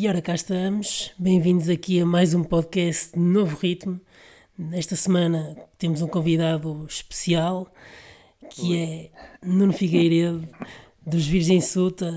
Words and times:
E 0.00 0.06
ora 0.08 0.22
cá 0.22 0.32
estamos, 0.32 1.12
bem-vindos 1.18 1.68
aqui 1.68 2.00
a 2.00 2.06
mais 2.06 2.32
um 2.32 2.44
podcast 2.44 3.14
de 3.14 3.18
Novo 3.18 3.56
Ritmo. 3.56 4.00
Nesta 4.56 4.94
semana 4.94 5.56
temos 5.76 6.02
um 6.02 6.06
convidado 6.06 6.86
especial 6.88 7.66
que 8.48 8.78
é 8.78 9.10
Nuno 9.44 9.72
Figueiredo, 9.72 10.48
dos 11.04 11.26
Virgem 11.26 11.60
Suta, 11.60 12.12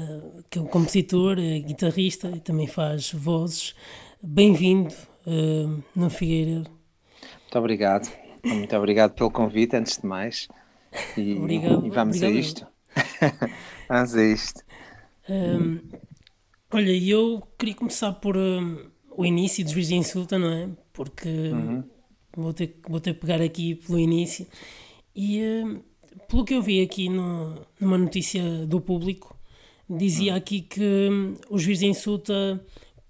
que 0.48 0.60
é 0.60 0.62
um 0.62 0.68
compositor, 0.68 1.40
é 1.40 1.58
guitarrista 1.58 2.30
e 2.30 2.40
também 2.40 2.68
faz 2.68 3.14
vozes. 3.14 3.74
Bem-vindo, 4.22 4.94
uh, 5.26 5.84
Nuno 5.96 6.12
Figueiredo. 6.12 6.70
Muito 6.70 7.58
obrigado, 7.58 8.12
muito 8.44 8.76
obrigado 8.76 9.16
pelo 9.16 9.32
convite, 9.32 9.76
antes 9.76 9.98
de 9.98 10.06
mais. 10.06 10.48
E, 11.18 11.34
obrigado, 11.34 11.84
e 11.84 11.90
vamos 11.90 12.18
obrigado. 12.18 12.38
a 12.38 12.40
isto. 12.40 12.68
vamos 13.90 14.16
a 14.16 14.24
isto. 14.24 14.62
Um, 15.28 15.80
olha, 16.72 16.92
eu 16.92 17.42
queria 17.58 17.76
começar 17.76 18.14
por 18.14 18.38
um, 18.38 18.78
o 19.16 19.26
início 19.26 19.64
dos 19.64 19.74
Virgem 19.74 20.00
Insulta, 20.00 20.40
não 20.40 20.50
é? 20.52 20.70
Porque 20.94 21.28
uhum. 21.28 21.84
vou, 22.36 22.54
ter, 22.54 22.80
vou 22.88 23.00
ter 23.00 23.14
que 23.14 23.20
pegar 23.20 23.42
aqui 23.42 23.76
pelo 23.76 24.00
início. 24.00 24.48
E 25.16 25.42
um, 25.42 25.82
pelo 26.28 26.46
que 26.46 26.54
eu 26.54 26.62
vi 26.62 26.82
aqui 26.82 27.10
no, 27.10 27.66
numa 27.80 27.98
notícia 27.98 28.66
do 28.66 28.80
público, 28.80 29.36
dizia 29.90 30.32
uhum. 30.32 30.38
aqui 30.38 30.62
que 30.62 30.82
hum, 30.82 31.36
os 31.50 31.64
Virgem 31.64 31.92
Insulta 31.92 32.64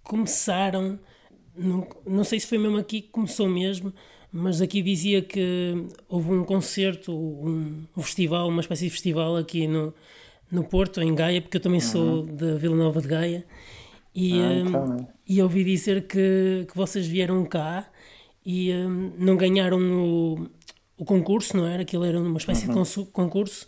começaram, 0.03 0.99
não, 1.55 1.87
não 2.05 2.23
sei 2.23 2.39
se 2.39 2.47
foi 2.47 2.57
mesmo 2.57 2.77
aqui 2.77 3.01
que 3.01 3.09
começou 3.09 3.47
mesmo, 3.47 3.93
mas 4.31 4.61
aqui 4.61 4.81
dizia 4.81 5.21
que 5.21 5.73
houve 6.07 6.31
um 6.31 6.43
concerto, 6.43 7.13
um, 7.13 7.85
um 7.95 8.01
festival, 8.01 8.47
uma 8.47 8.61
espécie 8.61 8.85
de 8.85 8.91
festival 8.91 9.35
aqui 9.35 9.67
no, 9.67 9.93
no 10.51 10.63
Porto, 10.63 11.01
em 11.01 11.13
Gaia, 11.15 11.41
porque 11.41 11.57
eu 11.57 11.61
também 11.61 11.79
sou 11.79 12.21
uhum. 12.21 12.35
da 12.35 12.55
Vila 12.55 12.75
Nova 12.75 13.01
de 13.01 13.07
Gaia, 13.07 13.45
e, 14.13 14.41
ah, 14.41 14.53
então. 14.53 14.97
um, 14.97 15.07
e 15.27 15.41
ouvi 15.41 15.63
dizer 15.63 16.05
que, 16.05 16.65
que 16.69 16.75
vocês 16.75 17.07
vieram 17.07 17.45
cá 17.45 17.89
e 18.45 18.73
um, 18.73 19.13
não 19.17 19.37
ganharam 19.37 19.79
o, 19.79 20.47
o 20.97 21.05
concurso, 21.05 21.55
não 21.55 21.65
era? 21.65 21.83
Aquilo 21.83 22.03
era 22.03 22.19
uma 22.19 22.37
espécie 22.37 22.67
uhum. 22.67 22.83
de 22.83 23.05
concurso, 23.11 23.67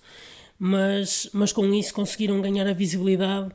mas, 0.59 1.29
mas 1.33 1.53
com 1.53 1.65
isso 1.73 1.93
conseguiram 1.93 2.41
ganhar 2.41 2.67
a 2.67 2.73
visibilidade 2.73 3.51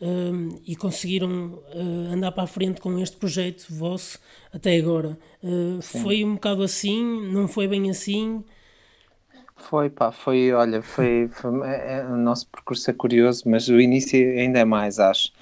um, 0.00 0.60
e 0.64 0.76
conseguiram 0.76 1.60
uh, 1.74 2.12
andar 2.12 2.32
para 2.32 2.44
a 2.44 2.46
frente 2.46 2.80
com 2.80 2.98
este 2.98 3.16
projeto 3.16 3.66
vosso 3.70 4.18
até 4.52 4.76
agora. 4.76 5.18
Uh, 5.42 5.82
foi 5.82 6.24
um 6.24 6.34
bocado 6.34 6.62
assim? 6.62 7.02
Não 7.32 7.48
foi 7.48 7.66
bem 7.66 7.90
assim? 7.90 8.44
Foi, 9.58 9.90
pá, 9.90 10.10
foi, 10.12 10.52
olha, 10.52 10.80
foi, 10.80 11.28
foi 11.28 11.68
é, 11.68 11.98
é, 11.98 12.06
o 12.06 12.16
nosso 12.16 12.48
percurso 12.48 12.90
é 12.90 12.94
curioso, 12.94 13.42
mas 13.46 13.68
o 13.68 13.78
início 13.80 14.18
ainda 14.18 14.60
é 14.60 14.64
mais, 14.64 14.98
acho, 14.98 15.32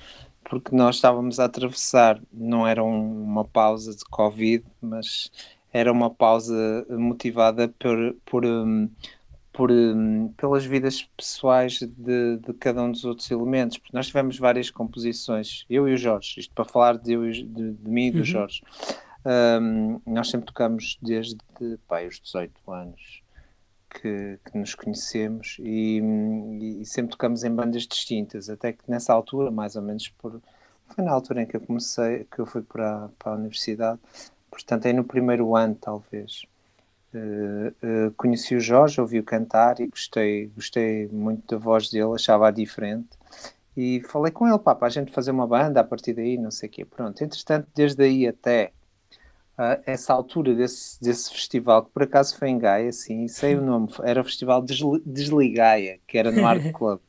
porque 0.42 0.74
nós 0.74 0.96
estávamos 0.96 1.38
a 1.38 1.44
atravessar, 1.44 2.20
não 2.32 2.66
era 2.66 2.82
um, 2.82 3.22
uma 3.22 3.44
pausa 3.44 3.94
de 3.94 4.04
Covid, 4.06 4.64
mas 4.80 5.30
era 5.72 5.92
uma 5.92 6.10
pausa 6.10 6.86
motivada 6.88 7.68
por, 7.78 8.16
por 8.24 8.44
um, 8.44 8.90
por, 9.52 9.70
um, 9.70 10.28
pelas 10.36 10.64
vidas 10.64 11.02
pessoais 11.16 11.78
de, 11.78 12.38
de, 12.38 12.52
cada 12.54 12.82
um 12.82 12.90
dos 12.90 13.04
outros 13.04 13.30
elementos, 13.30 13.78
porque 13.78 13.96
nós 13.96 14.06
tivemos 14.08 14.38
várias 14.38 14.70
composições, 14.70 15.64
eu 15.68 15.88
e 15.88 15.94
o 15.94 15.96
Jorge, 15.96 16.40
isto 16.40 16.54
para 16.54 16.64
falar 16.64 16.96
de, 16.96 17.12
eu, 17.12 17.30
de, 17.30 17.44
de 17.44 17.88
mim 17.88 18.06
e 18.06 18.10
do 18.10 18.18
uhum. 18.18 18.24
Jorge. 18.24 18.62
Um, 19.24 20.00
nós 20.06 20.30
sempre 20.30 20.46
tocamos 20.46 20.98
desde 21.02 21.36
pai, 21.86 22.06
os 22.06 22.18
18 22.20 22.72
anos 22.72 23.25
que, 24.00 24.38
que 24.44 24.58
nos 24.58 24.74
conhecemos 24.74 25.56
e, 25.60 26.00
e, 26.80 26.84
sempre 26.84 27.12
tocamos 27.12 27.44
em 27.44 27.54
bandas 27.54 27.82
distintas, 27.82 28.48
até 28.50 28.72
que 28.72 28.88
nessa 28.88 29.12
altura, 29.12 29.50
mais 29.50 29.76
ou 29.76 29.82
menos 29.82 30.08
por 30.08 30.40
foi 30.88 31.04
na 31.04 31.12
altura 31.12 31.42
em 31.42 31.46
que 31.46 31.56
eu 31.56 31.60
comecei, 31.60 32.24
que 32.30 32.38
eu 32.38 32.46
fui 32.46 32.62
para, 32.62 33.08
para 33.18 33.32
a 33.32 33.34
universidade, 33.34 33.98
portanto 34.50 34.86
é 34.86 34.92
no 34.92 35.04
primeiro 35.04 35.56
ano 35.56 35.74
talvez 35.74 36.46
Uh, 37.16 38.12
conheci 38.16 38.54
o 38.54 38.60
Jorge, 38.60 39.00
ouvi-o 39.00 39.22
cantar 39.24 39.80
e 39.80 39.86
gostei, 39.86 40.48
gostei 40.48 41.08
muito 41.08 41.54
da 41.54 41.56
voz 41.58 41.88
dele, 41.88 42.14
achava-a 42.14 42.50
diferente. 42.50 43.08
E 43.76 44.02
falei 44.08 44.32
com 44.32 44.46
ele, 44.46 44.58
pá, 44.58 44.74
para 44.74 44.88
a 44.88 44.90
gente 44.90 45.12
fazer 45.12 45.30
uma 45.30 45.46
banda 45.46 45.80
a 45.80 45.84
partir 45.84 46.12
daí, 46.12 46.36
não 46.36 46.50
sei 46.50 46.68
o 46.68 46.72
quê. 46.72 46.84
Pronto, 46.84 47.22
entretanto, 47.22 47.68
desde 47.74 48.02
aí 48.02 48.26
até 48.26 48.72
uh, 49.58 49.82
essa 49.86 50.12
altura 50.12 50.54
desse, 50.54 51.00
desse 51.00 51.30
festival, 51.30 51.84
que 51.84 51.90
por 51.90 52.02
acaso 52.02 52.36
foi 52.38 52.48
em 52.48 52.58
Gaia, 52.58 52.88
assim, 52.88 53.28
sei 53.28 53.56
o 53.56 53.62
nome, 53.62 53.88
era 54.02 54.20
o 54.20 54.24
Festival 54.24 54.62
Desli 54.62 55.02
Desligaia, 55.04 55.98
que 56.06 56.18
era 56.18 56.30
no 56.30 56.46
Art 56.46 56.62
Club. 56.72 57.00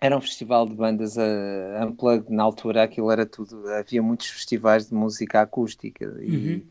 Era 0.00 0.16
um 0.16 0.20
festival 0.20 0.66
de 0.66 0.74
bandas 0.74 1.16
uh, 1.16 1.84
unplugged, 1.86 2.30
na 2.30 2.42
altura 2.42 2.84
aquilo 2.84 3.10
era 3.10 3.26
tudo, 3.26 3.68
havia 3.68 4.02
muitos 4.02 4.28
festivais 4.28 4.88
de 4.88 4.94
música 4.94 5.40
acústica 5.40 6.04
e... 6.20 6.36
Uhum 6.36 6.62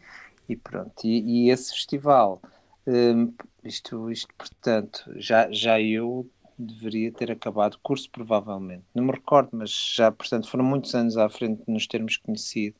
e 0.49 0.55
pronto, 0.55 1.05
e, 1.05 1.45
e 1.45 1.49
esse 1.51 1.71
festival, 1.71 2.41
um, 2.87 3.31
isto, 3.63 4.11
isto, 4.11 4.33
portanto, 4.35 5.05
já, 5.15 5.47
já 5.51 5.79
eu 5.79 6.27
deveria 6.57 7.11
ter 7.11 7.31
acabado 7.31 7.75
o 7.75 7.79
curso, 7.79 8.09
provavelmente. 8.09 8.83
Não 8.93 9.03
me 9.03 9.11
recordo, 9.11 9.49
mas 9.53 9.69
já, 9.95 10.11
portanto, 10.11 10.49
foram 10.49 10.65
muitos 10.65 10.93
anos 10.95 11.15
à 11.15 11.29
frente 11.29 11.63
de 11.63 11.71
nos 11.71 11.85
termos 11.85 12.17
conhecido 12.17 12.75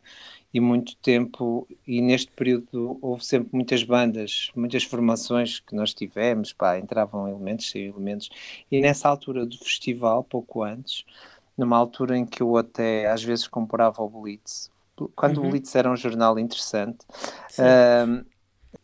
e 0.53 0.59
muito 0.59 0.95
tempo, 0.97 1.67
e 1.85 2.01
neste 2.01 2.31
período 2.31 2.97
houve 3.01 3.23
sempre 3.23 3.49
muitas 3.51 3.83
bandas, 3.83 4.49
muitas 4.55 4.83
formações 4.83 5.59
que 5.59 5.75
nós 5.75 5.93
tivemos, 5.93 6.53
pá, 6.53 6.79
entravam 6.79 7.27
elementos, 7.27 7.69
saíam 7.69 7.93
elementos, 7.93 8.29
e 8.71 8.81
nessa 8.81 9.07
altura 9.07 9.45
do 9.45 9.57
festival, 9.57 10.23
pouco 10.23 10.63
antes, 10.63 11.05
numa 11.55 11.77
altura 11.77 12.17
em 12.17 12.25
que 12.25 12.41
eu 12.41 12.57
até 12.57 13.07
às 13.09 13.23
vezes 13.23 13.47
comprava 13.47 14.01
o 14.01 14.09
Blitz, 14.09 14.71
quando 15.15 15.39
uhum. 15.39 15.47
o 15.47 15.49
Blitz 15.51 15.75
era 15.75 15.89
um 15.89 15.95
jornal 15.95 16.39
interessante, 16.39 17.05
uh, 17.59 18.25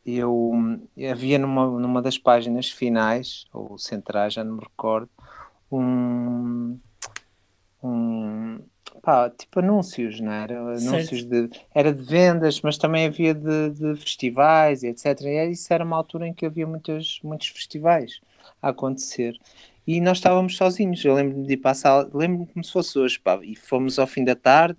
eu 0.06 0.54
havia 1.12 1.40
numa, 1.40 1.68
numa 1.80 2.02
das 2.02 2.18
páginas 2.18 2.70
finais, 2.70 3.46
ou 3.52 3.78
centrais, 3.78 4.34
já 4.34 4.44
não 4.44 4.58
me 4.58 4.62
recordo, 4.62 5.10
um, 5.72 6.80
um 7.84 8.60
pá, 9.06 9.30
tipo 9.30 9.60
anúncios, 9.60 10.20
não 10.20 10.32
era? 10.32 10.60
Anúncios 10.60 11.24
de, 11.24 11.50
era 11.74 11.94
de 11.94 12.02
vendas, 12.04 12.62
mas 12.62 12.78
também 12.78 13.06
havia 13.06 13.34
de, 13.34 13.70
de 13.70 13.96
festivais 13.96 14.84
e 14.84 14.88
etc. 14.88 15.22
E 15.22 15.52
isso 15.52 15.72
era 15.74 15.86
uma 15.86 15.96
altura 15.96 16.28
em 16.28 16.34
que 16.34 16.46
havia 16.46 16.66
muitos, 16.68 17.20
muitos 17.24 17.48
festivais 17.50 18.20
a 18.62 18.70
acontecer. 18.70 19.38
E 19.88 20.02
nós 20.02 20.18
estávamos 20.18 20.58
sozinhos. 20.58 21.04
Eu 21.06 21.14
lembro-me 21.14 21.46
de 21.46 21.54
ir 21.54 21.58
para 21.58 21.72
a 21.72 21.76
sala, 21.76 22.10
lembro-me 22.14 22.48
como 22.48 22.64
se 22.64 22.72
fosse 22.72 22.98
hoje, 22.98 23.20
pá, 23.20 23.40
e 23.44 23.56
fomos 23.56 24.00
ao 24.00 24.08
fim 24.08 24.24
da 24.24 24.36
tarde 24.36 24.78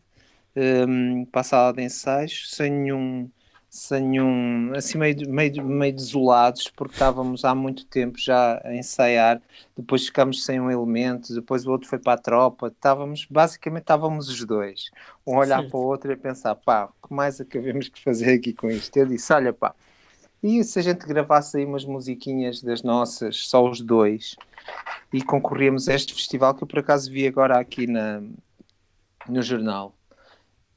um, 0.56 1.24
para 1.26 1.42
a 1.42 1.44
sala 1.44 1.72
de 1.72 1.82
ensaios 1.82 2.50
sem 2.50 2.70
nenhum, 2.70 3.30
sem 3.68 4.02
nenhum 4.02 4.72
assim 4.74 4.98
meio, 4.98 5.28
meio, 5.28 5.64
meio 5.64 5.92
desolados, 5.94 6.70
porque 6.70 6.94
estávamos 6.94 7.44
há 7.44 7.54
muito 7.54 7.84
tempo 7.86 8.18
já 8.18 8.60
a 8.64 8.74
ensaiar, 8.74 9.40
depois 9.76 10.06
ficámos 10.06 10.44
sem 10.44 10.60
um 10.60 10.70
elemento, 10.70 11.34
depois 11.34 11.66
o 11.66 11.70
outro 11.70 11.88
foi 11.88 11.98
para 11.98 12.14
a 12.14 12.18
tropa, 12.18 12.68
estávamos, 12.68 13.26
basicamente 13.28 13.82
estávamos 13.82 14.28
os 14.28 14.44
dois, 14.44 14.90
um 15.26 15.36
olhar 15.36 15.62
Sim. 15.62 15.68
para 15.68 15.78
o 15.78 15.82
outro 15.82 16.10
e 16.10 16.14
a 16.14 16.16
pensar, 16.16 16.54
pá, 16.54 16.86
o 16.86 17.08
que 17.08 17.14
mais 17.14 17.40
acabemos 17.40 17.90
de 17.90 18.02
fazer 18.02 18.34
aqui 18.34 18.52
com 18.52 18.70
isto? 18.70 18.96
Eu 18.96 19.06
disse, 19.06 19.32
olha 19.32 19.52
pá, 19.52 19.74
e 20.42 20.62
se 20.62 20.78
a 20.78 20.82
gente 20.82 21.06
gravasse 21.06 21.56
aí 21.56 21.64
umas 21.64 21.84
musiquinhas 21.84 22.62
das 22.62 22.82
nossas, 22.82 23.48
só 23.48 23.68
os 23.68 23.80
dois, 23.80 24.36
e 25.12 25.22
concorríamos 25.22 25.88
a 25.88 25.94
este 25.94 26.14
festival 26.14 26.54
que 26.54 26.62
eu 26.62 26.68
por 26.68 26.78
acaso 26.78 27.10
vi 27.10 27.26
agora 27.26 27.58
aqui 27.58 27.86
na, 27.86 28.22
no 29.28 29.42
jornal. 29.42 29.94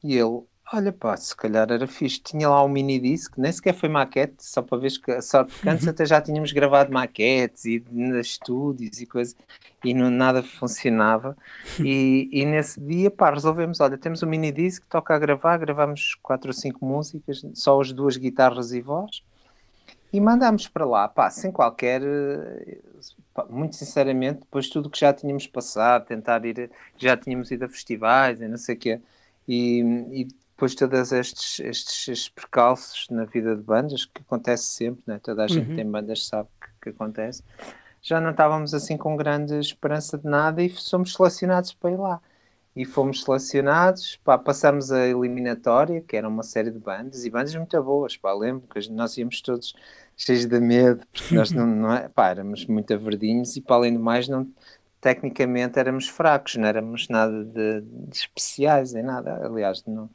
E 0.04 0.16
ele, 0.16 0.42
olha 0.74 0.92
pá, 0.92 1.18
se 1.18 1.36
calhar 1.36 1.72
era 1.72 1.88
fixe. 1.88 2.20
Tinha 2.20 2.48
lá 2.50 2.64
um 2.64 2.68
mini 2.68 3.00
disc, 3.00 3.34
nem 3.38 3.52
sequer 3.52 3.74
foi 3.74 3.90
maquete, 3.90 4.36
só 4.40 4.62
para 4.62 4.78
ver 4.78 4.92
que 5.00 5.22
só 5.22 5.44
porque 5.44 5.68
antes 5.68 5.86
uhum. 5.86 5.92
até 5.92 6.06
já 6.06 6.22
tínhamos 6.22 6.52
gravado 6.52 6.92
maquetes 6.92 7.66
e 7.66 7.84
estúdios 8.20 9.02
e 9.02 9.06
coisas 9.06 9.36
e 9.84 9.94
não, 9.94 10.10
nada 10.10 10.44
funcionava. 10.44 11.36
E, 11.80 12.30
e 12.34 12.46
nesse 12.46 12.80
dia, 12.80 13.10
pá, 13.10 13.32
resolvemos: 13.32 13.80
olha, 13.80 13.98
temos 13.98 14.22
um 14.24 14.28
mini 14.28 14.52
disc, 14.52 14.86
toca 14.88 15.16
a 15.16 15.20
gravar, 15.20 15.58
gravamos 15.58 16.16
quatro 16.22 16.50
ou 16.50 16.54
cinco 16.54 16.86
músicas, 16.86 17.46
só 17.54 17.80
as 17.80 17.92
duas 17.92 18.18
guitarras 18.18 18.72
e 18.72 18.82
voz. 18.82 19.24
E 20.12 20.20
mandámos 20.20 20.68
para 20.68 20.86
lá, 20.86 21.08
pá, 21.08 21.30
sem 21.30 21.52
qualquer. 21.52 22.02
Pá, 23.34 23.46
muito 23.50 23.76
sinceramente, 23.76 24.40
depois 24.42 24.70
tudo 24.70 24.90
que 24.90 25.00
já 25.00 25.14
tínhamos 25.14 25.48
passado, 25.48 26.06
tentar 26.06 26.44
ir, 26.46 26.72
já 26.98 27.16
tínhamos 27.16 27.52
ido 27.52 27.66
a 27.66 27.70
festivais 27.70 28.42
e 28.42 28.48
não 28.48 28.58
sei 28.58 28.76
o 28.76 28.78
quê 28.80 29.02
e, 29.50 29.82
e 30.12 30.28
depois 30.60 30.76
todos 30.76 31.14
estes, 31.14 31.62
estes, 31.62 32.08
estes, 32.10 32.28
percalços 32.28 33.08
na 33.10 33.24
vida 33.24 33.56
de 33.56 33.62
bandas, 33.62 34.04
que 34.04 34.22
acontece 34.22 34.66
sempre, 34.66 35.02
né? 35.08 35.18
toda 35.24 35.46
a 35.46 35.48
gente 35.48 35.70
uhum. 35.70 35.76
tem 35.78 35.90
bandas 35.90 36.28
sabe 36.28 36.50
que, 36.62 36.68
que, 36.82 36.90
acontece, 36.90 37.42
já 38.02 38.20
não 38.20 38.32
estávamos 38.32 38.74
assim 38.74 38.98
com 38.98 39.16
grande 39.16 39.58
esperança 39.58 40.18
de 40.18 40.26
nada 40.26 40.62
e 40.62 40.70
somos 40.70 41.14
selecionados 41.14 41.74
para 41.74 41.92
ir 41.92 41.98
lá. 41.98 42.20
E 42.76 42.84
fomos 42.84 43.24
selecionados, 43.24 44.18
pá, 44.18 44.38
passamos 44.38 44.92
a 44.92 45.08
eliminatória, 45.08 46.02
que 46.02 46.18
era 46.18 46.28
uma 46.28 46.44
série 46.44 46.72
de 46.72 46.80
bandas, 46.80 47.24
e 47.24 47.30
bandas 47.30 47.56
muito 47.56 47.82
boas, 47.82 48.18
pá, 48.18 48.34
lembro 48.34 48.68
que 48.68 48.92
nós 48.92 49.18
íamos 49.18 49.42
todos 49.42 49.74
cheios 50.18 50.46
de 50.46 50.60
medo, 50.60 51.06
porque 51.12 51.36
nós 51.36 51.52
não, 51.52 51.66
não 51.66 51.94
é, 51.94 52.10
pá, 52.10 52.32
éramos 52.32 52.66
muito 52.66 52.94
averdinhos 52.94 53.56
e 53.56 53.62
para 53.62 53.78
além 53.78 53.94
do 53.94 54.00
mais 54.02 54.28
não 54.28 54.46
tecnicamente 55.02 55.80
éramos 55.80 56.10
fracos, 56.10 56.56
não 56.58 56.68
éramos 56.68 57.08
nada 57.08 57.46
de, 57.46 57.82
de 57.82 58.18
especiais 58.18 58.94
em 58.94 59.04
nada. 59.04 59.46
Aliás, 59.46 59.84
não, 59.86 60.10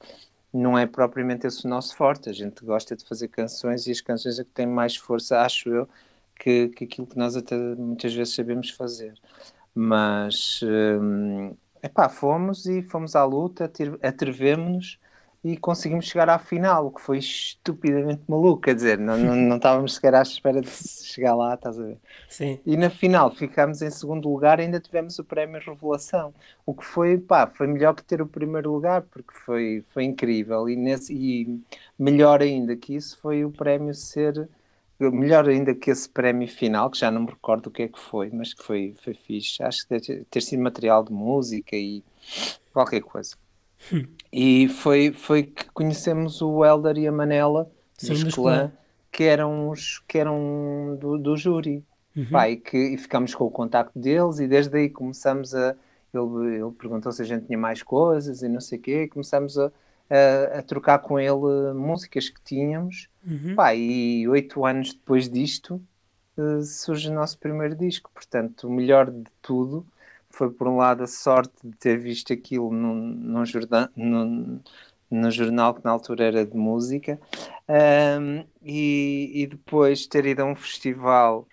não 0.55 0.79
é 0.79 0.87
propriamente 0.87 1.47
esse 1.47 1.67
o 1.67 1.69
nosso 1.69 1.97
forte. 1.97 2.31
A 2.31 2.33
gente 2.33 2.65
gosta 2.65 2.97
de 2.97 3.05
fazer 3.05 3.29
canções 3.29 3.87
e 3.87 3.91
as 3.91 4.01
canções 4.01 4.39
é 4.39 4.45
que 4.45 4.51
têm 4.51 4.67
mais 4.67 4.97
força, 4.97 5.41
acho 5.41 5.69
eu, 5.69 5.89
que, 6.39 6.69
que 6.69 6.85
aquilo 6.85 7.07
que 7.07 7.19
nós 7.19 7.37
até 7.37 7.57
muitas 7.57 8.15
vezes 8.15 8.35
sabemos 8.35 8.71
fazer. 8.71 9.15
Mas, 9.75 10.61
hum, 10.63 11.57
epá, 11.83 12.09
fomos 12.09 12.67
e 12.67 12.83
fomos 12.83 13.17
à 13.17 13.25
luta, 13.25 13.71
atrevemos-nos 14.03 14.99
e 15.45 15.59
conseguimos 15.59 16.07
chegar 16.07 16.31
à 16.31 16.39
final, 16.39 16.87
o 16.87 16.91
que 16.91 17.03
foi 17.03 17.19
estupidamente 17.19 18.23
maluco, 18.27 18.63
quer 18.63 18.75
dizer, 18.75 18.99
não, 18.99 19.19
não, 19.19 19.37
não 19.37 19.57
estávamos 19.57 19.95
sequer 19.97 20.15
à 20.15 20.23
espera 20.23 20.59
de 20.59 20.71
chegar 20.71 21.35
lá, 21.35 21.53
estás 21.53 21.79
a 21.79 21.83
ver? 21.85 21.99
Sim. 22.31 22.59
E 22.65 22.79
na 22.79 22.89
final 22.89 23.31
ficámos 23.31 23.83
em 23.83 23.91
segundo 23.91 24.27
lugar 24.27 24.59
e 24.59 24.63
ainda 24.63 24.81
tivemos 24.81 25.19
o 25.19 25.25
prémio 25.25 25.61
Revelação, 25.61 26.33
o 26.65 26.73
que 26.73 26.83
foi, 26.83 27.19
pá, 27.19 27.47
foi 27.47 27.67
melhor 27.67 27.95
que 27.95 28.03
ter 28.03 28.23
o 28.23 28.27
primeiro 28.27 28.73
lugar, 28.73 29.03
porque 29.03 29.35
foi, 29.45 29.85
foi 29.91 30.05
incrível, 30.05 30.67
e, 30.67 30.77
nesse, 30.77 31.13
e 31.13 31.61
melhor 31.99 32.41
ainda 32.41 32.75
que 32.75 32.95
isso 32.95 33.19
foi 33.21 33.45
o 33.45 33.51
prémio 33.51 33.93
ser, 33.93 34.49
melhor 34.99 35.47
ainda 35.47 35.75
que 35.75 35.91
esse 35.91 36.09
prémio 36.09 36.49
final, 36.49 36.91
que 36.91 36.99
já 36.99 37.11
não 37.11 37.21
me 37.21 37.31
recordo 37.31 37.67
o 37.67 37.71
que 37.71 37.83
é 37.83 37.89
que 37.89 38.01
foi, 38.01 38.31
mas 38.33 38.55
que 38.55 38.63
foi, 38.63 38.95
foi 39.05 39.13
fixe, 39.13 39.63
acho 39.63 39.87
que 39.87 39.91
deve 39.99 40.25
ter 40.25 40.41
sido 40.41 40.63
material 40.63 41.05
de 41.05 41.13
música 41.13 41.77
e 41.77 42.03
qualquer 42.73 43.03
coisa. 43.03 43.37
E 44.33 44.69
foi, 44.69 45.13
foi 45.13 45.45
que 45.45 45.71
conhecemos 45.71 46.43
o 46.43 46.65
Elder 46.65 46.99
e 46.99 47.07
a 47.07 47.13
Manela 47.13 47.71
Sim, 47.97 48.15
dos 48.15 48.35
clã, 48.35 48.73
que 49.13 49.23
eram, 49.23 49.71
os, 49.71 50.01
que 50.09 50.19
eram 50.19 50.99
do, 51.01 51.17
do 51.17 51.37
júri. 51.37 51.85
Uhum. 52.17 52.27
Pá, 52.31 52.49
e, 52.49 52.57
que, 52.57 52.77
e 52.77 52.97
ficamos 52.97 53.35
com 53.35 53.45
o 53.45 53.51
contacto 53.51 53.97
deles 53.99 54.39
e 54.39 54.49
desde 54.49 54.77
aí 54.77 54.91
começamos 54.91 55.55
a. 55.55 55.77
Ele, 56.13 56.57
ele 56.61 56.71
perguntou 56.73 57.11
se 57.11 57.23
a 57.23 57.25
gente 57.25 57.47
tinha 57.47 57.59
mais 57.59 57.83
coisas 57.83 58.43
e 58.43 58.49
não 58.49 58.61
sei 58.61 58.79
o 58.79 58.83
quê, 58.83 59.03
e 59.03 59.09
começamos 59.09 59.59
a, 59.59 59.73
a, 60.09 60.59
a, 60.59 60.63
trocar 60.63 61.01
com 61.01 61.19
ele 61.19 61.73
músicas 61.75 62.29
que 62.29 62.41
tínhamos. 62.43 63.09
Uhum. 63.27 63.55
Pá, 63.57 63.75
e 63.75 64.27
oito 64.29 64.65
anos 64.65 64.95
depois 64.95 65.29
disto 65.29 65.81
uh, 66.37 66.63
surge 66.63 67.09
o 67.09 67.13
nosso 67.13 67.39
primeiro 67.39 67.75
disco. 67.75 68.11
Portanto, 68.15 68.69
o 68.69 68.73
melhor 68.73 69.11
de 69.11 69.25
tudo 69.43 69.85
foi 70.35 70.51
por 70.51 70.69
um 70.69 70.77
lado 70.77 71.05
a 71.05 71.07
sorte 71.07 71.55
de 71.63 71.77
ter 71.77 71.99
visto 71.99 72.33
aquilo 72.33 72.71
num, 72.73 72.95
num, 72.95 73.47
jornal, 73.47 73.89
num, 73.97 75.31
jornal 75.31 75.75
que 75.75 75.85
na 75.85 75.91
altura 75.91 76.25
era 76.25 76.45
de 76.45 76.57
música 76.57 77.21
um, 77.69 78.45
e, 78.63 79.31
e, 79.35 79.47
depois 79.47 80.07
ter 80.07 80.27
ido 80.27 80.43
a 80.43 80.45
um 80.45 80.57
festival 80.57 81.47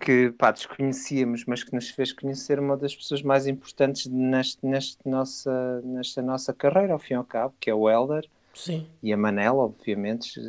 que 0.00 0.30
pá, 0.30 0.50
desconhecíamos, 0.52 1.44
mas 1.46 1.62
que 1.62 1.74
nos 1.74 1.90
fez 1.90 2.12
conhecer 2.12 2.58
uma 2.58 2.76
das 2.76 2.94
pessoas 2.94 3.20
mais 3.20 3.46
importantes 3.46 4.06
neste, 4.06 4.64
neste 4.64 5.06
nossa, 5.08 5.80
nesta 5.82 6.22
nossa 6.22 6.54
carreira, 6.54 6.92
ao 6.92 6.98
fim 6.98 7.14
e 7.14 7.16
ao 7.16 7.24
cabo, 7.24 7.54
que 7.60 7.68
é 7.68 7.74
o 7.74 7.90
Elder 7.90 8.24
Sim. 8.54 8.86
e 9.02 9.12
a 9.12 9.16
Manela, 9.16 9.58
obviamente. 9.58 10.40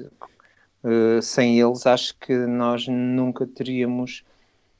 Uh, 0.81 1.21
sem 1.21 1.59
eles, 1.59 1.85
acho 1.85 2.17
que 2.19 2.33
nós 2.33 2.87
nunca 2.87 3.45
teríamos 3.45 4.23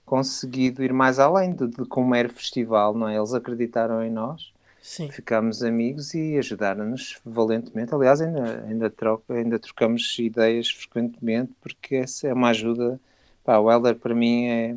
conseguido 0.09 0.83
ir 0.83 0.91
mais 0.91 1.19
além 1.19 1.53
de, 1.53 1.67
de 1.67 1.85
como 1.85 2.15
era 2.15 2.27
o 2.27 2.33
festival, 2.33 2.95
não 2.95 3.07
é? 3.07 3.15
Eles 3.15 3.31
acreditaram 3.31 4.03
em 4.03 4.09
nós, 4.09 4.51
Sim. 4.81 5.07
ficámos 5.11 5.61
amigos 5.61 6.15
e 6.15 6.35
ajudaram-nos 6.35 7.19
valentemente. 7.23 7.93
Aliás, 7.93 8.19
ainda, 8.19 8.65
ainda, 8.67 8.89
troca, 8.89 9.35
ainda 9.35 9.59
trocamos 9.59 10.17
ideias 10.17 10.67
frequentemente 10.71 11.53
porque 11.61 11.97
essa 11.97 12.27
é 12.27 12.33
uma 12.33 12.49
ajuda. 12.49 12.99
Pá, 13.43 13.59
o 13.59 13.71
Helder 13.71 13.97
para 13.97 14.15
mim 14.15 14.47
é, 14.47 14.75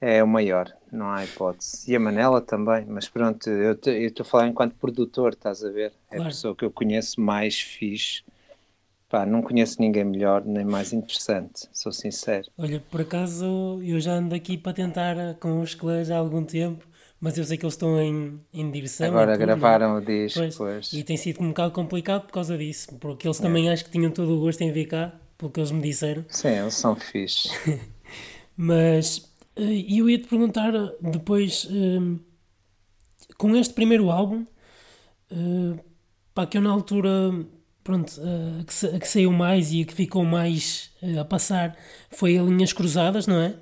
é 0.00 0.24
o 0.24 0.26
maior, 0.26 0.74
não 0.90 1.08
há 1.08 1.24
hipótese. 1.24 1.88
E 1.88 1.94
a 1.94 2.00
Manela 2.00 2.40
também, 2.40 2.84
mas 2.84 3.08
pronto, 3.08 3.48
eu 3.48 3.78
estou 3.84 4.24
a 4.24 4.28
falar 4.28 4.48
enquanto 4.48 4.74
produtor, 4.74 5.34
estás 5.34 5.62
a 5.62 5.70
ver? 5.70 5.92
É 6.10 6.16
claro. 6.16 6.22
a 6.24 6.26
pessoa 6.26 6.56
que 6.56 6.64
eu 6.64 6.70
conheço 6.72 7.20
mais 7.20 7.60
fixe 7.60 8.24
Pá, 9.08 9.24
não 9.24 9.40
conheço 9.40 9.80
ninguém 9.80 10.04
melhor 10.04 10.44
nem 10.44 10.66
mais 10.66 10.92
interessante, 10.92 11.66
sou 11.72 11.90
sincero. 11.90 12.46
Olha, 12.58 12.78
por 12.90 13.00
acaso 13.00 13.80
eu 13.82 13.98
já 13.98 14.12
ando 14.12 14.34
aqui 14.34 14.58
para 14.58 14.74
tentar 14.74 15.16
com 15.40 15.60
os 15.60 15.74
clãs 15.74 16.10
há 16.10 16.18
algum 16.18 16.44
tempo, 16.44 16.86
mas 17.18 17.38
eu 17.38 17.44
sei 17.44 17.56
que 17.56 17.64
eles 17.64 17.72
estão 17.72 17.98
em, 17.98 18.38
em 18.52 18.70
direção. 18.70 19.06
Agora 19.06 19.32
tudo, 19.32 19.40
gravaram 19.40 19.96
o 19.96 20.00
disco, 20.02 20.40
pois, 20.40 20.56
pois, 20.56 20.92
E 20.92 21.02
tem 21.02 21.16
sido 21.16 21.42
um 21.42 21.48
bocado 21.48 21.72
complicado 21.72 22.26
por 22.26 22.32
causa 22.32 22.58
disso, 22.58 22.98
porque 23.00 23.26
eles 23.26 23.38
também 23.38 23.70
é. 23.70 23.72
acho 23.72 23.86
que 23.86 23.90
tinham 23.90 24.10
todo 24.10 24.36
o 24.36 24.40
gosto 24.40 24.60
em 24.60 24.70
vir 24.70 24.86
cá, 24.86 25.18
pelo 25.38 25.50
que 25.50 25.58
eles 25.58 25.70
me 25.70 25.80
disseram. 25.80 26.26
Sim, 26.28 26.48
eles 26.48 26.74
são 26.74 26.94
fixes. 26.94 27.50
mas 28.54 29.34
eh, 29.56 29.86
eu 29.88 30.10
ia 30.10 30.18
te 30.18 30.28
perguntar 30.28 30.70
depois, 31.00 31.66
eh, 31.70 32.18
com 33.38 33.56
este 33.56 33.72
primeiro 33.72 34.10
álbum, 34.10 34.44
uh, 35.32 35.78
pá, 36.34 36.46
que 36.46 36.58
eu 36.58 36.62
na 36.62 36.70
altura 36.70 37.32
pronto, 37.88 38.20
a, 38.20 38.64
que, 38.64 38.96
a 38.96 38.98
que 39.00 39.08
saiu 39.08 39.32
mais 39.32 39.72
e 39.72 39.80
a 39.80 39.86
que 39.86 39.94
ficou 39.94 40.22
mais 40.22 40.92
a 41.18 41.24
passar 41.24 41.74
foi 42.10 42.36
a 42.36 42.42
Linhas 42.42 42.70
Cruzadas, 42.70 43.26
não 43.26 43.40
é? 43.40 43.56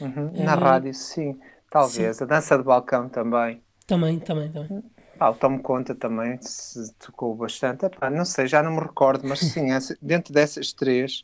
Uhum. 0.00 0.32
Na 0.42 0.56
uh, 0.56 0.58
rádio, 0.58 0.92
sim, 0.92 1.38
talvez. 1.70 2.16
Sim. 2.16 2.24
A 2.24 2.26
Dança 2.26 2.58
de 2.58 2.64
Balcão 2.64 3.08
também. 3.08 3.62
Também, 3.86 4.18
também, 4.18 4.50
também. 4.50 4.82
Ah, 5.20 5.30
o 5.30 5.58
Conta 5.60 5.94
também 5.94 6.42
se 6.42 6.92
tocou 6.94 7.36
bastante. 7.36 7.86
Epá, 7.86 8.10
não 8.10 8.24
sei, 8.24 8.48
já 8.48 8.64
não 8.64 8.72
me 8.72 8.80
recordo, 8.80 9.28
mas 9.28 9.38
sim, 9.38 9.70
essa, 9.70 9.96
dentro 10.02 10.34
dessas 10.34 10.72
três 10.72 11.22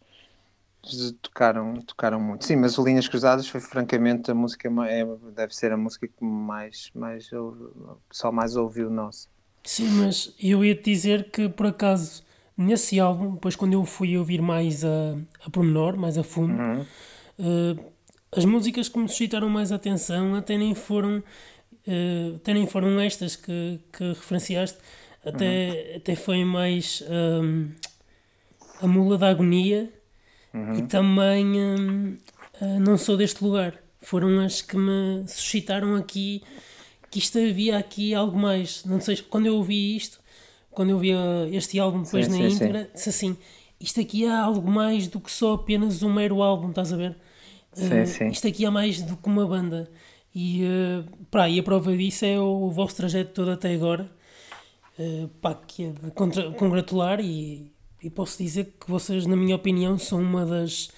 tocaram, 1.20 1.74
tocaram 1.82 2.20
muito. 2.20 2.44
Sim, 2.44 2.54
mas 2.54 2.78
o 2.78 2.84
Linhas 2.84 3.08
Cruzadas 3.08 3.48
foi 3.48 3.60
francamente 3.60 4.30
a 4.30 4.34
música, 4.34 4.70
é, 4.88 5.04
deve 5.34 5.52
ser 5.52 5.72
a 5.72 5.76
música 5.76 6.06
que 6.06 6.24
mais, 6.24 6.88
mais 6.94 7.32
o 7.32 7.98
pessoal 8.08 8.32
mais 8.32 8.54
ouviu 8.54 8.88
nossa. 8.88 9.26
Sim, 9.64 9.88
mas 9.88 10.32
eu 10.40 10.64
ia 10.64 10.76
te 10.76 10.84
dizer 10.84 11.32
que 11.32 11.48
por 11.48 11.66
acaso 11.66 12.27
nesse 12.58 12.98
álbum, 12.98 13.34
depois 13.34 13.54
quando 13.54 13.74
eu 13.74 13.84
fui 13.84 14.18
ouvir 14.18 14.42
mais 14.42 14.84
a, 14.84 15.16
a 15.44 15.48
pormenor, 15.48 15.96
mais 15.96 16.18
a 16.18 16.24
fundo, 16.24 16.54
uhum. 16.54 16.80
uh, 17.38 17.84
as 18.32 18.44
músicas 18.44 18.88
que 18.88 18.98
me 18.98 19.08
suscitaram 19.08 19.48
mais 19.48 19.70
atenção 19.70 20.34
até 20.34 20.58
nem 20.58 20.74
foram, 20.74 21.18
uh, 21.18 22.36
até 22.36 22.52
nem 22.52 22.66
foram 22.66 22.98
estas 22.98 23.36
que, 23.36 23.78
que 23.92 24.08
referenciaste, 24.08 24.76
até, 25.24 25.68
uhum. 25.68 25.96
até 25.98 26.14
foi 26.16 26.44
mais 26.44 27.04
um, 27.08 27.68
a 28.80 28.86
Mula 28.88 29.16
da 29.16 29.28
Agonia 29.28 29.92
uhum. 30.52 30.74
e 30.74 30.82
também 30.82 31.46
um, 31.46 32.16
Não 32.80 32.98
Sou 32.98 33.16
Deste 33.16 33.42
Lugar. 33.42 33.74
Foram 34.00 34.40
as 34.40 34.62
que 34.62 34.76
me 34.76 35.24
suscitaram 35.26 35.96
aqui 35.96 36.42
que 37.10 37.18
isto 37.18 37.38
havia 37.38 37.76
aqui 37.76 38.14
algo 38.14 38.38
mais. 38.38 38.84
Não 38.84 39.00
sei, 39.00 39.16
quando 39.16 39.46
eu 39.46 39.56
ouvi 39.56 39.96
isto, 39.96 40.20
quando 40.78 40.90
eu 40.90 40.98
vi 41.00 41.10
este 41.50 41.76
álbum 41.80 42.04
depois 42.04 42.26
sim, 42.26 42.30
na 42.30 42.48
sim, 42.48 42.54
íntegra, 42.54 42.84
sim. 42.84 42.90
disse 42.94 43.08
assim: 43.08 43.36
isto 43.80 44.00
aqui 44.00 44.24
é 44.24 44.30
algo 44.30 44.70
mais 44.70 45.08
do 45.08 45.18
que 45.18 45.28
só 45.28 45.54
apenas 45.54 46.04
um 46.04 46.12
mero 46.12 46.40
álbum, 46.40 46.70
estás 46.70 46.92
a 46.92 46.96
ver? 46.96 47.16
Sim, 47.72 48.00
uh, 48.00 48.06
sim. 48.06 48.28
Isto 48.28 48.46
aqui 48.46 48.64
é 48.64 48.70
mais 48.70 49.02
do 49.02 49.16
que 49.16 49.26
uma 49.28 49.44
banda. 49.44 49.90
E, 50.32 50.62
uh, 50.62 51.26
pá, 51.32 51.48
e 51.48 51.58
a 51.58 51.64
prova 51.64 51.96
disso 51.96 52.24
é 52.24 52.38
o, 52.38 52.70
vosso 52.70 52.94
trajeto 52.94 53.32
todo 53.32 53.50
até 53.50 53.74
agora. 53.74 54.08
Uh, 54.96 55.26
pá, 55.40 55.52
que 55.52 55.86
é 55.86 55.90
de 55.90 56.12
contra, 56.12 56.48
congratular 56.52 57.18
e, 57.18 57.72
e, 58.00 58.08
posso 58.08 58.40
dizer 58.40 58.72
que 58.78 58.88
vocês, 58.88 59.26
na 59.26 59.34
minha 59.34 59.56
opinião, 59.56 59.98
são 59.98 60.22
uma 60.22 60.46
das, 60.46 60.90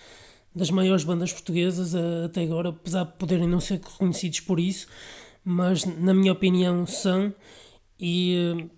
das 0.55 0.71
maiores 0.71 1.05
bandas 1.05 1.33
portuguesas 1.33 1.95
até 2.23 2.43
agora, 2.43 2.69
apesar 2.69 3.05
de 3.05 3.13
poderem 3.13 3.49
não 3.49 3.61
ser 3.61 3.81
reconhecidos 3.81 4.41
por 4.41 4.61
isso, 4.61 4.89
mas 5.43 5.87
na 5.87 6.13
minha 6.13 6.33
opinião 6.33 6.87
são. 6.87 7.33
E 7.99 8.69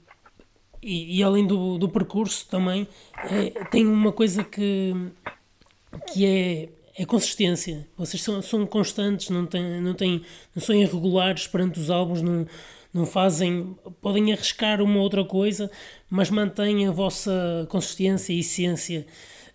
e, 0.83 1.19
e, 1.19 1.23
além 1.23 1.47
do, 1.47 1.79
do 1.79 1.89
percurso 1.89 2.47
também 2.49 2.89
é, 3.31 3.65
tem 3.67 3.87
uma 3.87 4.11
coisa 4.11 4.43
que, 4.43 4.93
que 6.13 6.27
é, 6.27 6.69
é 6.97 7.07
consistência. 7.07 7.87
Vocês 7.97 8.21
são, 8.23 8.43
são 8.43 8.67
constantes, 8.67 9.31
não, 9.31 9.47
têm, 9.47 9.81
não, 9.81 9.95
têm, 9.95 10.23
não 10.55 10.63
são 10.63 10.75
irregulares 10.75 11.47
perante 11.47 11.79
os 11.79 11.89
álbuns, 11.89 12.21
não, 12.21 12.47
não 12.93 13.07
fazem. 13.07 13.77
podem 14.01 14.33
arriscar 14.33 14.83
uma 14.83 14.99
outra 14.99 15.25
coisa, 15.25 15.71
mas 16.11 16.31
mantêm 16.31 16.89
a 16.89 16.91
vossa 16.91 17.67
consistência 17.71 18.33
e 18.33 18.41
essência. 18.41 19.07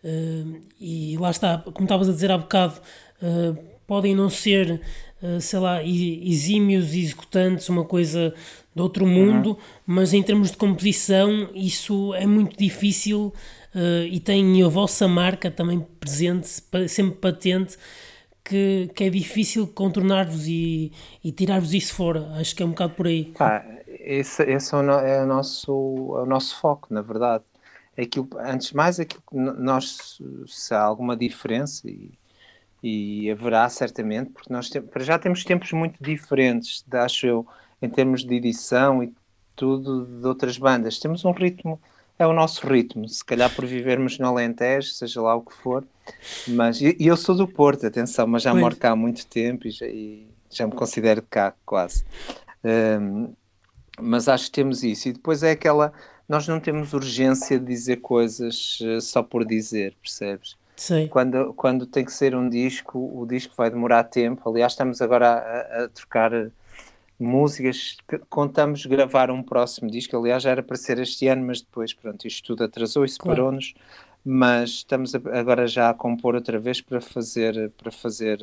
Uh, 0.03 0.61
e 0.79 1.17
lá 1.17 1.29
está, 1.29 1.57
como 1.57 1.83
estavas 1.83 2.07
a 2.07 2.13
dizer 2.13 2.31
há 2.31 2.37
bocado, 2.37 2.79
uh, 3.21 3.57
podem 3.85 4.15
não 4.15 4.29
ser, 4.29 4.81
uh, 5.21 5.41
sei 5.41 5.59
lá, 5.59 5.83
exímios 5.83 6.93
executantes, 6.93 7.67
uma 7.67 7.83
coisa 7.83 8.33
de 8.77 8.81
outro 8.81 9.05
mundo, 9.05 9.49
uhum. 9.49 9.57
mas 9.85 10.13
em 10.13 10.23
termos 10.23 10.51
de 10.51 10.57
composição 10.57 11.49
isso 11.53 12.13
é 12.13 12.25
muito 12.25 12.57
difícil 12.57 13.33
uh, 13.75 14.05
e 14.09 14.19
tem 14.19 14.63
a 14.63 14.67
vossa 14.69 15.07
marca 15.07 15.51
também 15.51 15.85
presente, 15.99 16.47
sempre 16.87 17.17
patente, 17.19 17.77
que, 18.43 18.89
que 18.95 19.03
é 19.03 19.09
difícil 19.09 19.67
contornar-vos 19.67 20.47
e, 20.47 20.93
e 21.21 21.31
tirar-vos 21.31 21.73
isso 21.73 21.93
fora. 21.93 22.31
Acho 22.39 22.55
que 22.55 22.63
é 22.63 22.65
um 22.65 22.69
bocado 22.69 22.93
por 22.93 23.07
aí. 23.07 23.33
Ah, 23.39 23.65
esse, 23.99 24.43
esse 24.43 24.73
é, 24.73 24.77
o, 24.77 24.91
é, 24.91 25.23
o 25.23 25.25
nosso, 25.25 25.71
é 26.17 26.21
o 26.21 26.25
nosso 26.25 26.57
foco, 26.61 26.87
na 26.93 27.01
verdade. 27.01 27.43
Aquilo, 27.97 28.29
antes 28.39 28.69
de 28.69 28.75
mais, 28.75 28.99
aquilo 28.99 29.23
que 29.29 29.35
nós, 29.35 30.21
se 30.45 30.73
há 30.73 30.81
alguma 30.81 31.17
diferença, 31.17 31.89
e 31.89 32.11
e 32.81 33.29
haverá 33.31 33.67
certamente, 33.69 34.31
porque 34.31 34.51
nós 34.51 34.69
tem, 34.69 34.81
para 34.81 35.03
já 35.03 35.17
temos 35.17 35.43
tempos 35.43 35.71
muito 35.71 36.01
diferentes, 36.01 36.85
acho 36.91 37.25
eu, 37.27 37.47
em 37.81 37.89
termos 37.89 38.23
de 38.23 38.35
edição 38.35 39.03
e 39.03 39.13
tudo 39.55 40.05
de 40.05 40.27
outras 40.27 40.57
bandas. 40.57 40.99
Temos 40.99 41.25
um 41.25 41.31
ritmo, 41.31 41.79
é 42.17 42.25
o 42.25 42.33
nosso 42.33 42.65
ritmo, 42.67 43.07
se 43.07 43.23
calhar 43.23 43.53
por 43.53 43.65
vivermos 43.65 44.17
no 44.17 44.27
Alentejo, 44.27 44.89
seja 44.89 45.21
lá 45.21 45.35
o 45.35 45.41
que 45.41 45.53
for, 45.53 45.83
mas 46.47 46.81
e 46.81 46.95
eu 46.99 47.17
sou 47.17 47.35
do 47.35 47.47
Porto, 47.47 47.85
atenção, 47.85 48.25
mas 48.27 48.43
já 48.43 48.53
moro 48.53 48.75
cá 48.75 48.91
há 48.91 48.95
muito 48.95 49.25
tempo 49.27 49.67
e 49.67 49.71
já, 49.71 49.85
e 49.87 50.27
já 50.49 50.65
me 50.65 50.73
considero 50.73 51.21
de 51.21 51.27
cá 51.27 51.53
quase. 51.65 52.03
Um, 52.63 53.33
mas 53.99 54.27
acho 54.27 54.45
que 54.45 54.51
temos 54.51 54.83
isso. 54.83 55.09
E 55.09 55.13
depois 55.13 55.43
é 55.43 55.51
aquela. 55.51 55.91
Nós 56.27 56.47
não 56.47 56.59
temos 56.59 56.93
urgência 56.93 57.57
de 57.59 57.65
dizer 57.65 57.97
coisas 57.97 58.79
uh, 58.81 59.01
só 59.01 59.23
por 59.23 59.45
dizer, 59.45 59.95
percebes? 60.01 60.57
Sim. 60.75 61.07
Quando, 61.07 61.53
quando 61.53 61.87
tem 61.87 62.05
que 62.05 62.11
ser 62.11 62.35
um 62.35 62.47
disco, 62.47 62.99
o 62.99 63.25
disco 63.25 63.53
vai 63.57 63.69
demorar 63.71 64.03
tempo. 64.03 64.47
Aliás, 64.47 64.73
estamos 64.73 65.01
agora 65.01 65.27
a, 65.27 65.83
a 65.83 65.89
trocar 65.89 66.31
eh, 66.31 66.49
músicas. 67.19 67.97
Contamos 68.29 68.85
gravar 68.85 69.31
um 69.31 69.41
próximo 69.43 69.89
disco. 69.89 70.15
Aliás, 70.17 70.43
já 70.43 70.51
era 70.51 70.63
para 70.63 70.75
ser 70.75 70.99
este 70.99 71.27
ano, 71.27 71.45
mas 71.45 71.61
depois, 71.61 71.93
pronto, 71.93 72.27
isto 72.27 72.45
tudo 72.47 72.63
atrasou 72.63 73.05
e 73.05 73.09
separou-nos. 73.09 73.73
Claro. 73.73 73.87
Mas 74.23 74.69
estamos 74.71 75.15
agora 75.15 75.67
já 75.67 75.89
a 75.89 75.93
compor 75.93 76.35
outra 76.35 76.59
vez 76.59 76.81
para 76.81 76.99
fazer, 76.99 77.71
para 77.71 77.91
fazer, 77.91 78.39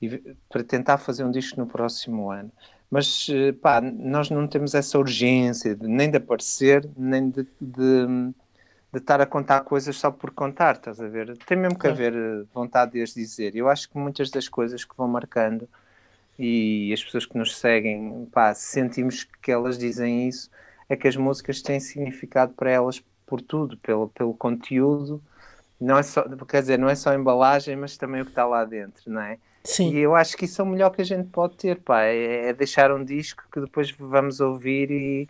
eh, 0.00 0.20
para 0.48 0.64
tentar 0.64 0.98
fazer 0.98 1.24
um 1.24 1.30
disco 1.30 1.60
no 1.60 1.66
próximo 1.66 2.30
ano. 2.30 2.50
Mas, 2.90 3.28
eh, 3.30 3.52
pá, 3.52 3.80
nós 3.80 4.28
não 4.28 4.46
temos 4.46 4.74
essa 4.74 4.98
urgência 4.98 5.74
de, 5.74 5.86
nem 5.86 6.10
de 6.10 6.16
aparecer, 6.16 6.88
nem 6.96 7.30
de, 7.30 7.46
de 7.60 8.34
de 8.92 8.98
estar 8.98 9.20
a 9.22 9.26
contar 9.26 9.62
coisas 9.62 9.96
só 9.96 10.10
por 10.10 10.32
contar, 10.32 10.74
estás 10.74 11.00
a 11.00 11.08
ver? 11.08 11.36
Tem 11.46 11.56
mesmo 11.56 11.78
que 11.78 11.86
haver 11.86 12.14
eh, 12.14 12.44
vontade 12.52 12.92
de 12.92 13.02
as 13.02 13.14
dizer. 13.14 13.56
Eu 13.56 13.68
acho 13.68 13.88
que 13.88 13.96
muitas 13.96 14.30
das 14.30 14.48
coisas 14.48 14.84
que 14.84 14.94
vão 14.94 15.08
marcando 15.08 15.66
e 16.38 16.92
as 16.92 17.02
pessoas 17.02 17.26
que 17.26 17.36
nos 17.36 17.56
seguem, 17.56 18.26
pá, 18.32 18.54
sentimos 18.54 19.24
que 19.42 19.50
elas 19.50 19.78
dizem 19.78 20.28
isso, 20.28 20.50
é 20.88 20.96
que 20.96 21.08
as 21.08 21.16
músicas 21.16 21.62
têm 21.62 21.80
significado 21.80 22.52
para 22.54 22.70
elas 22.70 23.02
por 23.26 23.40
tudo, 23.40 23.76
pelo, 23.78 24.08
pelo 24.08 24.34
conteúdo, 24.34 25.22
não 25.80 25.98
é 25.98 26.02
só, 26.02 26.22
quer 26.46 26.60
dizer, 26.60 26.78
não 26.78 26.88
é 26.88 26.94
só 26.94 27.10
a 27.10 27.14
embalagem, 27.14 27.74
mas 27.76 27.96
também 27.96 28.20
o 28.20 28.24
que 28.24 28.30
está 28.30 28.46
lá 28.46 28.64
dentro, 28.64 29.10
não 29.10 29.20
é? 29.20 29.38
Sim. 29.64 29.92
E 29.92 29.98
eu 29.98 30.14
acho 30.14 30.36
que 30.36 30.44
isso 30.44 30.60
é 30.60 30.64
o 30.64 30.68
melhor 30.68 30.90
que 30.90 31.02
a 31.02 31.04
gente 31.04 31.28
pode 31.28 31.56
ter, 31.56 31.80
pá, 31.80 32.02
é, 32.02 32.48
é 32.48 32.52
deixar 32.52 32.92
um 32.92 33.04
disco 33.04 33.44
que 33.52 33.60
depois 33.60 33.90
vamos 33.90 34.40
ouvir 34.40 34.90
e 34.90 35.28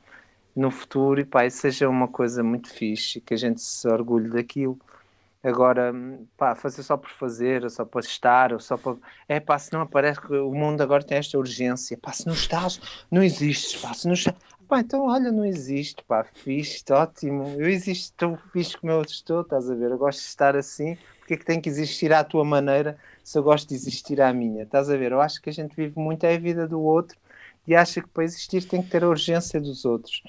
no 0.55 0.71
futuro 0.71 1.21
e 1.21 1.25
pá, 1.25 1.49
seja 1.49 1.89
uma 1.89 2.09
coisa 2.09 2.43
muito 2.43 2.69
fixe, 2.71 3.21
que 3.21 3.35
a 3.35 3.37
gente 3.37 3.61
se 3.61 3.89
orgulhe 3.89 4.29
daquilo. 4.29 4.79
Agora, 5.43 5.93
pá, 6.37 6.55
fazer 6.55 6.83
só 6.85 6.97
por 6.97 7.11
fazer, 7.11 7.65
ou 7.65 7.71
só 7.71 7.85
para 7.85 8.01
estar, 8.01 8.53
ou 8.53 8.61
só 8.61 8.77
para. 8.77 8.97
É 9.29 9.41
pá, 9.41 9.59
se 9.59 9.73
não 9.73 9.81
aparece, 9.83 10.21
o 10.29 10.53
mundo 10.55 10.81
agora 10.83 11.03
tem 11.03 11.19
esta 11.19 11.37
urgência. 11.37 11.99
Pá, 12.01 12.13
se 12.13 12.27
não 12.27 12.35
estás, 12.35 12.81
não 13.11 13.23
existes, 13.23 13.81
pá, 13.81 13.93
se 13.93 14.07
não 14.07 14.15
estás. 14.15 14.37
Pá, 14.69 14.81
então 14.81 15.07
olha, 15.07 15.31
não 15.33 15.45
existe, 15.45 16.03
pá, 16.05 16.25
fixe, 16.25 16.85
ótimo. 16.93 17.45
Eu 17.61 17.69
existo 17.69 18.15
tão 18.17 18.37
fixe 18.53 18.77
como 18.79 18.93
eu 18.93 19.03
estou, 19.03 19.43
estás 19.43 19.69
a 19.69 19.75
ver? 19.75 19.91
Eu 19.91 19.99
gosto 19.99 20.21
de 20.21 20.25
estar 20.27 20.57
assim, 20.57 20.97
porque 21.19 21.35
é 21.35 21.37
que 21.37 21.45
tem 21.45 21.61
que 21.61 21.69
existir 21.69 22.13
à 22.13 22.25
tua 22.25 22.45
maneira 22.45 22.97
se 23.23 23.37
eu 23.39 23.43
gosto 23.43 23.69
de 23.69 23.75
existir 23.75 24.21
à 24.23 24.33
minha? 24.33 24.63
Estás 24.63 24.89
a 24.89 24.97
ver? 24.97 25.13
Eu 25.13 25.21
acho 25.21 25.43
que 25.43 25.51
a 25.51 25.53
gente 25.53 25.75
vive 25.77 25.99
muito 25.99 26.25
é 26.25 26.35
a 26.35 26.39
vida 26.39 26.67
do 26.67 26.81
outro 26.81 27.19
e 27.67 27.75
acha 27.75 28.01
que 28.01 28.09
para 28.09 28.25
existir 28.25 28.65
tem 28.65 28.83
que 28.83 28.89
ter 28.89 29.05
a 29.05 29.09
urgência 29.09 29.61
dos 29.61 29.85
outros. 29.85 30.23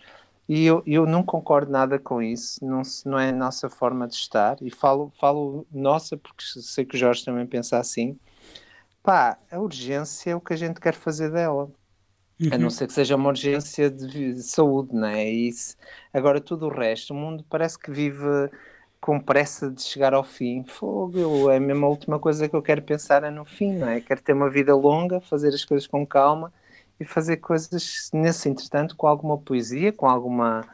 E 0.47 0.65
eu, 0.65 0.83
eu 0.85 1.05
não 1.05 1.23
concordo 1.23 1.71
nada 1.71 1.97
com 1.97 2.21
isso, 2.21 2.63
não, 2.65 2.81
não 3.05 3.17
é 3.17 3.29
a 3.29 3.33
nossa 3.33 3.69
forma 3.69 4.07
de 4.07 4.15
estar, 4.15 4.57
e 4.61 4.69
falo, 4.69 5.11
falo 5.17 5.65
nossa 5.71 6.17
porque 6.17 6.43
sei 6.43 6.85
que 6.85 6.95
o 6.95 6.99
Jorge 6.99 7.23
também 7.23 7.47
pensa 7.47 7.77
assim. 7.77 8.19
Pá, 9.01 9.37
a 9.51 9.59
urgência 9.59 10.31
é 10.31 10.35
o 10.35 10.41
que 10.41 10.53
a 10.53 10.57
gente 10.57 10.79
quer 10.81 10.93
fazer 10.93 11.31
dela. 11.31 11.71
Uhum. 12.39 12.49
A 12.51 12.57
não 12.57 12.65
uhum. 12.65 12.69
ser 12.69 12.87
que 12.87 12.93
seja 12.93 13.15
uma 13.15 13.29
urgência 13.29 13.89
de, 13.89 14.33
de 14.33 14.43
saúde, 14.43 14.93
não 14.93 15.07
é? 15.07 15.29
Isso. 15.29 15.77
Agora, 16.13 16.41
tudo 16.41 16.67
o 16.67 16.69
resto, 16.69 17.13
o 17.13 17.17
mundo 17.17 17.45
parece 17.49 17.77
que 17.77 17.91
vive 17.91 18.49
com 18.99 19.19
pressa 19.19 19.69
de 19.69 19.81
chegar 19.81 20.13
ao 20.13 20.23
fim. 20.23 20.63
Fogo, 20.65 21.49
é 21.51 21.57
a 21.57 21.59
mesma 21.59 21.87
última 21.87 22.19
coisa 22.19 22.47
que 22.47 22.55
eu 22.55 22.61
quero 22.61 22.81
pensar 22.81 23.23
é 23.23 23.29
no 23.29 23.45
fim, 23.45 23.73
não 23.73 23.89
é? 23.89 24.01
Quero 24.01 24.21
ter 24.21 24.33
uma 24.33 24.49
vida 24.49 24.75
longa, 24.75 25.19
fazer 25.21 25.49
as 25.49 25.63
coisas 25.65 25.87
com 25.87 26.05
calma 26.05 26.51
e 26.99 27.05
fazer 27.05 27.37
coisas 27.37 28.09
nesse 28.13 28.49
entretanto 28.49 28.95
com 28.95 29.07
alguma 29.07 29.37
poesia, 29.37 29.91
com 29.91 30.07
alguma 30.07 30.65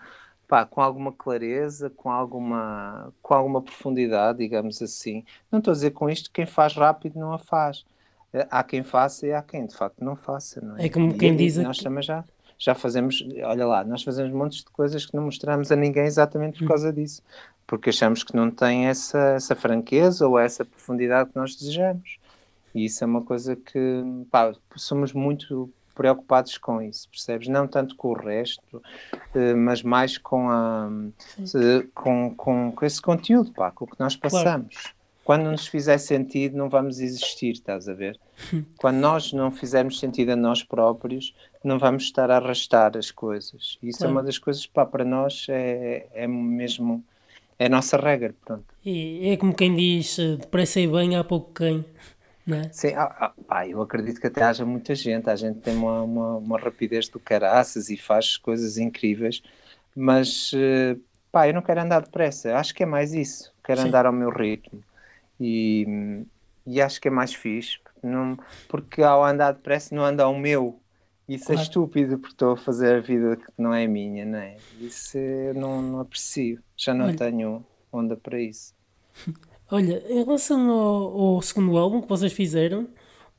pá, 0.47 0.65
com 0.65 0.81
alguma 0.81 1.11
clareza, 1.11 1.89
com 1.89 2.09
alguma 2.09 3.13
com 3.21 3.33
alguma 3.33 3.61
profundidade, 3.61 4.39
digamos 4.39 4.81
assim. 4.81 5.23
Não 5.51 5.59
estou 5.59 5.71
a 5.71 5.75
dizer 5.75 5.91
com 5.91 6.09
isto 6.09 6.31
quem 6.31 6.45
faz 6.45 6.73
rápido 6.73 7.19
não 7.19 7.33
a 7.33 7.39
faz. 7.39 7.85
Eh, 8.33 8.47
há 8.49 8.63
quem 8.63 8.83
faça 8.83 9.27
e 9.27 9.33
há 9.33 9.41
quem 9.41 9.65
de 9.65 9.75
facto 9.75 10.03
não 10.03 10.15
faça, 10.15 10.61
não 10.61 10.77
é? 10.77 10.85
É 10.85 10.89
como 10.89 11.15
quem 11.17 11.33
e, 11.33 11.37
diz 11.37 11.57
nós 11.57 11.77
também 11.77 12.03
já 12.03 12.23
já 12.59 12.75
fazemos, 12.75 13.25
olha 13.45 13.65
lá, 13.65 13.85
nós 13.85 14.03
fazemos 14.03 14.33
montes 14.33 14.59
de 14.59 14.65
coisas 14.65 15.05
que 15.05 15.15
não 15.15 15.23
mostramos 15.23 15.71
a 15.71 15.77
ninguém 15.77 16.03
exatamente 16.03 16.59
por 16.59 16.65
hum. 16.65 16.67
causa 16.67 16.91
disso, 16.91 17.23
porque 17.65 17.89
achamos 17.89 18.21
que 18.21 18.35
não 18.35 18.51
tem 18.51 18.87
essa, 18.87 19.17
essa 19.17 19.55
franqueza 19.55 20.27
ou 20.27 20.37
essa 20.37 20.65
profundidade 20.65 21.29
que 21.29 21.37
nós 21.37 21.55
desejamos. 21.55 22.17
E 22.75 22.85
isso 22.85 23.01
é 23.03 23.07
uma 23.07 23.21
coisa 23.21 23.55
que, 23.55 24.03
pá, 24.29 24.53
somos 24.75 25.13
muito 25.13 25.71
preocupados 25.99 26.57
com 26.57 26.81
isso, 26.81 27.09
percebes? 27.09 27.49
Não 27.49 27.67
tanto 27.67 27.93
com 27.97 28.07
o 28.07 28.13
resto, 28.13 28.81
eh, 29.35 29.53
mas 29.53 29.83
mais 29.83 30.17
com, 30.17 30.49
a, 30.49 30.89
eh, 31.37 31.85
com, 31.93 32.33
com, 32.33 32.71
com 32.71 32.85
esse 32.85 33.01
conteúdo, 33.01 33.51
pá, 33.51 33.69
com 33.69 33.83
o 33.83 33.87
que 33.89 33.99
nós 33.99 34.15
passamos. 34.15 34.73
Claro. 34.73 34.95
Quando 35.25 35.51
nos 35.51 35.67
fizer 35.67 35.97
sentido, 35.97 36.57
não 36.57 36.69
vamos 36.69 37.01
existir, 37.01 37.51
estás 37.51 37.89
a 37.89 37.93
ver? 37.93 38.17
Quando 38.79 38.95
nós 38.95 39.33
não 39.33 39.51
fizermos 39.51 39.99
sentido 39.99 40.29
a 40.29 40.37
nós 40.37 40.63
próprios, 40.63 41.35
não 41.61 41.77
vamos 41.77 42.03
estar 42.03 42.31
a 42.31 42.37
arrastar 42.37 42.95
as 42.95 43.11
coisas. 43.11 43.77
Isso 43.83 43.97
é 43.97 43.99
claro. 43.99 44.11
é 44.11 44.11
uma 44.13 44.23
das 44.23 44.37
coisas, 44.37 44.65
pá, 44.65 44.85
para 44.85 45.03
nós 45.03 45.47
é, 45.49 46.07
é 46.13 46.25
mesmo. 46.25 47.03
É 47.59 47.65
a 47.65 47.69
nossa 47.69 47.97
regra, 47.97 48.33
pronto. 48.45 48.63
E 48.85 49.31
é 49.31 49.35
como 49.35 49.53
quem 49.53 49.75
diz, 49.75 50.15
depressa 50.39 50.79
e 50.79 50.87
bem, 50.87 51.17
há 51.17 51.25
pouco 51.25 51.53
quem. 51.53 51.83
É? 52.55 52.69
Sim, 52.71 52.93
ah, 52.95 53.33
ah, 53.47 53.67
eu 53.67 53.81
acredito 53.81 54.19
que 54.19 54.27
até 54.27 54.43
haja 54.43 54.65
muita 54.65 54.95
gente, 54.95 55.29
a 55.29 55.35
gente 55.35 55.59
tem 55.59 55.75
uma, 55.75 56.01
uma, 56.01 56.37
uma 56.37 56.59
rapidez 56.59 57.07
do 57.07 57.19
caraças 57.19 57.89
e 57.89 57.97
faz 57.97 58.37
coisas 58.37 58.77
incríveis, 58.77 59.41
mas 59.95 60.51
uh, 60.53 60.99
pá, 61.31 61.47
eu 61.47 61.53
não 61.53 61.61
quero 61.61 61.81
andar 61.81 62.01
depressa, 62.01 62.55
acho 62.57 62.73
que 62.73 62.83
é 62.83 62.85
mais 62.85 63.13
isso, 63.13 63.53
quero 63.63 63.81
Sim. 63.81 63.87
andar 63.87 64.05
ao 64.05 64.13
meu 64.13 64.29
ritmo 64.29 64.83
e, 65.39 66.23
e 66.65 66.81
acho 66.81 66.99
que 66.99 67.07
é 67.07 67.11
mais 67.11 67.33
fixe, 67.33 67.79
não, 68.01 68.37
porque 68.67 69.01
ao 69.01 69.23
andar 69.23 69.53
depressa 69.53 69.93
não 69.93 70.03
anda 70.03 70.23
ao 70.23 70.37
meu, 70.37 70.79
isso 71.27 71.43
é 71.43 71.47
claro. 71.47 71.59
é 71.59 71.63
estúpido 71.63 72.17
porque 72.17 72.33
estou 72.33 72.53
a 72.53 72.57
fazer 72.57 72.95
a 72.95 72.99
vida 72.99 73.35
que 73.35 73.45
não 73.57 73.73
é 73.73 73.85
minha, 73.85 74.25
não 74.25 74.39
é? 74.39 74.57
Isso 74.79 75.17
eu 75.17 75.53
não, 75.53 75.81
não 75.81 75.99
aprecio, 75.99 76.59
já 76.75 76.93
não 76.93 77.05
Olha. 77.05 77.17
tenho 77.17 77.63
onda 77.91 78.17
para 78.17 78.39
isso. 78.41 78.73
Olha, 79.71 80.03
em 80.09 80.23
relação 80.23 80.69
ao, 80.69 81.19
ao, 81.19 81.41
segundo 81.41 81.77
álbum 81.77 82.01
que 82.01 82.09
vocês 82.09 82.33
fizeram, 82.33 82.87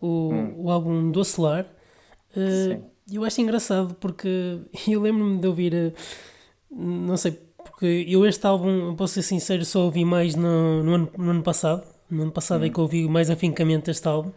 o, 0.01 0.33
hum. 0.33 0.55
o 0.59 0.71
álbum 0.71 1.11
do 1.11 1.21
Acelar, 1.21 1.67
uh, 2.37 2.83
eu 3.13 3.25
acho 3.25 3.41
engraçado 3.41 3.95
porque 3.95 4.61
eu 4.89 5.01
lembro-me 5.01 5.39
de 5.39 5.47
ouvir, 5.47 5.75
uh, 5.75 5.93
não 6.71 7.17
sei, 7.17 7.33
porque 7.33 8.07
eu 8.09 8.25
este 8.27 8.47
álbum, 8.47 8.95
posso 8.95 9.15
ser 9.15 9.23
sincero, 9.23 9.65
só 9.65 9.85
ouvi 9.85 10.05
mais 10.05 10.37
no, 10.37 10.83
no, 10.83 10.95
ano, 10.95 11.13
no 11.19 11.31
ano 11.31 11.43
passado. 11.43 11.85
No 12.09 12.23
ano 12.23 12.33
passado 12.33 12.63
é 12.63 12.67
hum. 12.67 12.71
é 12.71 12.75
que 12.75 12.81
ouvi 12.81 13.09
mais 13.09 13.31
afincamente 13.31 13.91
este 13.91 14.07
álbum. 14.07 14.31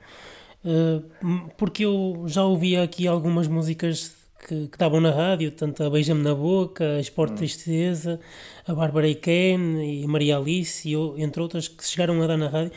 Uh, 0.66 1.50
porque 1.58 1.86
eu 1.86 2.24
já 2.26 2.44
ouvia 2.44 2.84
aqui 2.84 3.08
algumas 3.08 3.48
músicas 3.48 4.23
que, 4.48 4.68
que 4.68 4.76
estavam 4.76 5.00
na 5.00 5.12
rádio, 5.12 5.52
tanto 5.52 5.84
a 5.84 5.90
Beija-me 5.90 6.22
na 6.22 6.36
Boca, 6.36 6.98
a 6.98 7.00
Esporte 7.00 7.34
hum. 7.34 7.38
Tristeza, 7.38 8.20
a 8.68 8.74
Bárbara 8.74 9.08
e 9.08 9.16
Ken 9.16 9.82
e 9.82 10.04
a 10.04 10.08
Maria 10.08 10.38
Alice, 10.38 10.88
e 10.88 10.94
eu, 10.94 11.16
entre 11.18 11.42
outras, 11.42 11.68
que 11.68 11.86
chegaram 11.88 12.22
a 12.22 12.28
dar 12.28 12.38
na 12.38 12.50
rádio. 12.50 12.72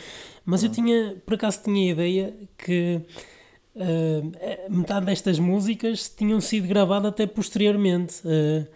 Mas 0.44 0.62
hum. 0.62 0.66
eu 0.66 0.72
tinha, 0.72 1.16
por 1.24 1.34
acaso, 1.34 1.62
tinha 1.64 1.88
a 1.88 1.92
ideia 1.92 2.34
que 2.56 3.00
uh, 3.74 4.70
metade 4.70 5.06
destas 5.06 5.38
músicas 5.38 6.08
tinham 6.08 6.40
sido 6.40 6.68
gravadas 6.68 7.10
até 7.10 7.26
posteriormente. 7.26 8.20
Uh, 8.24 8.66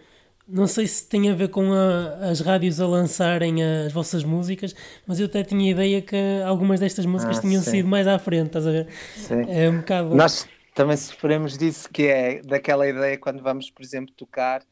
não 0.47 0.67
sei 0.67 0.85
se 0.85 1.07
tem 1.07 1.29
a 1.29 1.33
ver 1.33 1.47
com 1.47 1.71
a, 1.71 2.29
as 2.29 2.41
rádios 2.41 2.81
a 2.81 2.87
lançarem 2.87 3.63
as 3.63 3.93
vossas 3.93 4.21
músicas, 4.23 4.75
mas 5.07 5.17
eu 5.17 5.27
até 5.27 5.43
tinha 5.43 5.69
a 5.69 5.71
ideia 5.71 6.01
que 6.01 6.17
algumas 6.45 6.79
destas 6.81 7.05
músicas 7.05 7.37
ah, 7.37 7.41
tinham 7.41 7.61
sim. 7.61 7.71
sido 7.71 7.87
mais 7.87 8.05
à 8.05 8.19
frente, 8.19 8.47
estás 8.47 8.67
a 8.67 8.71
ver? 8.71 8.87
Sim. 9.15 9.45
É 9.47 9.69
um 9.69 9.77
bocado. 9.77 10.13
Nós, 10.13 10.45
também 10.73 10.95
sofremos 10.95 11.57
disso, 11.57 11.89
que 11.89 12.07
é 12.07 12.41
daquela 12.41 12.87
ideia 12.87 13.17
quando 13.17 13.41
vamos, 13.41 13.69
por 13.69 13.83
exemplo, 13.83 14.13
tocar, 14.15 14.63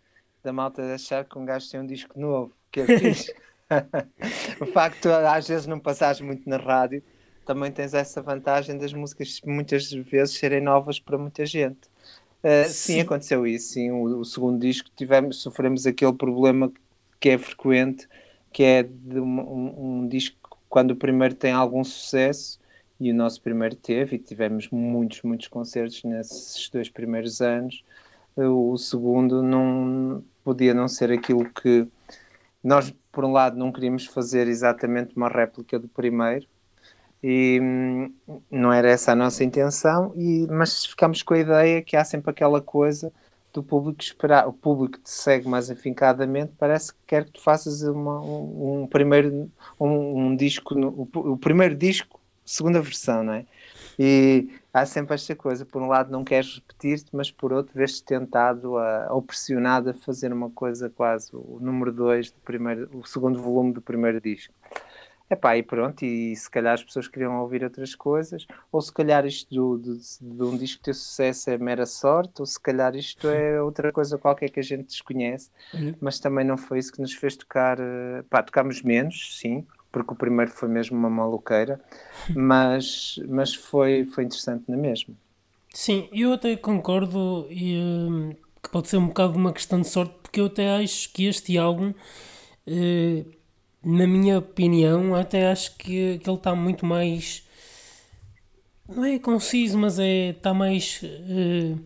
da 0.44 0.54
malta 0.54 0.82
de 0.82 0.94
achar 0.94 1.26
que 1.26 1.38
um 1.38 1.46
gajo 1.46 1.70
tem 1.70 1.80
um 1.80 1.86
disco 1.86 2.18
novo, 2.20 2.54
que 2.72 2.82
é 2.82 2.86
fixe. 2.86 3.34
o 4.62 4.66
facto 4.68 5.10
de 5.10 5.14
às 5.14 5.48
vezes 5.48 5.68
não 5.68 5.80
passares 5.80 6.22
muito 6.22 6.50
na 6.50 6.58
rádio, 6.58 7.04
também 7.46 7.72
tens 7.72 7.94
essa 7.94 8.22
vantagem 8.22 8.78
das 8.78 8.94
músicas 8.94 9.42
muitas 9.46 9.92
vezes 9.92 10.38
serem 10.38 10.62
novas 10.62 11.00
para 11.00 11.18
muita 11.18 11.46
gente. 11.46 11.88
Uh, 12.44 12.64
sim. 12.68 12.94
sim. 12.94 13.00
aconteceu 13.02 13.46
isso. 13.46 13.74
Sim, 13.74 13.92
o, 13.92 14.20
o, 14.20 14.26
segundo 14.26 14.60
disco 14.60 14.90
tivemos, 14.96 15.42
sofremos 15.42 15.86
aquele 15.86 16.14
problema 16.14 16.72
que 17.20 17.30
é 17.30 17.38
frequente, 17.38 18.08
que 18.54 18.64
é 18.64 18.84
de 18.84 19.20
um, 19.20 19.40
um, 19.42 20.00
um 20.02 20.08
disco 20.08 20.58
quando 20.70 20.92
o 20.92 20.96
primeiro 20.96 21.36
tem 21.36 21.52
algum 21.52 21.84
sucesso 21.84 22.60
e 23.00 23.12
o 23.12 23.16
nosso 23.16 23.42
primeiro 23.42 23.76
teve, 23.76 24.16
e 24.16 24.20
tivemos 24.20 24.70
muitos, 24.70 25.22
muitos 25.24 25.48
concertos 25.48 26.04
nesses 26.04 26.70
dois 26.70 26.90
primeiros 26.90 27.42
anos. 27.42 27.84
O 28.36 28.78
segundo 28.78 29.42
não 29.42 30.24
podia 30.44 30.74
não 30.74 30.88
ser 30.88 31.12
aquilo 31.12 31.50
que 31.50 31.88
nós, 32.64 32.94
por 33.12 33.24
um 33.24 33.32
lado, 33.32 33.58
não 33.58 33.72
queríamos 33.72 34.06
fazer 34.06 34.48
exatamente 34.48 35.16
uma 35.16 35.30
réplica 35.30 35.80
do 35.80 35.88
primeiro, 35.88 36.46
e 37.22 37.60
hum, 37.62 38.14
não 38.50 38.72
era 38.72 38.90
essa 38.90 39.12
a 39.12 39.16
nossa 39.16 39.44
intenção, 39.44 40.14
e, 40.16 40.48
mas 40.50 40.86
ficámos 40.86 41.22
com 41.22 41.34
a 41.34 41.40
ideia 41.40 41.82
que 41.82 41.96
há 41.96 42.04
sempre 42.04 42.32
aquela 42.32 42.62
coisa 42.62 43.12
do 43.54 43.64
público 43.64 44.02
esperar, 44.02 44.48
o 44.48 44.54
público 44.54 45.00
te 45.00 45.10
segue 45.10 45.48
mais 45.48 45.72
afincadamente, 45.72 46.54
parece 46.58 46.94
que 46.94 47.00
quer 47.08 47.26
que 47.26 47.32
tu 47.32 47.42
faças 47.42 47.82
uma, 47.82 48.22
um, 48.22 48.84
um, 48.84 48.88
primeiro 48.88 49.52
um, 49.80 50.28
um 50.28 50.36
disco, 50.36 50.76
o, 50.76 51.32
o, 51.32 51.38
primeiro 51.38 51.76
disco, 51.76 52.19
segunda 52.50 52.82
versão, 52.82 53.24
não 53.24 53.34
é? 53.34 53.46
E 53.98 54.50
há 54.74 54.86
sempre 54.86 55.14
esta 55.14 55.36
coisa, 55.36 55.66
por 55.66 55.82
um 55.82 55.88
lado 55.88 56.12
não 56.12 56.24
queres 56.24 56.56
repetir-te, 56.56 57.10
mas 57.14 57.30
por 57.30 57.54
outro 57.54 57.74
vês-te 57.76 58.04
tentado 58.04 58.78
a, 58.78 59.08
ou 59.12 59.22
pressionado 59.22 59.90
a 59.90 59.94
fazer 59.94 60.34
uma 60.34 60.50
coisa 60.50 60.90
quase 60.90 61.30
o 61.34 61.60
número 61.62 61.92
2 61.92 62.32
do 62.32 62.40
primeiro, 62.40 62.90
o 62.94 63.06
segundo 63.06 63.42
volume 63.42 63.74
do 63.74 63.82
primeiro 63.82 64.20
disco. 64.20 64.54
Epá, 65.30 65.56
e 65.56 65.62
pronto, 65.62 66.04
e 66.04 66.36
se 66.36 66.50
calhar 66.50 66.74
as 66.74 66.84
pessoas 66.84 67.08
queriam 67.08 67.40
ouvir 67.40 67.64
outras 67.64 67.94
coisas, 67.94 68.48
ou 68.72 68.82
se 68.82 68.92
calhar 68.92 69.28
isto 69.28 69.54
do, 69.54 69.78
de, 69.78 70.00
de 70.20 70.44
um 70.44 70.58
disco 70.58 70.82
ter 70.82 70.96
sucesso 70.96 71.52
é 71.52 71.58
mera 71.60 71.86
sorte, 71.86 72.40
ou 72.40 72.48
se 72.48 72.60
calhar 72.60 72.96
isto 72.96 73.28
é 73.28 73.62
outra 73.62 73.92
coisa 73.92 74.18
qualquer 74.18 74.50
que 74.50 74.60
a 74.60 74.64
gente 74.64 74.88
desconhece, 74.88 75.52
uhum. 75.72 75.94
mas 76.02 76.20
também 76.20 76.44
não 76.44 76.58
foi 76.58 76.80
isso 76.80 76.92
que 76.92 77.00
nos 77.00 77.14
fez 77.14 77.36
tocar. 77.38 77.80
Eh, 77.80 78.24
pá, 78.28 78.42
tocámos 78.42 78.82
menos, 78.82 79.38
sim, 79.38 79.68
porque 79.92 80.14
o 80.14 80.16
primeiro 80.16 80.52
foi 80.52 80.70
mesmo 80.70 80.98
uma 80.98 81.10
maluqueira, 81.10 81.80
mas, 82.36 83.20
mas 83.28 83.54
foi, 83.54 84.06
foi 84.06 84.26
interessante 84.26 84.64
na 84.68 84.78
mesma. 84.78 85.14
Sim, 85.74 86.10
eu 86.12 86.34
até 86.34 86.56
concordo 86.56 87.48
e, 87.50 87.78
uh, 87.78 88.36
que 88.62 88.70
pode 88.70 88.88
ser 88.88 88.98
um 88.98 89.08
bocado 89.08 89.38
uma 89.38 89.54
questão 89.54 89.82
de 89.82 89.88
sorte, 89.88 90.14
porque 90.22 90.40
eu 90.40 90.46
até 90.48 90.78
acho 90.78 91.12
que 91.14 91.26
este 91.26 91.58
álbum. 91.58 91.94
Uh, 92.68 93.40
na 93.84 94.06
minha 94.06 94.40
opinião, 94.40 95.16
até 95.16 95.50
acho 95.50 95.76
que, 95.78 96.18
que 96.20 96.30
ele 96.30 96.38
está 96.38 96.54
muito 96.54 96.86
mais. 96.86 97.48
Não 98.88 99.06
é 99.06 99.20
conciso, 99.20 99.78
mas 99.78 100.00
é 100.00 100.30
está 100.30 100.54
mais. 100.54 101.02
Uh, 101.04 101.80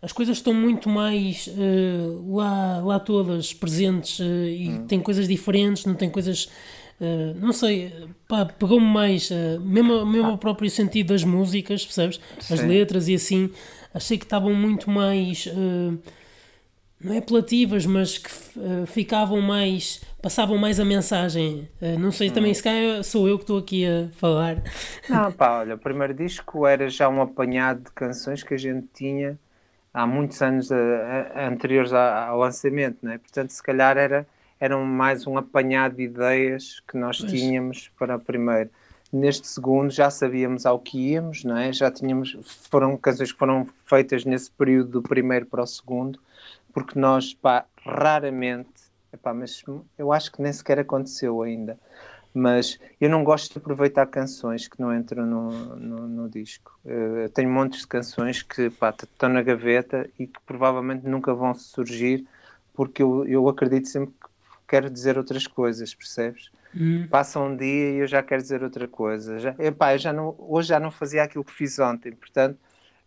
as 0.00 0.12
coisas 0.12 0.38
estão 0.38 0.54
muito 0.54 0.88
mais 0.88 1.48
uh, 1.48 2.36
lá, 2.36 2.80
lá 2.80 3.00
todas 3.00 3.52
presentes 3.52 4.20
e 4.20 4.70
hum. 4.70 4.86
tem 4.86 5.00
coisas 5.00 5.26
diferentes, 5.26 5.84
não 5.84 5.94
tem 5.94 6.10
coisas. 6.10 6.48
Não 7.36 7.52
sei, 7.52 7.92
pá, 8.26 8.44
pegou-me 8.44 8.86
mais, 8.86 9.30
mesmo, 9.60 10.04
mesmo 10.04 10.28
ah. 10.28 10.34
o 10.34 10.38
próprio 10.38 10.70
sentido 10.70 11.08
das 11.08 11.24
músicas, 11.24 11.84
percebes? 11.84 12.20
Sim. 12.40 12.54
As 12.54 12.60
letras 12.62 13.08
e 13.08 13.14
assim, 13.14 13.50
achei 13.94 14.18
que 14.18 14.24
estavam 14.24 14.54
muito 14.54 14.90
mais 14.90 15.48
não 17.00 17.14
é 17.14 17.18
apelativas, 17.18 17.86
mas 17.86 18.18
que 18.18 18.30
uh, 18.58 18.84
ficavam 18.86 19.40
mais, 19.40 20.02
passavam 20.20 20.58
mais 20.58 20.80
a 20.80 20.84
mensagem. 20.84 21.68
Uh, 21.80 21.98
não 21.98 22.10
sei, 22.10 22.30
também 22.30 22.50
hum. 22.50 22.54
se 22.54 22.62
calhar 22.62 23.04
sou 23.04 23.28
eu 23.28 23.38
que 23.38 23.44
estou 23.44 23.58
aqui 23.58 23.86
a 23.86 24.08
falar. 24.12 24.62
Não, 25.08 25.30
pá, 25.32 25.60
olha, 25.60 25.76
o 25.76 25.78
primeiro 25.78 26.12
disco 26.12 26.66
era 26.66 26.88
já 26.88 27.08
um 27.08 27.22
apanhado 27.22 27.84
de 27.84 27.92
canções 27.92 28.42
que 28.42 28.54
a 28.54 28.58
gente 28.58 28.88
tinha 28.92 29.38
há 29.94 30.06
muitos 30.06 30.42
anos 30.42 30.72
a, 30.72 30.76
a, 30.76 31.48
anteriores 31.48 31.92
ao 31.92 32.38
lançamento, 32.38 32.98
não 33.02 33.12
é? 33.12 33.18
Portanto, 33.18 33.50
se 33.50 33.62
calhar 33.62 33.96
era, 33.96 34.26
era 34.60 34.76
mais 34.76 35.26
um 35.26 35.36
apanhado 35.36 35.96
de 35.96 36.02
ideias 36.02 36.80
que 36.86 36.96
nós 36.96 37.18
pois. 37.18 37.30
tínhamos 37.30 37.90
para 37.98 38.16
o 38.16 38.20
primeiro. 38.20 38.70
Neste 39.12 39.46
segundo 39.48 39.90
já 39.90 40.10
sabíamos 40.10 40.66
ao 40.66 40.78
que 40.78 41.12
íamos, 41.12 41.44
não 41.44 41.56
é? 41.56 41.72
Já 41.72 41.90
tínhamos, 41.90 42.36
foram 42.70 42.96
canções 42.96 43.32
que 43.32 43.38
foram 43.38 43.66
feitas 43.86 44.24
nesse 44.24 44.50
período 44.50 44.90
do 44.90 45.02
primeiro 45.02 45.46
para 45.46 45.62
o 45.62 45.66
segundo 45.66 46.20
porque 46.78 46.98
nós, 46.98 47.34
pá, 47.34 47.64
raramente, 47.84 48.70
epá, 49.12 49.34
mas 49.34 49.64
eu 49.98 50.12
acho 50.12 50.30
que 50.30 50.40
nem 50.40 50.52
sequer 50.52 50.78
aconteceu 50.78 51.42
ainda, 51.42 51.76
mas 52.32 52.78
eu 53.00 53.10
não 53.10 53.24
gosto 53.24 53.52
de 53.52 53.58
aproveitar 53.58 54.06
canções 54.06 54.68
que 54.68 54.80
não 54.80 54.94
entram 54.96 55.26
no, 55.26 55.50
no, 55.76 56.08
no 56.08 56.28
disco. 56.28 56.78
Eh, 56.86 57.24
eu 57.24 57.30
tenho 57.30 57.50
montes 57.50 57.80
de 57.80 57.88
canções 57.88 58.42
que 58.42 58.70
pá, 58.70 58.90
estão 58.90 59.28
na 59.28 59.42
gaveta 59.42 60.08
e 60.18 60.26
que 60.28 60.38
provavelmente 60.46 61.04
nunca 61.04 61.34
vão 61.34 61.52
surgir, 61.52 62.24
porque 62.74 63.02
eu, 63.02 63.26
eu 63.26 63.48
acredito 63.48 63.88
sempre 63.88 64.14
que 64.20 64.27
quero 64.68 64.90
dizer 64.90 65.16
outras 65.16 65.46
coisas, 65.46 65.94
percebes? 65.94 66.50
Hum. 66.76 67.08
Passa 67.08 67.40
um 67.40 67.56
dia 67.56 67.90
e 67.92 67.96
eu 67.96 68.06
já 68.06 68.22
quero 68.22 68.42
dizer 68.42 68.62
outra 68.62 68.86
coisa. 68.86 69.38
Já, 69.38 69.54
epá, 69.58 69.94
eu 69.94 69.98
já 69.98 70.12
não, 70.12 70.34
hoje 70.38 70.68
já 70.68 70.78
não 70.78 70.90
fazia 70.90 71.22
aquilo 71.22 71.44
que 71.44 71.52
fiz 71.52 71.78
ontem, 71.78 72.12
portanto 72.12 72.58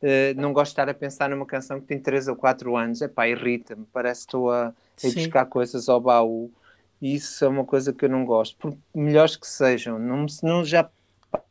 Uh, 0.01 0.33
não 0.35 0.51
gosto 0.51 0.69
de 0.69 0.73
estar 0.73 0.89
a 0.89 0.95
pensar 0.95 1.29
numa 1.29 1.45
canção 1.45 1.79
que 1.79 1.85
tem 1.85 1.99
3 1.99 2.27
ou 2.27 2.35
4 2.35 2.75
anos. 2.75 3.01
Epá, 3.01 3.27
irrita-me. 3.27 3.85
Parece 3.93 4.21
que 4.21 4.29
estou 4.29 4.51
a, 4.51 4.69
a 4.69 5.07
ir 5.07 5.13
buscar 5.13 5.45
coisas 5.45 5.87
ao 5.87 6.01
baú. 6.01 6.51
E 6.99 7.15
isso 7.15 7.45
é 7.45 7.47
uma 7.47 7.63
coisa 7.63 7.93
que 7.93 8.05
eu 8.05 8.09
não 8.09 8.25
gosto. 8.25 8.57
Por 8.57 8.75
melhores 8.93 9.35
que 9.35 9.47
sejam, 9.47 9.99
não, 9.99 10.25
não 10.41 10.65
já, 10.65 10.89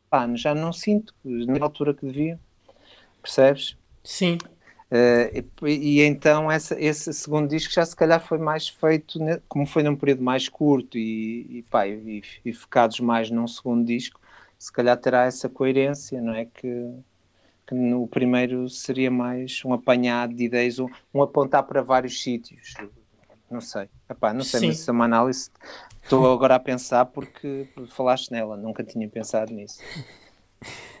pá, 0.09 0.29
já 0.35 0.53
não 0.53 0.73
sinto 0.73 1.13
na 1.23 1.63
altura 1.63 1.93
que 1.93 2.05
devia. 2.05 2.37
Percebes? 3.21 3.77
Sim. 4.03 4.37
Uh, 4.91 5.65
e, 5.65 5.99
e, 5.99 6.01
então 6.01 6.51
essa, 6.51 6.77
esse 6.77 7.13
segundo 7.13 7.47
disco 7.47 7.71
já 7.71 7.85
se 7.85 7.95
calhar 7.95 8.19
foi 8.19 8.37
mais 8.37 8.67
feito, 8.67 9.19
como 9.47 9.65
foi 9.65 9.83
num 9.83 9.95
período 9.95 10.21
mais 10.21 10.49
curto 10.49 10.97
e, 10.97 11.59
e, 11.59 11.65
pá, 11.69 11.87
e, 11.87 12.21
e 12.43 12.51
focados 12.51 12.99
mais 12.99 13.31
num 13.31 13.47
segundo 13.47 13.85
disco, 13.85 14.19
se 14.59 14.69
calhar 14.69 14.97
terá 14.97 15.23
essa 15.23 15.47
coerência, 15.47 16.21
não 16.21 16.33
é? 16.33 16.43
Que, 16.43 16.93
que 17.65 17.73
no 17.73 18.05
primeiro 18.05 18.67
seria 18.67 19.09
mais 19.09 19.63
um 19.63 19.71
apanhado 19.71 20.33
de 20.33 20.43
ideias, 20.43 20.77
um, 20.77 20.89
um 21.13 21.21
apontar 21.21 21.63
para 21.63 21.81
vários 21.81 22.21
sítios. 22.21 22.73
Não 23.49 23.61
sei. 23.61 23.89
Epá, 24.09 24.33
não 24.33 24.43
sei, 24.43 24.59
Sim. 24.59 24.67
mas 24.67 24.79
isso 24.79 24.91
é 24.91 24.93
uma 24.93 25.05
análise. 25.05 25.49
Estou 26.03 26.29
agora 26.33 26.55
a 26.55 26.59
pensar 26.59 27.05
porque 27.05 27.67
falaste 27.89 28.29
nela, 28.29 28.57
nunca 28.57 28.83
tinha 28.83 29.07
pensado 29.07 29.53
nisso. 29.53 29.79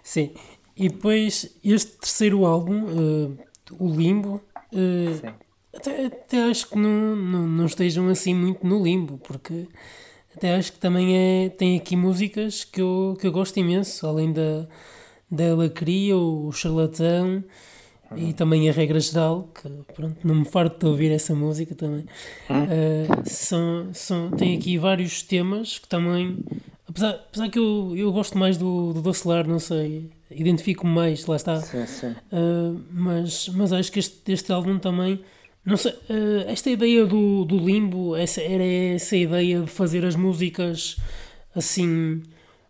Sim. 0.01 0.33
E 0.75 0.87
depois 0.87 1.57
este 1.63 1.97
terceiro 1.97 2.45
álbum, 2.45 2.85
uh, 2.85 3.37
o 3.79 3.87
Limbo, 3.87 4.41
uh, 4.73 5.33
até, 5.75 6.05
até, 6.05 6.43
acho 6.43 6.69
que 6.69 6.77
não, 6.77 7.15
não, 7.15 7.47
não 7.47 7.65
estejam 7.65 8.07
assim 8.09 8.33
muito 8.35 8.65
no 8.67 8.83
limbo, 8.83 9.17
porque 9.19 9.67
até 10.35 10.55
acho 10.55 10.73
que 10.73 10.79
também 10.79 11.15
é, 11.15 11.49
tem 11.49 11.77
aqui 11.77 11.95
músicas 11.95 12.63
que 12.63 12.81
eu, 12.81 13.17
que 13.19 13.25
eu 13.25 13.31
gosto 13.31 13.57
imenso, 13.57 14.05
além 14.05 14.33
da 14.33 14.67
dela 15.29 15.69
cria 15.69 16.17
o 16.17 16.51
charlatão 16.51 17.41
e 18.17 18.33
também 18.33 18.69
a 18.69 18.73
regra 18.73 18.99
geral, 18.99 19.49
que 19.55 19.69
pronto, 19.93 20.17
não 20.25 20.35
me 20.35 20.45
farto 20.45 20.77
de 20.79 20.85
ouvir 20.85 21.09
essa 21.11 21.33
música 21.33 21.73
também. 21.73 22.05
Uh, 22.49 23.29
são, 23.29 23.93
são, 23.93 24.29
tem 24.31 24.57
aqui 24.57 24.77
vários 24.77 25.23
temas 25.23 25.79
que 25.79 25.87
também, 25.87 26.37
apesar, 26.85 27.11
apesar 27.11 27.49
que 27.49 27.57
eu, 27.57 27.93
eu 27.95 28.11
gosto 28.11 28.37
mais 28.37 28.57
do, 28.57 28.91
do 28.91 29.01
Docelar, 29.01 29.47
não 29.47 29.59
sei, 29.59 30.09
identifico-me 30.31 30.93
mais, 30.93 31.25
lá 31.25 31.35
está. 31.35 31.59
Sim, 31.61 31.85
sim. 31.85 32.15
Uh, 32.31 32.81
mas, 32.91 33.49
mas 33.49 33.73
acho 33.73 33.91
que 33.91 33.99
este, 33.99 34.31
este 34.31 34.51
álbum 34.51 34.79
também. 34.79 35.23
Não 35.63 35.77
sei, 35.77 35.91
uh, 35.91 36.47
esta 36.47 36.69
ideia 36.69 37.05
do, 37.05 37.45
do 37.45 37.57
limbo, 37.57 38.15
essa, 38.15 38.41
era 38.41 38.65
essa 38.65 39.15
ideia 39.15 39.61
de 39.61 39.67
fazer 39.67 40.03
as 40.05 40.15
músicas 40.15 40.97
assim 41.55 42.23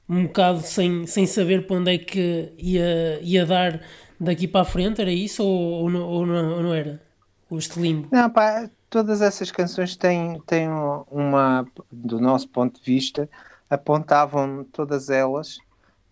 um 0.10 0.26
bocado 0.26 0.60
sem, 0.62 1.08
sem 1.08 1.26
saber 1.26 1.66
para 1.66 1.78
onde 1.78 1.94
é 1.94 1.98
que 1.98 2.52
ia, 2.58 3.20
ia 3.22 3.46
dar 3.46 3.82
daqui 4.20 4.46
para 4.46 4.62
a 4.62 4.66
frente, 4.66 5.02
era 5.02 5.12
isso 5.12 5.42
ou, 5.42 5.84
ou, 5.84 5.90
não, 5.90 6.02
ou, 6.02 6.26
não, 6.26 6.56
ou 6.58 6.64
não 6.64 6.74
era? 6.74 7.02
O 7.50 7.58
limbo? 7.78 8.10
Não, 8.12 8.30
pá, 8.30 8.70
todas 8.90 9.22
essas 9.22 9.52
canções 9.52 9.96
têm, 9.96 10.42
têm 10.46 10.68
uma, 11.10 11.66
do 11.90 12.20
nosso 12.20 12.48
ponto 12.50 12.80
de 12.80 12.86
vista, 12.86 13.30
apontavam 13.70 14.66
todas 14.72 15.10
elas 15.10 15.58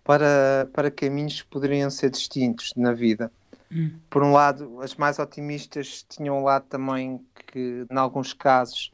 para, 0.10 0.68
para 0.74 0.90
caminhos 0.90 1.44
que 1.44 1.48
poderiam 1.50 1.88
ser 1.92 2.10
distintos 2.10 2.74
na 2.76 2.94
vida. 2.94 3.32
Hum. 3.72 3.92
Por 4.10 4.24
um 4.24 4.32
lado, 4.32 4.82
as 4.82 4.96
mais 4.96 5.20
otimistas 5.20 6.04
tinham 6.10 6.40
um 6.40 6.44
lado 6.44 6.66
também 6.68 7.24
que, 7.46 7.86
em 7.88 7.96
alguns 7.96 8.34
casos, 8.34 8.92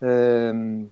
hum, 0.00 0.86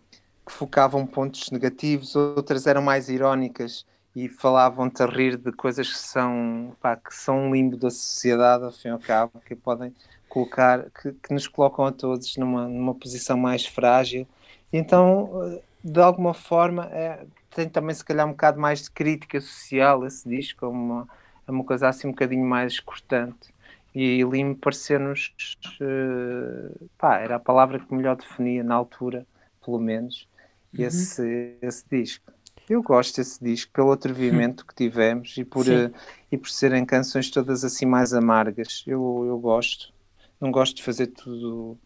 que 0.44 0.52
focavam 0.52 1.06
pontos 1.06 1.52
negativos, 1.52 2.16
outras 2.16 2.66
eram 2.66 2.83
mais 2.83 3.09
irónicas 3.09 3.87
e 4.16 4.28
falavam-te 4.28 5.04
a 5.04 5.06
rir 5.06 5.37
de 5.37 5.52
coisas 5.52 5.88
que 5.88 5.98
são, 6.00 6.76
pá, 6.80 6.96
que 6.96 7.14
são 7.14 7.38
um 7.38 7.54
limbo 7.54 7.76
da 7.76 7.90
sociedade, 7.90 8.64
ao 8.64 8.72
fim 8.72 8.88
e 8.88 8.90
ao 8.90 8.98
cabo, 8.98 9.40
que 9.46 9.54
podem 9.54 9.94
colocar, 10.28 10.90
que, 11.00 11.12
que 11.12 11.33
nos 11.33 11.46
colocam 11.46 11.85
a 11.85 11.92
todos 11.92 12.37
numa, 12.37 12.66
numa 12.66 12.94
posição 12.96 13.38
mais 13.38 13.64
frágil. 13.64 14.26
Então, 14.72 15.61
de 15.85 16.00
alguma 16.00 16.35
forma, 16.35 16.87
é, 16.87 17.24
tem 17.51 17.69
também 17.69 17.95
se 17.95 18.05
calhar 18.05 18.27
um 18.27 18.31
bocado 18.31 18.61
mais 18.61 18.83
de 18.83 18.91
crítica 18.91 19.41
social 19.41 20.07
esse 20.07 20.29
disco, 20.29 20.65
é 20.65 20.69
uma, 20.69 21.09
é 21.47 21.51
uma 21.51 21.65
coisa 21.65 21.89
assim 21.89 22.09
um 22.09 22.13
bocadinho 22.13 22.45
mais 22.47 22.81
cortante. 22.81 23.53
E 23.95 24.23
limbo 24.23 24.57
pareceu-nos, 24.57 25.35
uh, 25.81 26.89
pá, 26.97 27.19
era 27.19 27.37
a 27.37 27.41
palavra 27.41 27.81
que 27.81 27.93
melhor 27.93 28.17
definia 28.17 28.63
na 28.63 28.75
altura, 28.75 29.27
pelo 29.65 29.81
menos, 29.81 30.29
uhum. 30.73 30.85
esse, 30.85 31.57
esse 31.61 31.85
disco. 31.91 32.33
Eu 32.69 32.85
gosto 32.85 33.17
desse 33.17 33.43
disco 33.43 33.73
pelo 33.73 33.91
atrevimento 33.91 34.65
que 34.65 34.75
tivemos 34.75 35.37
e 35.37 35.45
por, 35.45 35.67
uh, 35.67 35.93
e 36.31 36.39
por 36.39 36.49
serem 36.49 36.85
canções 36.85 37.29
todas 37.29 37.65
assim 37.65 37.85
mais 37.85 38.15
amargas. 38.15 38.85
Eu, 38.87 39.25
eu 39.27 39.37
gosto. 39.41 39.93
Não 40.41 40.53
gosto 40.53 40.77
de 40.77 40.85
fazer 40.85 41.09
tudo 41.09 41.77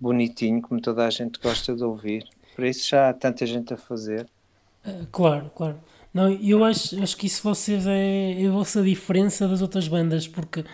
bonitinho 0.00 0.60
como 0.60 0.80
toda 0.80 1.06
a 1.06 1.10
gente 1.10 1.38
gosta 1.40 1.76
de 1.76 1.84
ouvir. 1.84 2.28
Por 2.56 2.64
isso 2.64 2.88
já 2.88 3.08
há 3.08 3.14
tanta 3.14 3.46
gente 3.46 3.72
a 3.72 3.76
fazer. 3.76 4.26
Uh, 4.86 5.06
claro, 5.10 5.50
claro. 5.54 5.80
Não, 6.14 6.30
eu 6.30 6.64
acho, 6.64 7.02
acho 7.02 7.16
que 7.16 7.26
isso 7.26 7.42
vocês 7.42 7.86
é, 7.86 8.42
é 8.42 8.46
a 8.46 8.50
vossa 8.50 8.82
diferença 8.82 9.46
das 9.46 9.60
outras 9.60 9.88
bandas, 9.88 10.26
porque 10.26 10.64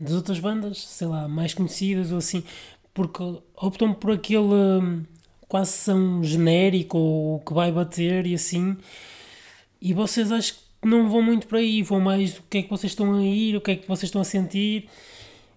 das 0.00 0.14
outras 0.14 0.38
bandas, 0.38 0.78
sei 0.86 1.06
lá, 1.06 1.28
mais 1.28 1.52
conhecidas 1.52 2.10
ou 2.12 2.18
assim, 2.18 2.42
porque 2.94 3.22
optam 3.54 3.92
por 3.92 4.12
aquele 4.12 4.40
hum, 4.40 5.04
quase 5.48 5.72
são 5.72 6.24
genérico 6.24 6.96
ou 6.98 7.40
que 7.40 7.52
vai 7.52 7.70
bater 7.70 8.26
e 8.26 8.34
assim, 8.34 8.76
e 9.80 9.92
vocês 9.92 10.32
acho 10.32 10.54
que 10.54 10.88
não 10.88 11.08
vão 11.10 11.22
muito 11.22 11.46
por 11.46 11.58
aí, 11.58 11.82
vão 11.82 12.00
mais 12.00 12.38
o 12.38 12.42
que 12.48 12.58
é 12.58 12.62
que 12.62 12.70
vocês 12.70 12.92
estão 12.92 13.14
a 13.14 13.22
ir, 13.22 13.56
o 13.56 13.60
que 13.60 13.72
é 13.72 13.76
que 13.76 13.88
vocês 13.88 14.04
estão 14.08 14.22
a 14.22 14.24
sentir, 14.24 14.88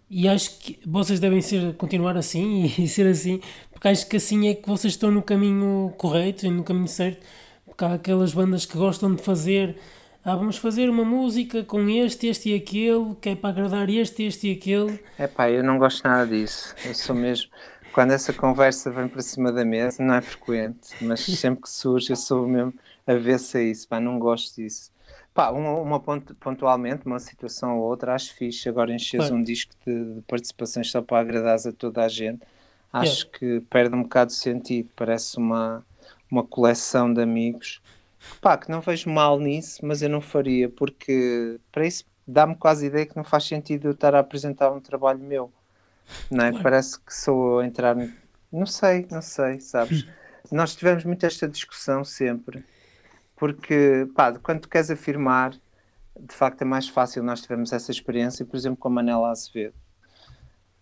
e 0.09 0.27
acho 0.27 0.59
que 0.59 0.79
vocês 0.85 1.19
devem 1.19 1.41
ser, 1.41 1.73
continuar 1.75 2.17
assim 2.17 2.65
e 2.77 2.87
ser 2.87 3.07
assim, 3.07 3.39
porque 3.71 3.87
acho 3.87 4.07
que 4.07 4.17
assim 4.17 4.47
é 4.49 4.55
que 4.55 4.67
vocês 4.67 4.93
estão 4.93 5.11
no 5.11 5.21
caminho 5.23 5.93
correto 5.97 6.45
e 6.45 6.49
no 6.49 6.63
caminho 6.63 6.87
certo 6.87 7.25
porque 7.75 7.83
há 7.83 7.93
aquelas 7.93 8.33
bandas 8.33 8.65
que 8.65 8.77
gostam 8.77 9.13
de 9.13 9.21
fazer. 9.21 9.77
Ah, 10.23 10.35
vamos 10.35 10.57
fazer 10.57 10.89
uma 10.89 11.03
música 11.03 11.61
com 11.63 11.87
este, 11.89 12.27
este 12.27 12.49
e 12.49 12.55
aquele, 12.55 13.13
que 13.21 13.29
é 13.29 13.35
para 13.35 13.49
agradar 13.49 13.89
este, 13.89 14.23
este 14.23 14.47
e 14.47 14.53
aquele. 14.53 14.99
É 15.19 15.27
pá, 15.27 15.51
eu 15.51 15.61
não 15.61 15.77
gosto 15.77 16.07
nada 16.07 16.25
disso. 16.25 16.73
Eu 16.85 16.95
sou 16.95 17.13
mesmo. 17.13 17.51
Quando 17.93 18.11
essa 18.11 18.31
conversa 18.33 18.89
vem 18.89 19.07
para 19.09 19.21
cima 19.21 19.51
da 19.51 19.63
mesa, 19.65 20.01
não 20.01 20.15
é 20.15 20.21
frequente, 20.21 20.95
mas 21.01 21.19
sempre 21.19 21.63
que 21.63 21.69
surge, 21.69 22.11
eu 22.11 22.15
sou 22.15 22.47
mesmo 22.47 22.73
avessa 23.05 23.57
a 23.57 23.63
isso. 23.63 23.87
Pá, 23.87 23.99
não 23.99 24.17
gosto 24.17 24.55
disso. 24.55 24.89
Pá, 25.33 25.49
uma, 25.49 25.73
uma 25.73 25.99
pontualmente, 25.99 27.05
uma 27.05 27.19
situação 27.19 27.77
ou 27.77 27.83
outra, 27.83 28.15
acho 28.15 28.33
fixe. 28.35 28.69
Agora 28.69 28.93
enches 28.93 29.29
um 29.29 29.43
disco 29.43 29.73
de, 29.85 30.15
de, 30.15 30.21
participações 30.21 30.89
só 30.89 31.01
para 31.01 31.19
agradar 31.19 31.57
a 31.57 31.71
toda 31.73 32.03
a 32.03 32.07
gente. 32.07 32.41
Acho 32.91 33.27
é. 33.27 33.37
que 33.37 33.59
perde 33.69 33.93
um 33.93 34.03
bocado 34.03 34.31
de 34.31 34.37
sentido. 34.37 34.89
Parece 34.95 35.37
uma 35.37 35.83
uma 36.35 36.43
coleção 36.43 37.13
de 37.13 37.21
amigos. 37.21 37.81
Pá, 38.41 38.57
que 38.57 38.69
não 38.69 38.81
vejo 38.81 39.09
mal 39.09 39.39
nisso, 39.39 39.85
mas 39.85 40.01
eu 40.01 40.09
não 40.09 40.19
faria, 40.19 40.67
porque 40.67 41.59
para 41.71 41.85
isso 41.85 42.05
dá-me 42.27 42.55
quase 42.55 42.85
a 42.85 42.87
ideia 42.87 43.05
que 43.05 43.15
não 43.15 43.23
faz 43.23 43.45
sentido 43.45 43.87
eu 43.87 43.91
estar 43.91 44.13
a 44.15 44.19
apresentar 44.19 44.71
um 44.71 44.81
trabalho 44.81 45.19
meu. 45.19 45.51
Não 46.29 46.45
é? 46.45 46.49
Claro. 46.49 46.63
Parece 46.63 46.99
que 46.99 47.13
sou 47.13 47.59
a 47.59 47.65
entrar. 47.65 47.95
Não 48.51 48.65
sei, 48.65 49.07
não 49.09 49.21
sei, 49.21 49.61
sabes? 49.61 50.07
Nós 50.51 50.75
tivemos 50.75 51.03
muito 51.05 51.25
esta 51.25 51.47
discussão 51.47 52.03
sempre, 52.03 52.63
porque, 53.35 54.07
pá, 54.15 54.33
quando 54.33 54.61
tu 54.61 54.69
queres 54.69 54.91
afirmar, 54.91 55.51
de 56.19 56.35
facto 56.35 56.61
é 56.61 56.65
mais 56.65 56.87
fácil. 56.87 57.23
Nós 57.23 57.41
tivemos 57.41 57.71
essa 57.73 57.91
experiência, 57.91 58.45
por 58.45 58.55
exemplo, 58.55 58.77
com 58.77 58.87
a 58.87 58.91
Manela 58.91 59.29
Azevedo. 59.29 59.75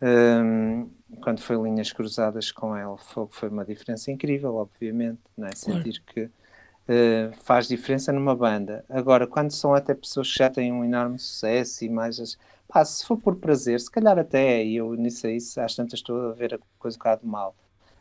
Um, 0.04 0.90
quando 1.22 1.40
foi 1.40 1.56
linhas 1.56 1.94
cruzadas 1.94 2.52
com 2.52 2.76
ela, 2.76 2.98
foi, 2.98 3.26
foi 3.30 3.48
uma 3.48 3.64
diferença 3.64 4.12
incrível, 4.12 4.56
obviamente, 4.56 5.22
não 5.38 5.48
é? 5.48 5.56
Sentir 5.56 6.04
que 6.06 6.24
uh, 6.24 7.34
faz 7.44 7.70
diferença 7.70 8.12
numa 8.12 8.36
banda. 8.36 8.84
Agora, 8.90 9.26
quando 9.26 9.52
são 9.52 9.74
até 9.74 9.94
pessoas 9.94 10.30
que 10.30 10.40
já 10.40 10.50
têm 10.50 10.74
um 10.74 10.84
enorme 10.84 11.18
sucesso 11.18 11.86
e 11.86 11.90
mais. 11.90 12.20
As, 12.20 12.38
pá, 12.68 12.84
se 12.84 13.06
for 13.06 13.18
por 13.18 13.38
prazer, 13.38 13.80
se 13.80 13.90
calhar 13.90 14.20
até 14.20 14.62
e 14.66 14.76
eu 14.76 14.94
nisso 14.96 15.26
aí, 15.26 15.38
às 15.38 15.76
tantas 15.76 16.00
estou 16.00 16.32
a 16.32 16.34
ver 16.34 16.56
a 16.56 16.60
coisa 16.78 16.98
um 16.98 17.00
bocado 17.00 17.26
mal. 17.26 17.56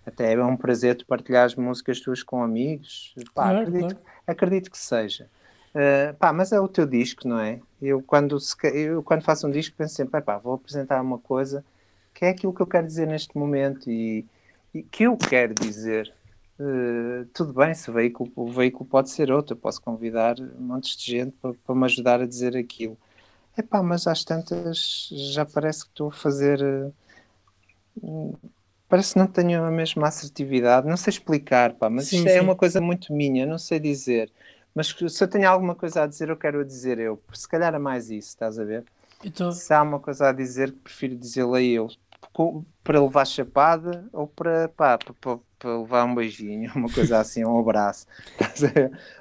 Até 0.04 0.32
é 0.32 0.44
um 0.44 0.56
prazer 0.56 0.96
de 0.96 1.04
partilhar 1.04 1.44
as 1.44 1.54
músicas 1.54 2.00
tuas 2.00 2.24
com 2.24 2.42
amigos. 2.42 3.14
Pá, 3.32 3.44
claro, 3.44 3.58
acredito, 3.60 3.94
claro. 3.94 4.06
acredito 4.26 4.70
que 4.72 4.78
seja. 4.78 5.30
Uh, 5.72 6.14
pá, 6.18 6.32
mas 6.32 6.50
é 6.50 6.58
o 6.58 6.66
teu 6.66 6.84
disco, 6.84 7.28
não 7.28 7.38
é? 7.38 7.60
Eu 7.80 8.02
quando, 8.02 8.36
eu, 8.74 9.04
quando 9.04 9.22
faço 9.22 9.46
um 9.46 9.50
disco 9.52 9.76
penso 9.76 9.94
sempre, 9.94 10.20
pá, 10.20 10.36
vou 10.36 10.54
apresentar 10.54 11.00
uma 11.00 11.18
coisa 11.18 11.64
que 12.14 12.24
é 12.24 12.30
aquilo 12.30 12.52
que 12.52 12.60
eu 12.60 12.66
quero 12.66 12.86
dizer 12.86 13.06
neste 13.06 13.36
momento 13.36 13.90
e, 13.90 14.24
e 14.74 14.82
que 14.82 15.04
eu 15.04 15.16
quero 15.16 15.54
dizer. 15.54 16.12
Uh, 16.58 17.24
tudo 17.32 17.52
bem, 17.52 17.74
se 17.74 17.90
o 17.90 17.92
veículo, 17.92 18.30
o 18.36 18.50
veículo 18.50 18.84
pode 18.84 19.10
ser 19.10 19.32
outro, 19.32 19.54
eu 19.54 19.58
posso 19.58 19.80
convidar 19.80 20.36
montes 20.58 20.96
de 20.96 21.10
gente 21.10 21.32
para, 21.40 21.54
para 21.54 21.74
me 21.74 21.84
ajudar 21.86 22.20
a 22.20 22.26
dizer 22.26 22.56
aquilo. 22.56 22.96
Epá, 23.56 23.82
mas 23.82 24.06
às 24.06 24.24
tantas 24.24 25.08
já 25.12 25.44
parece 25.44 25.84
que 25.84 25.90
estou 25.90 26.08
a 26.08 26.12
fazer. 26.12 26.62
Uh, 27.96 28.38
parece 28.88 29.14
que 29.14 29.18
não 29.18 29.26
tenho 29.26 29.64
a 29.64 29.70
mesma 29.70 30.08
assertividade, 30.08 30.86
não 30.86 30.96
sei 30.96 31.10
explicar, 31.10 31.74
pá, 31.74 31.90
mas 31.90 32.08
sim, 32.08 32.16
isto 32.16 32.28
é 32.28 32.32
sim. 32.32 32.38
é 32.38 32.42
uma 32.42 32.54
coisa 32.54 32.80
muito 32.80 33.12
minha, 33.12 33.44
não 33.46 33.58
sei 33.58 33.80
dizer. 33.80 34.30
Mas 34.74 34.88
se 34.88 35.24
eu 35.24 35.28
tenho 35.28 35.48
alguma 35.48 35.74
coisa 35.74 36.02
a 36.02 36.06
dizer, 36.06 36.28
eu 36.28 36.36
quero 36.36 36.64
dizer 36.64 36.98
eu. 36.98 37.20
Se 37.32 37.48
calhar 37.48 37.74
é 37.74 37.78
mais 37.78 38.10
isso, 38.10 38.28
estás 38.28 38.58
a 38.58 38.64
ver? 38.64 38.84
Tô... 39.34 39.52
Se 39.52 39.72
há 39.72 39.82
uma 39.82 39.98
coisa 39.98 40.28
a 40.28 40.32
dizer, 40.32 40.72
prefiro 40.72 41.16
dizê-la 41.16 41.60
eu 41.60 41.90
para 42.82 43.00
levar 43.00 43.26
chapada 43.26 44.04
ou 44.12 44.26
para, 44.26 44.68
pá, 44.68 44.98
para, 44.98 45.38
para, 45.58 45.78
levar 45.78 46.04
um 46.04 46.14
beijinho, 46.14 46.70
uma 46.76 46.90
coisa 46.90 47.18
assim, 47.18 47.44
um 47.44 47.58
abraço. 47.58 48.06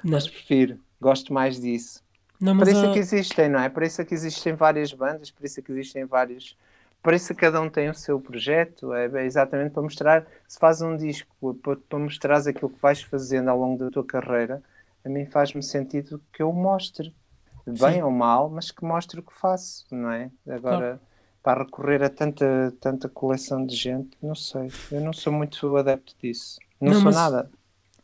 mas 0.02 0.28
prefiro, 0.28 0.78
gosto 1.00 1.32
mais 1.32 1.60
disso. 1.60 2.02
Não, 2.40 2.56
por 2.58 2.66
isso 2.66 2.84
é 2.84 2.92
que 2.92 2.98
existem, 2.98 3.48
não 3.48 3.60
é? 3.60 3.68
Por 3.68 3.84
isso 3.84 4.02
é 4.02 4.04
que 4.04 4.14
existem 4.14 4.54
várias 4.54 4.92
bandas, 4.92 5.30
por 5.30 5.44
isso 5.44 5.60
é 5.60 5.62
que 5.62 5.70
existem 5.70 6.04
vários. 6.04 6.56
Por 7.00 7.14
isso 7.14 7.32
é 7.32 7.34
que 7.34 7.40
cada 7.40 7.60
um 7.60 7.68
tem 7.68 7.88
o 7.88 7.94
seu 7.94 8.20
projeto, 8.20 8.92
é, 8.92 9.24
exatamente 9.24 9.72
para 9.72 9.82
mostrar, 9.82 10.26
se 10.46 10.58
faz 10.58 10.82
um 10.82 10.96
disco, 10.96 11.54
para, 11.54 11.76
para 11.76 11.98
mostrar 11.98 12.36
aquilo 12.48 12.70
que 12.70 12.80
vais 12.80 13.02
fazendo 13.02 13.48
ao 13.48 13.58
longo 13.58 13.84
da 13.84 13.90
tua 13.90 14.04
carreira, 14.04 14.62
a 15.04 15.08
mim 15.08 15.26
faz-me 15.26 15.62
sentido 15.62 16.20
que 16.32 16.42
eu 16.42 16.52
mostre, 16.52 17.14
bem 17.66 17.94
Sim. 17.94 18.02
ou 18.02 18.10
mal, 18.10 18.48
mas 18.48 18.70
que 18.70 18.84
mostre 18.84 19.20
o 19.20 19.22
que 19.22 19.32
faço, 19.32 19.84
não 19.90 20.10
é? 20.10 20.30
Agora. 20.48 20.78
Claro 20.78 21.11
para 21.42 21.64
recorrer 21.64 22.02
a 22.02 22.08
tanta, 22.08 22.72
tanta 22.80 23.08
coleção 23.08 23.66
de 23.66 23.74
gente, 23.74 24.10
não 24.22 24.34
sei. 24.34 24.70
Eu 24.90 25.00
não 25.00 25.12
sou 25.12 25.32
muito 25.32 25.76
adepto 25.76 26.14
disso. 26.22 26.58
Não, 26.80 26.88
não 26.88 26.94
sou 26.94 27.04
mas, 27.04 27.14
nada. 27.16 27.50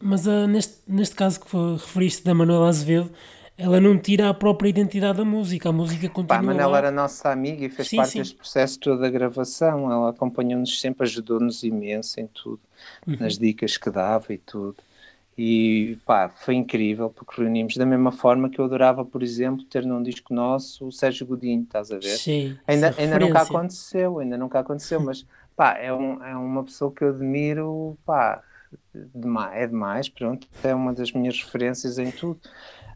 Mas 0.01 0.27
uh, 0.27 0.46
neste, 0.46 0.79
neste 0.87 1.14
caso 1.14 1.40
que 1.40 1.57
referiste 1.74 2.24
da 2.24 2.35
Manuela 2.35 2.68
Azevedo, 2.68 3.11
ela 3.57 3.81
não 3.81 3.98
tira 3.98 4.29
a 4.29 4.35
própria 4.35 4.68
identidade 4.68 5.18
da 5.18 5.24
música, 5.24 5.68
a 5.68 5.72
música 5.72 6.09
continua. 6.09 6.37
Pá, 6.37 6.38
a 6.38 6.42
Manuela 6.42 6.79
era 6.79 6.90
nossa 6.92 7.31
amiga 7.31 7.64
e 7.64 7.68
fez 7.68 7.88
sim, 7.88 7.96
parte 7.96 8.12
sim. 8.12 8.18
deste 8.18 8.37
processo 8.37 8.79
todo 8.79 9.01
da 9.01 9.11
gravação. 9.11 9.90
Ela 9.90 10.11
acompanhou-nos 10.11 10.81
sempre, 10.81 11.05
ajudou-nos 11.05 11.64
imenso 11.64 12.20
em 12.20 12.29
tudo, 12.29 12.61
uhum. 13.07 13.16
nas 13.18 13.37
dicas 13.37 13.77
que 13.77 13.90
dava 13.90 14.33
e 14.33 14.38
tudo. 14.38 14.77
E 15.40 15.96
pá, 16.05 16.29
foi 16.29 16.57
incrível 16.57 17.11
porque 17.11 17.40
reunimos 17.40 17.77
da 17.77 17.87
mesma 17.87 18.11
forma 18.11 18.51
que 18.51 18.61
eu 18.61 18.64
adorava, 18.64 19.05
por 19.05 19.22
exemplo, 19.22 19.64
ter 19.64 19.87
num 19.87 20.03
disco 20.03 20.35
nosso 20.35 20.88
o 20.88 20.90
Sérgio 20.90 21.24
Godinho, 21.24 21.62
estás 21.62 21.92
a 21.92 21.94
ver? 21.94 22.16
Sim, 22.16 22.59
ainda, 22.66 22.92
ainda 22.98 23.20
nunca 23.20 23.42
aconteceu, 23.42 24.18
ainda 24.18 24.37
nunca 24.37 24.59
aconteceu, 24.59 24.98
mas 24.98 25.24
pá, 25.55 25.79
é, 25.79 25.94
um, 25.94 26.24
é 26.24 26.35
uma 26.37 26.64
pessoa 26.64 26.90
que 26.90 27.05
eu 27.05 27.11
admiro, 27.11 27.96
pá, 28.05 28.42
é 29.53 29.66
demais, 29.68 30.09
pronto, 30.09 30.48
é 30.64 30.74
uma 30.74 30.92
das 30.92 31.12
minhas 31.12 31.40
referências 31.40 31.98
em 31.98 32.11
tudo. 32.11 32.40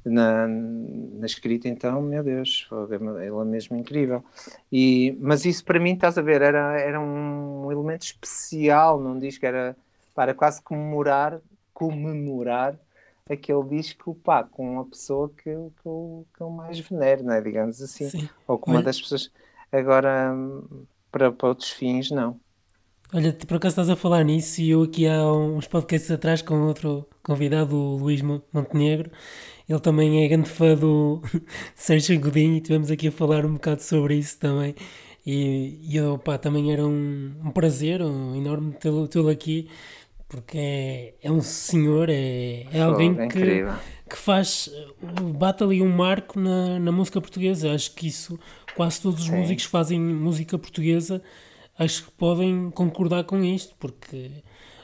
Na, 0.04 0.48
na 0.48 1.26
escrita, 1.26 1.68
então, 1.68 2.02
meu 2.02 2.24
Deus, 2.24 2.66
ela 2.72 3.22
é 3.22 3.44
mesmo 3.44 3.76
incrível. 3.76 4.24
E, 4.72 5.16
mas 5.20 5.44
isso 5.44 5.64
para 5.64 5.78
mim, 5.78 5.92
estás 5.92 6.18
a 6.18 6.22
ver, 6.22 6.42
era, 6.42 6.76
era 6.80 7.00
um 7.00 7.70
elemento 7.70 8.02
especial 8.02 9.00
num 9.00 9.16
disco, 9.16 9.46
era 9.46 9.76
para 10.12 10.34
quase 10.34 10.60
comemorar 10.60 11.40
comemorar 11.72 12.78
aquele 13.28 13.64
disco 13.64 14.14
pá, 14.14 14.42
com 14.42 14.74
uma 14.74 14.84
pessoa 14.84 15.30
que, 15.30 15.48
eu, 15.48 15.72
que, 15.80 15.86
eu, 15.86 16.26
que 16.34 16.40
eu 16.40 16.50
mais 16.50 16.78
venero, 16.80 17.24
não 17.24 17.34
é? 17.34 17.40
digamos 17.40 17.80
assim. 17.80 18.08
Sim. 18.08 18.28
Ou 18.46 18.58
com 18.58 18.70
uma 18.70 18.82
das 18.82 19.00
pessoas. 19.00 19.30
Agora, 19.70 20.34
para, 21.10 21.32
para 21.32 21.48
outros 21.48 21.70
fins, 21.70 22.10
não. 22.10 22.38
Olha, 23.14 23.32
por 23.32 23.56
acaso 23.56 23.72
estás 23.72 23.90
a 23.90 23.96
falar 23.96 24.24
nisso 24.24 24.60
e 24.62 24.70
eu 24.70 24.82
aqui 24.84 25.06
há 25.06 25.22
uns 25.30 25.66
podcasts 25.66 26.10
atrás 26.10 26.40
com 26.40 26.66
outro 26.66 27.06
convidado, 27.22 27.76
o 27.76 27.96
Luís 27.96 28.22
Montenegro. 28.22 29.10
Ele 29.68 29.80
também 29.80 30.24
é 30.24 30.28
grande 30.28 30.48
fã 30.48 30.74
do 30.74 31.20
Sérgio 31.76 32.18
Godinho 32.18 32.56
e 32.56 32.60
tivemos 32.60 32.90
aqui 32.90 33.08
a 33.08 33.12
falar 33.12 33.44
um 33.44 33.54
bocado 33.54 33.82
sobre 33.82 34.16
isso 34.16 34.38
também. 34.38 34.74
E, 35.26 35.78
e 35.82 35.96
eu, 35.96 36.18
pá, 36.18 36.38
também 36.38 36.72
era 36.72 36.84
um, 36.84 37.32
um 37.44 37.50
prazer 37.50 38.02
um 38.02 38.34
enorme 38.34 38.72
tê-lo 38.72 39.06
tê 39.06 39.20
aqui 39.30 39.68
porque 40.32 40.56
é, 40.56 41.14
é 41.22 41.30
um 41.30 41.42
senhor, 41.42 42.08
é, 42.08 42.66
é 42.72 42.80
alguém 42.80 43.14
é 43.20 43.26
que, 43.26 43.64
que 44.08 44.16
faz, 44.16 44.70
bate 45.36 45.62
ali 45.62 45.82
um 45.82 45.94
marco 45.94 46.40
na, 46.40 46.78
na 46.78 46.90
música 46.90 47.20
portuguesa. 47.20 47.74
Acho 47.74 47.94
que 47.94 48.06
isso, 48.06 48.40
quase 48.74 49.02
todos 49.02 49.20
os 49.20 49.26
Sim. 49.26 49.36
músicos 49.36 49.66
que 49.66 49.70
fazem 49.70 50.00
música 50.00 50.58
portuguesa, 50.58 51.22
acho 51.78 52.04
que 52.04 52.10
podem 52.12 52.70
concordar 52.70 53.24
com 53.24 53.44
isto, 53.44 53.74
porque 53.78 54.30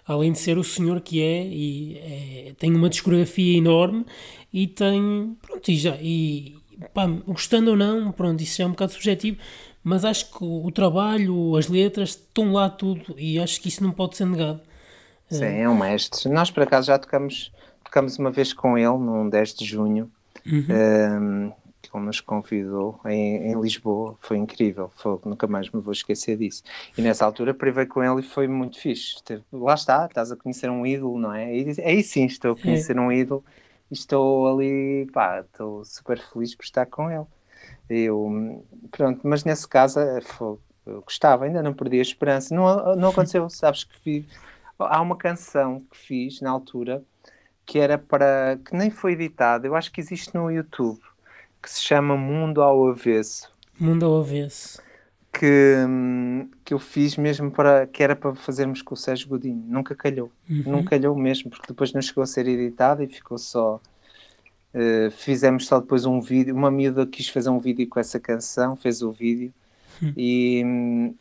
além 0.04 0.32
de 0.32 0.38
ser 0.38 0.58
o 0.58 0.64
senhor 0.64 1.00
que 1.00 1.22
é, 1.22 1.46
e 1.46 1.96
é, 1.96 2.54
tem 2.58 2.74
uma 2.74 2.90
discografia 2.90 3.56
enorme 3.56 4.04
e 4.52 4.66
tem, 4.66 5.34
pronto, 5.40 5.66
e 5.70 5.76
já, 5.78 5.96
e 5.98 6.56
pá, 6.92 7.06
gostando 7.06 7.70
ou 7.70 7.76
não, 7.76 8.12
pronto, 8.12 8.42
isso 8.42 8.58
já 8.58 8.64
é 8.64 8.66
um 8.66 8.72
bocado 8.72 8.92
subjetivo, 8.92 9.38
mas 9.82 10.04
acho 10.04 10.30
que 10.30 10.44
o, 10.44 10.66
o 10.66 10.70
trabalho, 10.70 11.56
as 11.56 11.68
letras, 11.68 12.10
estão 12.10 12.52
lá 12.52 12.68
tudo 12.68 13.14
e 13.16 13.38
acho 13.38 13.62
que 13.62 13.68
isso 13.68 13.82
não 13.82 13.92
pode 13.92 14.14
ser 14.14 14.26
negado. 14.26 14.67
Sim, 15.30 15.44
é 15.44 15.68
um 15.68 15.76
mestre. 15.76 16.28
Nós 16.28 16.50
por 16.50 16.62
acaso 16.62 16.86
já 16.86 16.98
tocamos, 16.98 17.52
tocamos 17.84 18.18
uma 18.18 18.30
vez 18.30 18.52
com 18.52 18.78
ele, 18.78 18.96
num 18.98 19.28
10 19.28 19.54
de 19.54 19.64
junho, 19.64 20.10
uhum. 20.46 20.64
um, 20.70 21.52
que 21.82 21.94
ele 21.94 22.04
nos 22.04 22.20
convidou 22.20 22.98
em, 23.04 23.50
em, 23.50 23.60
Lisboa. 23.60 24.16
Foi 24.20 24.36
incrível, 24.36 24.90
foi, 24.96 25.18
nunca 25.24 25.46
mais 25.46 25.70
me 25.70 25.80
vou 25.80 25.92
esquecer 25.92 26.36
disso. 26.36 26.62
E 26.96 27.02
nessa 27.02 27.24
altura 27.24 27.52
privei 27.52 27.86
com 27.86 28.02
ele 28.02 28.20
e 28.20 28.28
foi 28.28 28.48
muito 28.48 28.78
fixe. 28.78 29.16
Lá 29.52 29.74
está, 29.74 30.06
estás 30.06 30.32
a 30.32 30.36
conhecer 30.36 30.70
um 30.70 30.86
ídolo, 30.86 31.18
não 31.18 31.32
é? 31.32 31.54
E, 31.54 31.80
aí 31.82 32.02
sim, 32.02 32.24
estou 32.24 32.52
a 32.52 32.56
conhecer 32.56 32.96
é. 32.96 33.00
um 33.00 33.12
ídolo 33.12 33.44
e 33.90 33.94
estou 33.94 34.48
ali, 34.48 35.06
pá, 35.12 35.40
estou 35.40 35.84
super 35.84 36.18
feliz 36.18 36.54
por 36.54 36.64
estar 36.64 36.86
com 36.86 37.10
ele. 37.10 37.26
Eu, 37.88 38.62
pronto, 38.90 39.20
mas 39.24 39.44
nesse 39.44 39.66
caso 39.66 39.98
é, 39.98 40.20
foi, 40.20 40.58
eu 40.86 41.02
gostava, 41.02 41.44
ainda 41.44 41.62
não 41.62 41.72
perdi 41.72 41.98
a 41.98 42.02
esperança. 42.02 42.54
Não, 42.54 42.96
não 42.96 43.10
aconteceu, 43.10 43.48
sabes 43.48 43.84
que 43.84 43.98
fiz. 44.00 44.26
Há 44.78 45.00
uma 45.00 45.16
canção 45.16 45.82
que 45.90 45.96
fiz 45.96 46.40
na 46.40 46.50
altura 46.50 47.02
que 47.68 47.78
era 47.78 47.98
para. 47.98 48.58
que 48.64 48.74
nem 48.74 48.90
foi 48.90 49.12
editada, 49.12 49.66
eu 49.66 49.76
acho 49.76 49.92
que 49.92 50.00
existe 50.00 50.34
no 50.34 50.50
YouTube, 50.50 50.98
que 51.62 51.70
se 51.70 51.82
chama 51.82 52.16
Mundo 52.16 52.62
ao 52.62 52.88
Avesso. 52.88 53.52
Mundo 53.78 54.06
ao 54.06 54.20
Avesso. 54.20 54.80
Que, 55.30 55.84
que 56.64 56.72
eu 56.72 56.78
fiz 56.78 57.18
mesmo 57.18 57.50
para. 57.50 57.86
que 57.86 58.02
era 58.02 58.16
para 58.16 58.34
fazermos 58.34 58.80
com 58.80 58.94
o 58.94 58.96
Sérgio 58.96 59.28
Godinho. 59.28 59.62
Nunca 59.68 59.94
calhou. 59.94 60.32
Uhum. 60.48 60.62
Nunca 60.66 60.90
calhou 60.90 61.14
mesmo, 61.14 61.50
porque 61.50 61.66
depois 61.68 61.92
não 61.92 62.00
chegou 62.00 62.22
a 62.22 62.26
ser 62.26 62.48
editada 62.48 63.04
e 63.04 63.06
ficou 63.06 63.36
só. 63.36 63.78
Uh, 64.74 65.10
fizemos 65.10 65.66
só 65.66 65.78
depois 65.78 66.06
um 66.06 66.22
vídeo. 66.22 66.54
Uma 66.54 66.70
miúda 66.70 67.06
quis 67.06 67.28
fazer 67.28 67.50
um 67.50 67.58
vídeo 67.58 67.86
com 67.86 68.00
essa 68.00 68.18
canção, 68.18 68.76
fez 68.76 69.02
o 69.02 69.12
vídeo, 69.12 69.52
uhum. 70.00 70.12
e, 70.16 71.12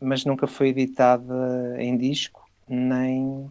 mas 0.00 0.24
nunca 0.24 0.46
foi 0.46 0.68
editada 0.68 1.76
em 1.78 1.96
disco, 1.96 2.45
nem, 2.68 3.50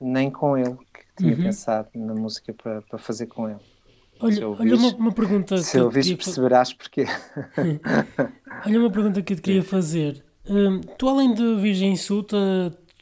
nem 0.00 0.30
com 0.30 0.56
ele, 0.56 0.76
que 0.92 1.04
tinha 1.16 1.36
uhum. 1.36 1.42
pensado 1.42 1.88
na 1.94 2.14
música 2.14 2.52
para, 2.54 2.82
para 2.82 2.98
fazer 2.98 3.26
com 3.26 3.48
ele. 3.48 3.60
Olha, 4.20 4.48
olha 4.48 4.76
uma, 4.76 4.88
uma, 4.94 5.12
pergunta. 5.12 5.58
Se 5.58 5.78
eu 5.78 5.86
ouvires, 5.86 6.12
perceberás 6.14 6.72
porquê. 6.72 7.06
olha 8.64 8.80
uma 8.80 8.90
pergunta 8.90 9.20
que 9.20 9.32
eu 9.32 9.36
te 9.36 9.42
queria 9.42 9.64
fazer. 9.64 10.24
Um, 10.48 10.80
tu, 10.80 11.08
além 11.08 11.34
de 11.34 11.56
Virgem 11.56 11.96
Suta, 11.96 12.36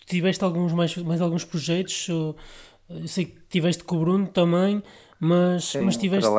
tiveste 0.07 0.43
alguns 0.43 0.73
mais, 0.73 0.97
mais 0.97 1.21
alguns 1.21 1.45
projetos? 1.45 2.09
Eu 2.09 2.37
sei 3.07 3.27
que 3.27 3.39
tiveste 3.49 3.85
com 3.85 3.97
o 3.97 4.01
Bruno 4.01 4.27
também, 4.27 4.83
mas, 5.19 5.65
Sim, 5.65 5.83
mas 5.83 5.97
tiveste. 5.97 6.31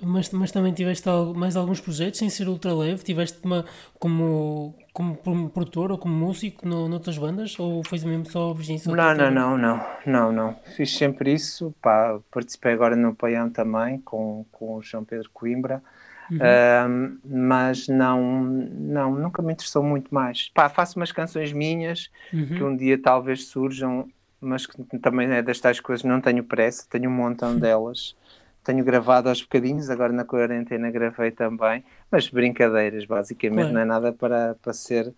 Mas, 0.00 0.30
mas 0.30 0.52
também 0.52 0.72
tiveste 0.72 1.08
mais 1.34 1.56
alguns 1.56 1.80
projetos 1.80 2.20
sem 2.20 2.28
ser 2.28 2.48
ultra 2.48 2.72
leve? 2.72 3.02
Tiveste 3.02 3.38
uma, 3.44 3.64
como, 3.98 4.74
como 4.98 5.48
produtor 5.50 5.92
ou 5.92 5.98
como 5.98 6.12
músico 6.14 6.66
no, 6.66 6.88
noutras 6.88 7.16
bandas? 7.16 7.58
Ou 7.58 7.84
foi 7.84 8.00
mesmo 8.00 8.26
só 8.26 8.52
Virgem 8.52 8.78
Suta? 8.78 8.96
Não, 8.96 9.14
não, 9.14 9.30
não, 9.30 9.58
não, 9.58 9.86
não, 10.04 10.32
não. 10.32 10.56
Fiz 10.76 10.96
sempre 10.96 11.32
isso. 11.32 11.72
Pá, 11.80 12.18
participei 12.30 12.72
agora 12.72 12.96
no 12.96 13.14
Paião 13.14 13.48
também 13.48 14.00
com, 14.00 14.44
com 14.50 14.74
o 14.74 14.82
João 14.82 15.04
Pedro 15.04 15.30
Coimbra. 15.32 15.82
Uhum. 16.30 17.18
mas 17.24 17.88
não, 17.88 18.42
não, 18.42 19.14
nunca 19.14 19.40
me 19.40 19.54
interessou 19.54 19.82
muito 19.82 20.14
mais. 20.14 20.50
Pá, 20.52 20.68
faço 20.68 20.98
umas 20.98 21.10
canções 21.10 21.54
minhas 21.54 22.10
uhum. 22.30 22.46
que 22.48 22.62
um 22.62 22.76
dia 22.76 23.00
talvez 23.00 23.46
surjam 23.46 24.06
mas 24.40 24.66
que 24.66 24.98
também 24.98 25.28
é 25.30 25.42
das 25.42 25.58
tais 25.58 25.80
coisas, 25.80 26.04
não 26.04 26.20
tenho 26.20 26.44
pressa, 26.44 26.86
tenho 26.88 27.10
um 27.10 27.12
montão 27.12 27.56
delas. 27.58 28.14
Tenho 28.64 28.84
gravado 28.84 29.28
aos 29.28 29.40
bocadinhos, 29.40 29.88
agora 29.88 30.12
na 30.12 30.24
quarentena 30.24 30.90
gravei 30.90 31.30
também, 31.30 31.82
mas 32.10 32.28
brincadeiras, 32.28 33.04
basicamente, 33.04 33.72
não 33.72 33.80
é 33.80 33.84
nada 33.84 34.12
para, 34.12 34.56
para 34.60 34.72
ser. 34.72 35.12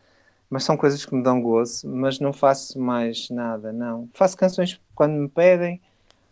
Mas 0.48 0.64
são 0.64 0.76
coisas 0.76 1.04
que 1.04 1.14
me 1.14 1.22
dão 1.22 1.40
gozo, 1.40 1.88
mas 1.88 2.18
não 2.18 2.32
faço 2.32 2.80
mais 2.80 3.30
nada, 3.30 3.72
não. 3.72 4.08
Faço 4.14 4.36
canções 4.36 4.80
quando 4.94 5.12
me 5.12 5.28
pedem, 5.28 5.80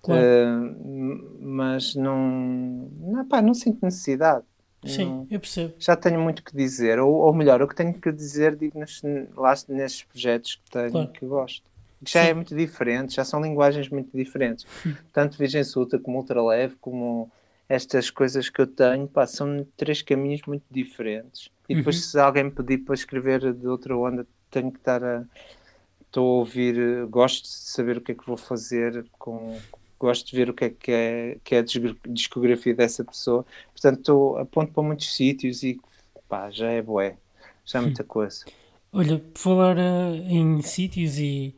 claro. 0.03 0.23
uh, 0.23 1.39
mas 1.41 1.95
não, 1.95 2.89
não, 3.01 3.25
pá, 3.27 3.41
não 3.41 3.55
sinto 3.55 3.79
necessidade. 3.83 4.45
Sim, 4.85 5.05
não, 5.07 5.27
eu 5.31 5.41
percebo. 5.41 5.75
Já 5.79 5.97
tenho 5.97 6.21
muito 6.21 6.43
que 6.43 6.57
dizer, 6.57 7.01
ou, 7.01 7.13
ou 7.13 7.33
melhor, 7.33 7.61
o 7.63 7.69
que 7.69 7.75
tenho 7.75 7.93
que 7.95 8.13
dizer 8.13 8.55
digo 8.57 8.79
nos, 8.79 9.03
lá 9.37 9.55
nesses 9.69 10.05
projetos 10.05 10.57
que 10.57 10.71
tenho 10.71 10.91
claro. 10.93 11.09
que 11.09 11.27
gosto 11.27 11.69
que 12.05 12.11
já 12.13 12.21
é 12.21 12.25
Sim. 12.25 12.31
é 12.31 12.35
muito 12.35 12.55
diferente, 12.55 13.15
já 13.15 13.25
são 13.25 13.43
linguagens 13.43 13.89
muito 13.89 14.17
diferentes. 14.17 14.67
Tanto 15.13 15.39
Virgem 15.39 15.65
Suta 15.65 15.99
como 15.99 16.19
Ultraleve, 16.19 16.77
como 16.81 17.31
estas 17.69 18.11
coisas 18.11 18.49
que 18.49 18.61
eu 18.61 18.67
tenho, 18.67 19.07
pá, 19.07 19.27
são 19.27 19.67
três 19.77 20.01
caminhos 20.01 20.43
muito 20.47 20.65
diferentes. 20.71 21.51
E 21.69 21.75
depois, 21.75 21.97
uhum. 21.97 22.03
se 22.03 22.19
alguém 22.19 22.45
me 22.45 22.51
pedir 22.51 22.79
para 22.79 22.95
escrever 22.95 23.53
de 23.53 23.67
outra 23.67 23.97
onda, 23.97 24.27
tenho 24.51 24.73
que 24.73 24.79
estar 24.79 25.05
a. 25.05 25.25
Estou 26.01 26.37
a 26.37 26.39
ouvir, 26.39 27.05
gosto 27.07 27.43
de 27.43 27.51
saber 27.51 27.99
o 27.99 28.01
que 28.01 28.13
é 28.13 28.15
que 28.15 28.27
vou 28.27 28.39
fazer, 28.39 29.05
com, 29.19 29.59
gosto 30.01 30.31
de 30.31 30.37
ver 30.37 30.49
o 30.49 30.55
que 30.55 30.65
é 30.65 30.71
que 30.71 30.91
é, 30.91 31.37
que 31.45 31.55
é 31.55 31.59
a 31.59 31.65
discografia 32.09 32.75
dessa 32.75 33.05
pessoa. 33.05 33.45
Portanto, 33.73 33.99
estou, 33.99 34.39
aponto 34.39 34.73
para 34.73 34.83
muitos 34.83 35.15
sítios 35.15 35.63
e 35.63 35.79
pá, 36.27 36.51
já 36.51 36.71
é 36.71 36.81
boé, 36.81 37.19
já 37.63 37.81
é 37.81 37.83
muita 37.83 38.03
coisa. 38.05 38.47
Olha, 38.91 39.19
por 39.19 39.39
falar 39.39 39.77
uh, 39.77 40.15
em 40.15 40.63
sítios 40.63 41.19
e 41.19 41.55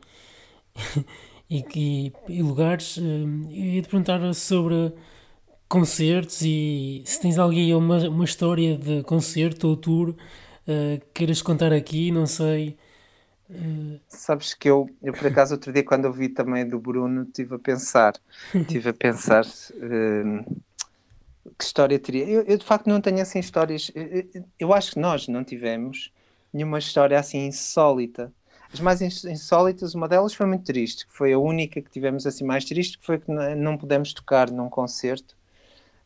e, 1.49 1.65
e, 1.75 2.13
e, 2.27 2.41
lugares. 2.41 2.97
Eh, 2.97 3.01
eu 3.01 3.65
ia 3.65 3.81
te 3.81 3.89
perguntar 3.89 4.33
sobre 4.33 4.93
concertos 5.67 6.41
e 6.41 7.01
se 7.05 7.21
tens 7.21 7.37
alguém 7.37 7.73
uma, 7.73 7.97
uma 8.09 8.25
história 8.25 8.77
de 8.77 9.03
concerto 9.03 9.69
ou 9.69 9.77
tour 9.77 10.09
uh, 10.09 11.01
queiras 11.13 11.41
contar 11.41 11.71
aqui, 11.71 12.11
não 12.11 12.25
sei. 12.25 12.77
Uh... 13.49 13.99
Sabes 14.07 14.53
que 14.53 14.69
eu, 14.69 14.89
eu, 15.01 15.13
por 15.13 15.27
acaso, 15.27 15.53
outro 15.53 15.71
dia, 15.71 15.83
quando 15.83 16.05
ouvi 16.05 16.29
também 16.29 16.67
do 16.67 16.79
Bruno, 16.79 17.23
estive 17.23 17.55
a 17.55 17.59
pensar, 17.59 18.13
estive 18.53 18.89
a 18.89 18.93
pensar 18.93 19.45
uh, 19.45 20.61
que 21.57 21.63
história 21.63 21.99
teria. 21.99 22.25
Eu, 22.25 22.43
eu, 22.43 22.57
de 22.57 22.65
facto 22.65 22.87
não 22.87 23.01
tenho 23.01 23.21
assim 23.21 23.39
histórias. 23.39 23.91
Eu, 23.95 24.45
eu, 24.59 24.73
acho 24.73 24.91
que 24.91 24.99
nós 24.99 25.27
não 25.27 25.43
tivemos 25.43 26.11
nenhuma 26.53 26.79
história 26.79 27.19
assim 27.19 27.45
insólita. 27.47 28.31
As 28.73 28.79
mais 28.79 29.01
insólitas, 29.01 29.93
uma 29.93 30.07
delas 30.07 30.33
foi 30.33 30.45
muito 30.45 30.63
triste, 30.63 31.05
que 31.05 31.13
foi 31.13 31.33
a 31.33 31.39
única 31.39 31.81
que 31.81 31.89
tivemos 31.89 32.25
assim 32.25 32.45
mais 32.45 32.63
triste, 32.63 32.97
que 32.97 33.05
foi 33.05 33.19
que 33.19 33.29
não 33.29 33.77
pudemos 33.77 34.13
tocar 34.13 34.49
num 34.49 34.69
concerto 34.69 35.35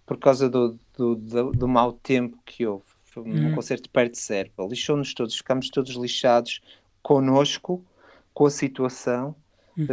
por 0.06 0.18
causa 0.18 0.50
do, 0.50 0.80
do, 0.98 1.16
do, 1.16 1.52
do 1.52 1.68
mau 1.68 1.94
tempo 1.94 2.38
que 2.46 2.66
houve. 2.66 2.86
Foi 3.04 3.24
um 3.24 3.52
hum. 3.52 3.56
concerto 3.56 3.90
perto 3.90 4.14
de 4.14 4.20
Serpa. 4.20 4.64
Lixou-nos 4.64 5.14
todos, 5.14 5.38
ficámos 5.38 5.70
todos 5.70 5.96
lixados 5.96 6.62
connosco, 7.02 7.84
com 8.34 8.46
a 8.46 8.52
situação. 8.52 9.36
Uhum. 9.78 9.88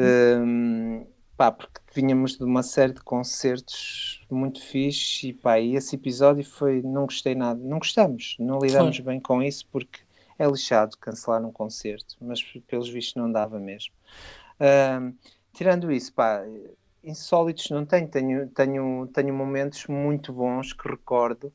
Um, 0.44 1.06
pá, 1.36 1.50
porque 1.50 1.80
vinhamos 1.94 2.36
de 2.36 2.44
uma 2.44 2.62
série 2.62 2.92
de 2.92 3.00
concertos 3.00 4.22
muito 4.30 4.60
fixe 4.60 5.28
e 5.28 5.32
pá, 5.32 5.58
e 5.58 5.76
esse 5.76 5.96
episódio 5.96 6.44
foi, 6.44 6.82
não 6.82 7.04
gostei 7.04 7.34
nada, 7.34 7.60
não 7.62 7.78
gostamos, 7.78 8.36
não 8.38 8.58
lidamos 8.58 8.98
bem 9.00 9.20
com 9.20 9.42
isso 9.42 9.66
porque 9.70 10.00
é 10.42 10.46
lixado 10.46 10.98
cancelar 10.98 11.44
um 11.44 11.52
concerto, 11.52 12.16
mas 12.20 12.42
pelos 12.66 12.88
vistos 12.88 13.14
não 13.14 13.30
dava 13.30 13.58
mesmo. 13.60 13.94
Uh, 14.58 15.14
tirando 15.52 15.92
isso, 15.92 16.12
pá, 16.12 16.44
insólitos 17.02 17.70
não 17.70 17.84
tenho, 17.84 18.08
tenho, 18.08 18.48
tenho, 18.48 19.10
tenho 19.12 19.34
momentos 19.34 19.86
muito 19.86 20.32
bons 20.32 20.72
que 20.72 20.88
recordo, 20.88 21.52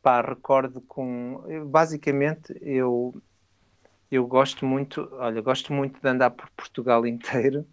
pá, 0.00 0.20
recordo 0.22 0.80
com, 0.82 1.42
basicamente 1.66 2.56
eu 2.60 3.14
eu 4.10 4.26
gosto 4.26 4.64
muito, 4.64 5.06
olha, 5.12 5.42
gosto 5.42 5.70
muito 5.70 6.00
de 6.00 6.08
andar 6.08 6.30
por 6.30 6.48
Portugal 6.56 7.04
inteiro, 7.06 7.66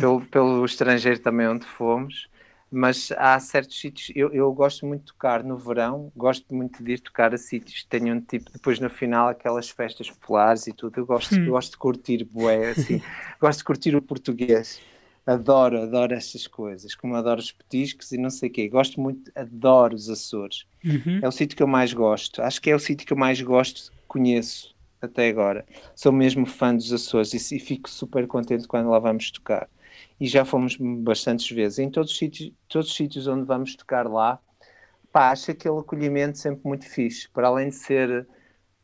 pelo, 0.00 0.24
pelo 0.26 0.64
estrangeiro 0.64 1.18
também 1.18 1.46
onde 1.46 1.66
fomos, 1.66 2.28
mas 2.74 3.12
há 3.16 3.38
certos 3.38 3.78
sítios, 3.78 4.10
eu, 4.16 4.32
eu 4.32 4.52
gosto 4.52 4.84
muito 4.84 5.02
de 5.02 5.06
tocar 5.12 5.44
no 5.44 5.56
verão, 5.56 6.10
gosto 6.16 6.52
muito 6.52 6.82
de 6.82 6.94
ir 6.94 7.00
tocar 7.00 7.32
a 7.32 7.38
sítios 7.38 7.82
que 7.82 7.86
tenham 7.86 8.20
tipo, 8.20 8.50
depois 8.50 8.80
no 8.80 8.90
final 8.90 9.28
aquelas 9.28 9.70
festas 9.70 10.10
populares 10.10 10.66
e 10.66 10.72
tudo, 10.72 10.98
eu 10.98 11.06
gosto, 11.06 11.36
hum. 11.36 11.46
gosto 11.46 11.72
de 11.72 11.78
curtir 11.78 12.24
bué, 12.24 12.70
assim, 12.70 13.00
gosto 13.40 13.58
de 13.58 13.64
curtir 13.64 13.94
o 13.94 14.02
português, 14.02 14.80
adoro, 15.24 15.82
adoro 15.82 16.14
estas 16.14 16.48
coisas, 16.48 16.96
como 16.96 17.14
adoro 17.14 17.38
os 17.38 17.52
petiscos 17.52 18.10
e 18.10 18.18
não 18.18 18.28
sei 18.28 18.48
o 18.48 18.52
quê, 18.52 18.68
gosto 18.68 19.00
muito, 19.00 19.30
adoro 19.36 19.94
os 19.94 20.10
Açores, 20.10 20.66
uhum. 20.84 21.20
é 21.22 21.28
o 21.28 21.32
sítio 21.32 21.56
que 21.56 21.62
eu 21.62 21.68
mais 21.68 21.92
gosto, 21.92 22.42
acho 22.42 22.60
que 22.60 22.70
é 22.70 22.74
o 22.74 22.80
sítio 22.80 23.06
que 23.06 23.12
eu 23.12 23.16
mais 23.16 23.40
gosto, 23.40 23.92
conheço 24.08 24.74
até 25.00 25.28
agora, 25.28 25.64
sou 25.94 26.10
mesmo 26.10 26.44
fã 26.44 26.74
dos 26.74 26.92
Açores 26.92 27.32
e, 27.34 27.56
e 27.56 27.60
fico 27.60 27.88
super 27.88 28.26
contente 28.26 28.66
quando 28.66 28.90
lá 28.90 28.98
vamos 28.98 29.30
tocar 29.30 29.68
e 30.20 30.26
já 30.26 30.44
fomos 30.44 30.76
bastantes 30.76 31.50
vezes. 31.50 31.78
Em 31.78 31.90
todos 31.90 32.12
os 32.12 32.18
sítios, 32.18 32.52
todos 32.68 32.88
os 32.88 32.96
sítios 32.96 33.26
onde 33.26 33.44
vamos 33.44 33.74
tocar 33.74 34.06
lá, 34.06 34.38
pá, 35.12 35.30
acho 35.30 35.50
aquele 35.50 35.78
acolhimento 35.78 36.38
sempre 36.38 36.60
muito 36.64 36.88
fixe, 36.88 37.28
para 37.28 37.48
além 37.48 37.68
de 37.68 37.74
ser. 37.76 38.26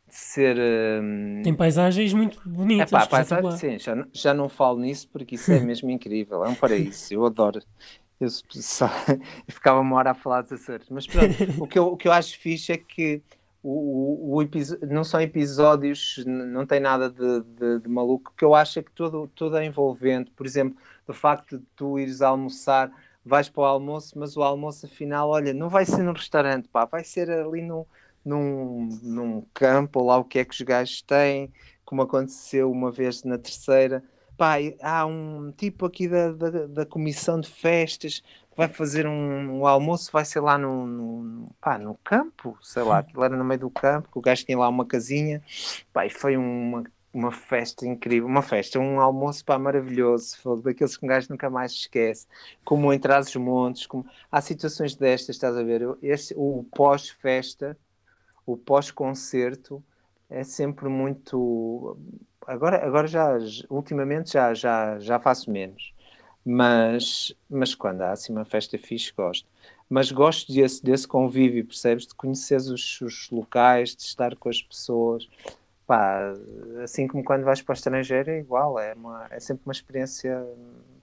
De 0.07 0.16
ser 0.16 0.57
um... 1.01 1.40
Tem 1.43 1.55
paisagens 1.55 2.12
muito 2.12 2.40
bonitas. 2.45 2.93
É 2.93 2.99
pá, 2.99 3.07
paisagem, 3.07 3.57
sim, 3.57 3.79
já, 3.79 4.07
já 4.12 4.35
não 4.35 4.49
falo 4.49 4.81
nisso 4.81 5.09
porque 5.12 5.37
isso 5.37 5.53
é 5.53 5.61
mesmo 5.62 5.88
incrível, 5.88 6.45
é 6.45 6.49
um 6.49 6.55
paraíso, 6.57 7.14
eu 7.14 7.25
adoro. 7.25 7.62
Eu, 8.19 8.29
só, 8.29 8.87
eu 9.47 9.55
ficava 9.55 9.79
uma 9.79 9.97
hora 9.97 10.11
a 10.11 10.14
falar 10.14 10.43
dos 10.43 10.53
Açores, 10.53 10.88
mas 10.90 11.07
pronto, 11.07 11.33
o 11.62 11.66
que 11.66 11.79
eu, 11.79 11.87
o 11.87 11.97
que 11.97 12.09
eu 12.09 12.12
acho 12.12 12.37
fixe 12.40 12.73
é 12.73 12.77
que 12.77 13.23
o, 13.62 14.37
o, 14.37 14.42
o 14.42 14.87
não 14.87 15.05
são 15.05 15.20
episódios, 15.20 16.23
não 16.27 16.64
tem 16.64 16.81
nada 16.81 17.11
de, 17.11 17.42
de, 17.42 17.81
de, 17.81 17.88
maluco, 17.88 18.33
que 18.37 18.44
eu 18.44 18.55
acho 18.55 18.79
é 18.79 18.83
que 18.83 18.90
tudo, 18.92 19.29
tudo 19.35 19.57
é 19.57 19.64
envolvente. 19.64 20.31
Por 20.31 20.46
exemplo, 20.46 20.77
do 21.07 21.12
facto 21.12 21.59
de 21.59 21.64
tu 21.77 21.99
ires 21.99 22.23
almoçar, 22.23 22.90
vais 23.25 23.49
para 23.49 23.62
o 23.62 23.66
almoço, 23.66 24.18
mas 24.18 24.37
o 24.37 24.42
almoço 24.42 24.87
afinal, 24.87 25.29
olha, 25.29 25.53
não 25.53 25.68
vai 25.68 25.85
ser 25.85 26.03
no 26.03 26.12
restaurante, 26.12 26.68
pá, 26.68 26.87
vai 26.87 27.05
ser 27.05 27.31
ali 27.31 27.61
no, 27.62 27.87
num, 28.25 28.88
num 29.03 29.46
campo, 29.53 30.03
lá 30.05 30.16
o 30.18 30.25
que 30.25 30.38
é 30.38 30.44
que 30.44 30.55
os 30.55 30.61
gajos 30.62 31.03
têm, 31.03 31.53
como 31.85 32.03
aconteceu 32.03 32.70
uma 32.70 32.90
vez 32.90 33.25
na 33.25 33.37
terceira. 33.38 34.03
Pá, 34.37 34.55
há 34.81 35.05
um 35.05 35.53
tipo 35.53 35.85
aqui 35.85 36.09
da, 36.09 36.33
da, 36.33 36.66
da 36.66 36.87
comissão 36.87 37.38
de 37.38 37.49
festas 37.49 38.23
vai 38.57 38.69
fazer 38.69 39.07
um, 39.07 39.61
um, 39.61 39.67
almoço, 39.67 40.11
vai 40.13 40.25
ser 40.25 40.41
lá 40.41 40.59
no, 40.59 40.87
no, 40.87 41.51
pá, 41.61 41.79
no 41.79 41.95
campo, 42.05 42.59
sei 42.63 42.83
lá, 42.83 42.99
aquilo 42.99 43.25
era 43.25 43.37
no 43.37 43.45
meio 43.45 43.61
do 43.61 43.71
campo, 43.71 44.09
que 44.11 44.19
o 44.19 44.23
gajo 44.23 44.45
tinha 44.45 44.59
lá 44.59 44.69
uma 44.69 44.85
casinha, 44.85 45.43
pá, 45.93 46.07
e 46.07 46.11
foi 46.11 46.37
uma 46.37 46.85
uma 47.13 47.33
festa 47.33 47.87
incrível, 47.87 48.29
uma 48.29 48.43
festa, 48.43 48.79
um 48.79 49.01
almoço 49.01 49.45
pá, 49.45 49.59
maravilhoso, 49.59 50.39
foi 50.39 50.63
daqueles 50.63 50.97
que 50.97 51.05
um 51.05 51.09
gajo 51.09 51.27
nunca 51.31 51.51
mais 51.51 51.73
esquece, 51.73 52.27
como 52.65 52.93
em 52.93 53.01
os 53.01 53.37
montes, 53.37 53.87
como... 53.87 54.07
há 54.31 54.41
situações 54.41 54.95
destas, 54.95 55.37
estás 55.37 55.57
a 55.57 55.63
ver? 55.63 55.83
Este, 56.03 56.35
o 56.37 56.65
pós-festa, 56.75 57.77
o 58.47 58.57
pós-concerto 58.57 59.83
é 60.29 60.45
sempre 60.45 60.89
muito. 60.89 61.97
Agora, 62.47 62.85
agora 62.85 63.07
já, 63.07 63.37
ultimamente 63.69 64.33
já, 64.33 64.55
já, 64.55 64.99
já 65.01 65.19
faço 65.19 65.51
menos, 65.51 65.93
mas, 66.44 67.35
mas 67.48 67.74
quando 67.74 68.03
há 68.03 68.12
assim 68.12 68.33
uma 68.33 68.44
festa 68.44 68.79
fixe, 68.79 69.12
gosto. 69.16 69.46
Mas 69.88 70.12
gosto 70.12 70.53
desse, 70.53 70.83
desse 70.85 71.07
convívio, 71.07 71.64
percebes? 71.64 72.07
De 72.07 72.14
conhecer 72.14 72.57
os, 72.57 73.00
os 73.00 73.29
locais, 73.31 73.94
de 73.94 74.03
estar 74.03 74.37
com 74.37 74.48
as 74.48 74.62
pessoas 74.62 75.29
pá, 75.90 76.37
assim 76.85 77.09
como 77.09 77.24
quando 77.24 77.42
vais 77.42 77.61
para 77.61 77.72
o 77.72 77.74
estrangeiro 77.74 78.31
é 78.31 78.38
igual, 78.38 78.79
é, 78.79 78.94
uma, 78.94 79.26
é 79.29 79.40
sempre 79.40 79.64
uma 79.66 79.72
experiência 79.72 80.46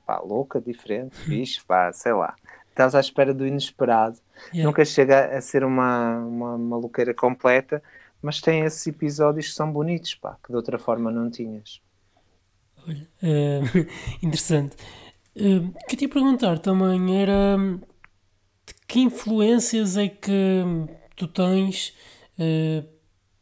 pá, 0.06 0.20
louca, 0.20 0.62
diferente, 0.62 1.14
fixe, 1.18 1.62
pá, 1.62 1.92
sei 1.92 2.14
lá. 2.14 2.34
Estás 2.70 2.96
à 2.96 3.02
espera 3.02 3.34
do 3.34 3.46
inesperado. 3.46 4.18
Yeah. 4.54 4.64
Nunca 4.64 4.86
chega 4.86 5.38
a 5.38 5.42
ser 5.42 5.66
uma, 5.66 6.20
uma 6.20 6.58
maluqueira 6.58 7.14
completa, 7.14 7.84
mas 8.22 8.40
tem 8.40 8.62
esses 8.62 8.88
episódios 8.88 9.48
que 9.48 9.54
são 9.56 9.70
bonitos, 9.70 10.16
pá, 10.16 10.38
que 10.42 10.54
de 10.54 10.56
outra 10.56 10.80
forma 10.80 11.12
não 11.12 11.30
tinhas. 11.30 11.82
Olha, 12.88 13.06
uh, 13.24 13.88
interessante. 14.26 14.78
Uh, 15.40 15.68
o 15.68 15.88
que 15.88 15.96
te 15.96 16.06
ia 16.06 16.10
perguntar 16.10 16.58
também 16.58 17.22
era 17.22 17.58
de 18.66 18.74
que 18.88 19.02
influências 19.02 19.96
é 19.96 20.08
que 20.08 20.64
tu 21.16 21.28
tens 21.28 21.96
uh, 22.40 22.88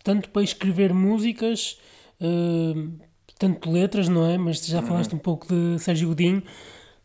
tanto 0.03 0.29
para 0.29 0.43
escrever 0.43 0.93
músicas, 0.93 1.79
uh, 2.19 2.99
tanto 3.39 3.71
letras, 3.71 4.09
não 4.09 4.25
é? 4.25 4.37
Mas 4.37 4.65
já 4.65 4.81
uhum. 4.81 4.85
falaste 4.85 5.15
um 5.15 5.19
pouco 5.19 5.47
de 5.47 5.79
Sérgio 5.79 6.09
Godinho, 6.09 6.43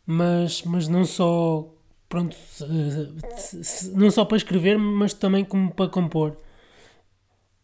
mas, 0.04 0.62
mas 0.64 0.88
não 0.88 1.04
só 1.04 1.72
pronto, 2.08 2.36
não 3.94 4.10
só 4.10 4.24
para 4.24 4.36
escrever, 4.36 4.76
mas 4.76 5.14
também 5.14 5.44
como 5.44 5.72
para 5.72 5.88
compor. 5.88 6.36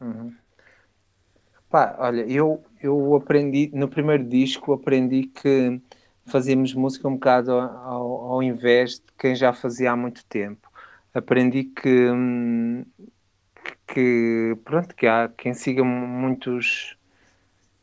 Uhum. 0.00 0.32
Pá, 1.68 1.96
olha, 1.98 2.22
eu, 2.22 2.62
eu 2.80 3.16
aprendi, 3.16 3.70
no 3.74 3.88
primeiro 3.88 4.24
disco, 4.24 4.72
aprendi 4.72 5.24
que 5.24 5.80
fazíamos 6.26 6.74
música 6.74 7.08
um 7.08 7.14
bocado 7.14 7.52
ao, 7.52 8.32
ao 8.32 8.42
invés 8.42 8.94
de 8.94 9.04
quem 9.18 9.34
já 9.34 9.52
fazia 9.52 9.92
há 9.92 9.96
muito 9.96 10.24
tempo. 10.26 10.70
Aprendi 11.14 11.64
que 11.64 12.10
que 13.86 14.56
pronto, 14.64 14.94
que 14.94 15.06
há 15.06 15.28
quem 15.28 15.54
siga 15.54 15.82
muitos 15.82 16.96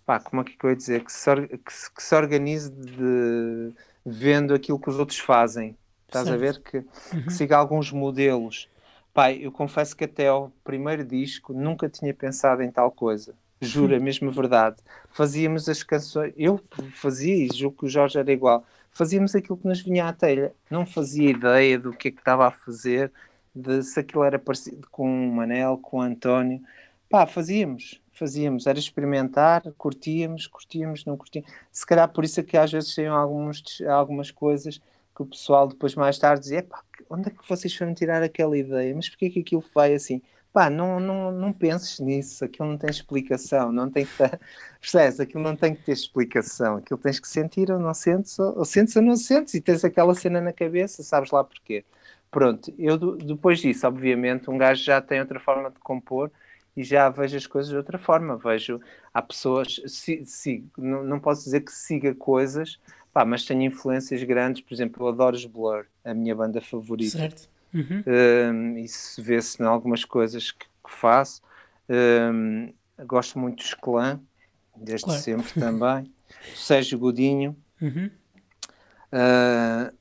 pá, 0.06 0.20
como 0.20 0.42
é 0.42 0.46
que 0.46 0.58
eu 0.62 0.70
ia 0.70 0.76
dizer, 0.76 1.04
que 1.04 1.12
se, 1.12 1.30
que 1.66 1.74
se, 1.74 1.92
que 1.92 2.04
se 2.04 2.16
organize 2.16 2.70
de, 2.70 3.74
vendo 4.06 4.54
aquilo 4.54 4.80
que 4.80 4.90
os 4.90 5.00
outros 5.00 5.20
fazem. 5.20 5.78
Estás 6.08 6.28
certo. 6.28 6.36
a 6.36 6.38
ver? 6.38 6.62
Que, 6.62 6.78
uhum. 6.78 7.24
que, 7.24 7.34
siga 7.34 7.58
alguns 7.58 7.92
modelos. 7.92 8.70
Pai, 9.14 9.40
eu 9.42 9.52
confesso 9.52 9.96
que 9.96 10.04
até 10.04 10.28
ao 10.28 10.52
primeiro 10.64 11.04
disco 11.04 11.54
nunca 11.54 11.90
tinha 11.90 12.14
pensado 12.14 12.62
em 12.62 12.72
tal 12.72 12.92
coisa. 12.92 13.36
Juro, 13.66 13.94
é 13.96 14.00
mesmo 14.00 14.32
verdade. 14.32 14.78
Fazíamos 15.10 15.68
as 15.70 15.84
canções, 15.84 16.34
eu 16.38 16.60
fazia 16.96 17.36
e 17.36 17.50
julgo 17.54 17.78
que 17.80 17.86
o 17.86 17.90
Jorge 17.90 18.18
era 18.18 18.32
igual. 18.32 18.66
Fazíamos 18.92 19.34
aquilo 19.36 19.58
que 19.58 19.68
nos 19.68 19.82
vinha 19.82 20.08
à 20.08 20.14
telha. 20.14 20.54
Não 20.70 20.86
fazia 20.86 21.30
ideia 21.30 21.80
do 21.80 21.92
que 21.92 22.10
é 22.10 22.12
que 22.12 22.20
estava 22.20 22.48
a 22.48 22.52
fazer 22.52 23.12
de 23.56 23.84
se 23.84 24.00
aquilo 24.00 24.24
era 24.24 24.40
parecido 24.40 24.88
com 24.90 25.06
o 25.06 25.32
Manel, 25.34 25.78
com 25.78 25.98
o 25.98 26.02
António. 26.02 26.62
Pá, 27.10 27.28
fazíamos, 27.28 28.02
fazíamos, 28.12 28.66
era 28.66 28.80
experimentar, 28.80 29.62
curtíamos, 29.78 30.48
curtíamos, 30.48 31.06
não 31.06 31.16
curtíamos. 31.16 31.52
Se 31.72 31.86
calhar 31.86 32.10
por 32.10 32.24
isso 32.24 32.40
é 32.40 32.44
que 32.44 32.58
às 32.58 32.72
vezes 32.72 32.94
saíam 32.94 33.16
alguns, 33.16 33.82
algumas 33.82 34.32
coisas 34.32 34.82
que 35.16 35.22
o 35.22 35.26
pessoal 35.26 35.68
depois 35.68 35.94
mais 35.94 36.18
tarde 36.18 36.42
dizia, 36.42 36.64
pá, 36.64 36.82
onde 37.10 37.28
é 37.30 37.32
que 37.32 37.48
vocês 37.48 37.76
foram 37.76 37.94
tirar 37.94 38.24
aquela 38.24 38.58
ideia? 38.58 38.96
Mas 38.96 39.10
porquê 39.10 39.30
que 39.30 39.40
aquilo 39.42 39.64
vai 39.74 39.94
assim? 39.94 40.22
Pá, 40.54 40.70
não, 40.70 41.00
não, 41.00 41.32
não 41.32 41.52
penses 41.52 42.00
nisso, 42.00 42.46
aquilo 42.46 42.70
não 42.70 42.78
tem 42.78 42.90
explicação, 42.90 43.72
não 43.72 43.90
tem 43.90 44.06
que 44.06 44.14
ter, 44.16 44.40
percebes? 44.80 45.20
Aquilo 45.20 45.44
não 45.44 45.56
tem 45.56 45.76
que 45.76 45.82
ter 45.84 45.94
explicação, 45.94 46.78
aquilo 46.78 47.00
tens 47.00 47.20
que 47.20 47.28
sentir 47.28 47.72
ou 47.72 47.80
não 47.80 47.94
sentes, 47.94 48.38
ou, 48.38 48.60
ou 48.60 48.66
sentes 48.66 48.96
ou 48.96 49.02
não 49.02 49.16
sentes, 49.18 49.56
e 49.56 49.62
tens 49.62 49.84
aquela 49.84 50.14
cena 50.14 50.40
na 50.40 50.54
cabeça, 50.54 51.02
sabes 51.02 51.32
lá 51.32 51.44
porquê. 51.44 51.84
Pronto, 52.30 52.74
eu 52.78 52.98
depois 53.18 53.60
disso, 53.60 53.88
obviamente, 53.88 54.50
um 54.50 54.58
gajo 54.58 54.84
já 54.84 55.02
tem 55.02 55.20
outra 55.20 55.40
forma 55.40 55.72
de 55.72 55.80
compor 55.80 56.32
e 56.76 56.84
já 56.84 57.10
vejo 57.10 57.38
as 57.38 57.48
coisas 57.48 57.72
de 57.72 57.78
outra 57.78 57.98
forma. 57.98 58.38
Vejo, 58.38 58.80
há 59.14 59.22
pessoas, 59.22 59.82
si, 59.88 60.24
si, 60.26 60.66
não, 60.78 61.04
não 61.04 61.20
posso 61.20 61.44
dizer 61.44 61.62
que 61.62 61.72
siga 61.72 62.14
coisas, 62.16 62.80
pá, 63.12 63.26
mas 63.26 63.46
tenho 63.46 63.62
influências 63.64 64.24
grandes. 64.24 64.62
Por 64.62 64.74
exemplo, 64.74 65.04
eu 65.06 65.10
adoro 65.10 65.36
os 65.36 65.46
Blur, 65.46 65.86
a 66.04 66.14
minha 66.14 66.36
banda 66.36 66.62
favorita. 66.62 67.18
Certo. 67.18 67.53
Uhum. 67.74 68.04
Um, 68.06 68.78
isso 68.78 69.22
vê-se 69.22 69.62
em 69.62 69.66
algumas 69.66 70.06
coisas 70.06 70.52
que, 70.52 70.66
que 70.66 70.92
faço. 70.92 71.42
Um, 71.90 72.74
gosto 73.06 73.40
muito 73.40 73.58
dos 73.58 73.74
Clã, 73.74 74.20
desde 74.76 75.06
claro. 75.06 75.22
sempre 75.22 75.54
também. 75.60 76.12
Sérgio 76.56 77.00
Godinho. 77.00 77.56
Uhum. 77.82 78.10
Uh, 79.12 79.94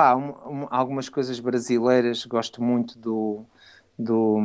Pá, 0.00 0.16
um, 0.16 0.30
um, 0.30 0.66
algumas 0.70 1.10
coisas 1.10 1.38
brasileiras, 1.38 2.24
gosto 2.24 2.62
muito 2.62 2.98
do. 2.98 3.44
do 3.98 4.38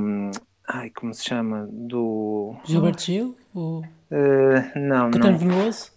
ai, 0.67 0.89
como 0.89 1.13
se 1.13 1.23
chama? 1.23 1.65
Do. 1.71 2.57
Gilberto 2.65 3.03
Gil? 3.03 3.37
Ou... 3.53 3.79
Uh, 3.79 4.77
não, 4.77 5.11
Caetano 5.11 5.37
Veloso? 5.37 5.93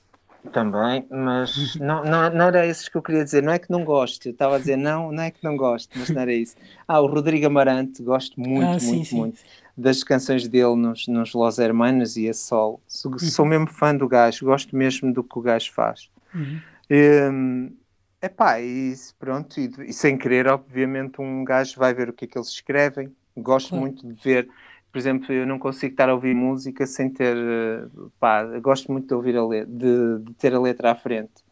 Também, 0.53 1.07
mas 1.11 1.75
não, 1.77 2.05
não, 2.05 2.31
não 2.31 2.47
era 2.47 2.67
esses 2.67 2.89
que 2.89 2.97
eu 2.97 3.03
queria 3.03 3.25
dizer. 3.25 3.43
Não 3.43 3.53
é 3.53 3.59
que 3.59 3.71
não 3.71 3.85
gosto, 3.85 4.27
eu 4.27 4.33
estava 4.33 4.57
a 4.57 4.59
dizer 4.59 4.77
não, 4.77 5.13
não 5.13 5.23
é 5.23 5.31
que 5.31 5.43
não 5.43 5.57
gosto, 5.57 5.99
mas 5.99 6.11
não 6.11 6.23
era 6.23 6.33
isso. 6.33 6.57
Ah, 6.87 7.01
o 7.01 7.07
Rodrigo 7.07 7.47
Amarante, 7.47 8.03
gosto 8.03 8.41
muito, 8.41 8.65
ah, 8.65 8.71
muito, 8.71 8.83
sim, 8.83 9.05
sim. 9.05 9.17
muito 9.17 9.41
das 9.77 10.03
canções 10.03 10.49
dele 10.49 10.75
nos, 10.75 11.07
nos 11.07 11.33
Los 11.33 11.59
Hermanos 11.59 12.17
e 12.17 12.29
a 12.29 12.35
Sol. 12.35 12.81
Sou, 12.87 13.13
uhum. 13.13 13.19
sou 13.19 13.47
mesmo 13.47 13.69
fã 13.69 13.95
do 13.95 14.09
gajo, 14.09 14.45
gosto 14.45 14.77
mesmo 14.77 15.13
do 15.13 15.23
que 15.23 15.39
o 15.39 15.43
gajo 15.43 15.73
faz. 15.73 16.11
Uhum. 16.35 16.61
Um, 16.91 17.71
Epá, 18.21 18.61
e 18.61 18.95
pronto, 19.17 19.61
e, 19.61 19.71
e, 19.87 19.93
sem 19.93 20.19
querer, 20.19 20.49
obviamente, 20.49 21.21
um 21.21 21.45
gajo 21.45 21.79
vai 21.79 21.95
ver 21.95 22.09
o 22.09 22.13
que 22.13 22.25
é 22.25 22.29
que 22.29 22.37
eles 22.37 22.49
escrevem. 22.49 23.15
Gosto 23.37 23.69
claro. 23.69 23.83
muito 23.83 24.05
de 24.05 24.15
ver, 24.21 24.49
por 24.91 24.99
exemplo, 24.99 25.33
eu 25.33 25.47
não 25.47 25.59
consigo 25.59 25.93
estar 25.93 26.09
a 26.09 26.15
ouvir 26.15 26.35
música 26.35 26.87
sem 26.87 27.11
ter, 27.11 27.37
pá, 28.19 28.45
gosto 28.59 28.91
muito 28.91 29.09
de 29.09 29.15
ouvir 29.15 29.37
a 29.37 29.47
letra, 29.47 29.67
de, 29.71 30.19
de, 30.21 30.35
ter 30.35 30.55
a 30.55 30.61
letra 30.61 30.93
à 30.93 30.95
frente. 30.95 31.45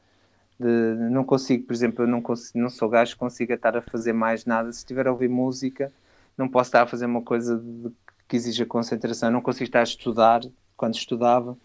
De, 0.58 0.66
não 1.10 1.22
consigo, 1.24 1.66
por 1.66 1.74
exemplo, 1.74 2.04
eu 2.04 2.08
não, 2.08 2.22
consigo, 2.22 2.58
não 2.58 2.70
sou 2.70 2.88
gajo 2.88 3.12
que 3.12 3.18
consiga 3.18 3.54
estar 3.54 3.76
a 3.76 3.82
fazer 3.82 4.12
mais 4.12 4.44
nada. 4.46 4.72
Se 4.72 4.78
estiver 4.78 5.06
a 5.06 5.12
ouvir 5.12 5.28
música, 5.28 5.92
não 6.36 6.48
posso 6.48 6.68
estar 6.68 6.82
a 6.82 6.86
fazer 6.86 7.06
uma 7.06 7.22
coisa 7.22 7.58
de, 7.58 7.90
que 8.26 8.36
exija 8.36 8.64
concentração. 8.64 9.30
Não 9.30 9.42
consigo 9.42 9.64
estar 9.64 9.80
a 9.80 9.84
estudar 9.84 10.42
quando 10.76 10.94
estudava 10.94 11.56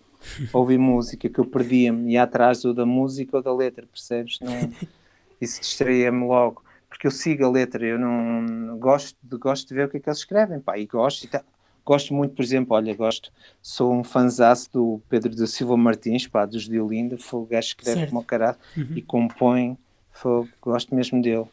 ouvir 0.54 0.78
música 0.78 1.30
que 1.30 1.40
eu 1.40 1.46
perdia-me, 1.46 2.14
ia 2.14 2.24
atrás 2.24 2.64
ou 2.66 2.74
da 2.74 2.86
música 2.86 3.38
ou 3.38 3.44
da 3.44 3.54
letra, 3.54 3.86
percebes? 3.86 4.40
Não, 4.40 4.72
isso 5.40 5.62
distraía-me 5.62 6.26
logo, 6.26 6.64
porque 6.88 7.08
eu 7.08 7.12
sigo 7.12 7.46
a 7.46 7.50
letra, 7.50 7.86
eu 7.86 7.98
não 7.98 8.78
gosto 8.78 9.18
de, 9.22 9.38
gosto 9.38 9.68
de 9.68 9.74
ver 9.74 9.88
o 9.88 9.90
que 9.90 9.98
é 9.98 10.00
que 10.00 10.10
eles 10.10 10.20
escrevem, 10.20 10.60
pá, 10.60 10.78
e 10.78 10.86
gosto, 10.86 11.24
e 11.24 11.28
tá, 11.28 11.44
gosto 11.86 12.14
muito, 12.14 12.36
por 12.36 12.44
exemplo, 12.44 12.76
olha, 12.76 12.94
gosto, 12.96 13.32
sou 13.62 13.94
um 13.94 14.04
fanzaço 14.04 14.72
do 14.72 15.02
Pedro 15.10 15.36
da 15.36 15.48
Silva 15.48 15.76
Martins, 15.78 16.28
pá, 16.28 16.46
dos 16.46 16.68
de 16.68 16.80
Olinda, 16.80 17.18
foi 17.18 17.42
o 17.42 17.46
gajo 17.46 17.76
que 17.76 17.84
escreve 17.84 18.08
como 18.08 18.24
caralho 18.24 18.58
uhum. 18.78 18.94
e 18.96 19.02
compõe, 19.02 19.78
foi, 20.12 20.48
gosto 20.62 20.94
mesmo 20.96 21.22
dele. 21.22 21.46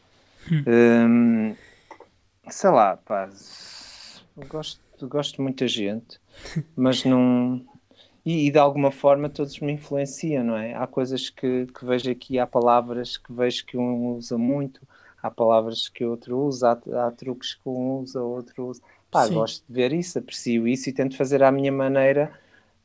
Uhum. 0.50 0.64
Um, 0.66 1.56
sei 2.50 2.70
lá, 2.70 2.96
pá, 2.96 3.28
gosto, 4.48 4.80
gosto 5.02 5.36
de 5.36 5.42
muita 5.42 5.66
gente, 5.66 6.20
mas 6.76 7.04
não 7.04 7.64
e, 8.24 8.46
e, 8.46 8.50
de 8.50 8.58
alguma 8.58 8.90
forma 8.90 9.30
todos 9.30 9.58
me 9.60 9.72
influenciam, 9.72 10.44
não 10.44 10.56
é? 10.56 10.74
Há 10.74 10.86
coisas 10.86 11.30
que, 11.30 11.66
que 11.66 11.84
vejo 11.84 12.10
aqui, 12.10 12.38
há 12.38 12.46
palavras 12.46 13.16
que 13.16 13.32
vejo 13.32 13.64
que 13.64 13.76
um 13.78 14.16
usa 14.16 14.36
muito, 14.36 14.86
há 15.22 15.30
palavras 15.30 15.88
que 15.88 16.04
outro 16.04 16.38
usa, 16.38 16.72
há, 16.72 17.06
há 17.06 17.10
truques 17.10 17.54
que 17.54 17.66
um 17.66 18.00
usa, 18.00 18.20
outro 18.20 18.66
usa. 18.66 18.82
Pá, 19.10 19.26
Sim. 19.26 19.34
gosto 19.34 19.64
de 19.66 19.74
ver 19.74 19.92
isso, 19.92 20.18
aprecio 20.18 20.68
isso 20.68 20.88
e 20.88 20.92
tento 20.92 21.16
fazer 21.16 21.42
à 21.42 21.50
minha 21.50 21.72
maneira 21.72 22.30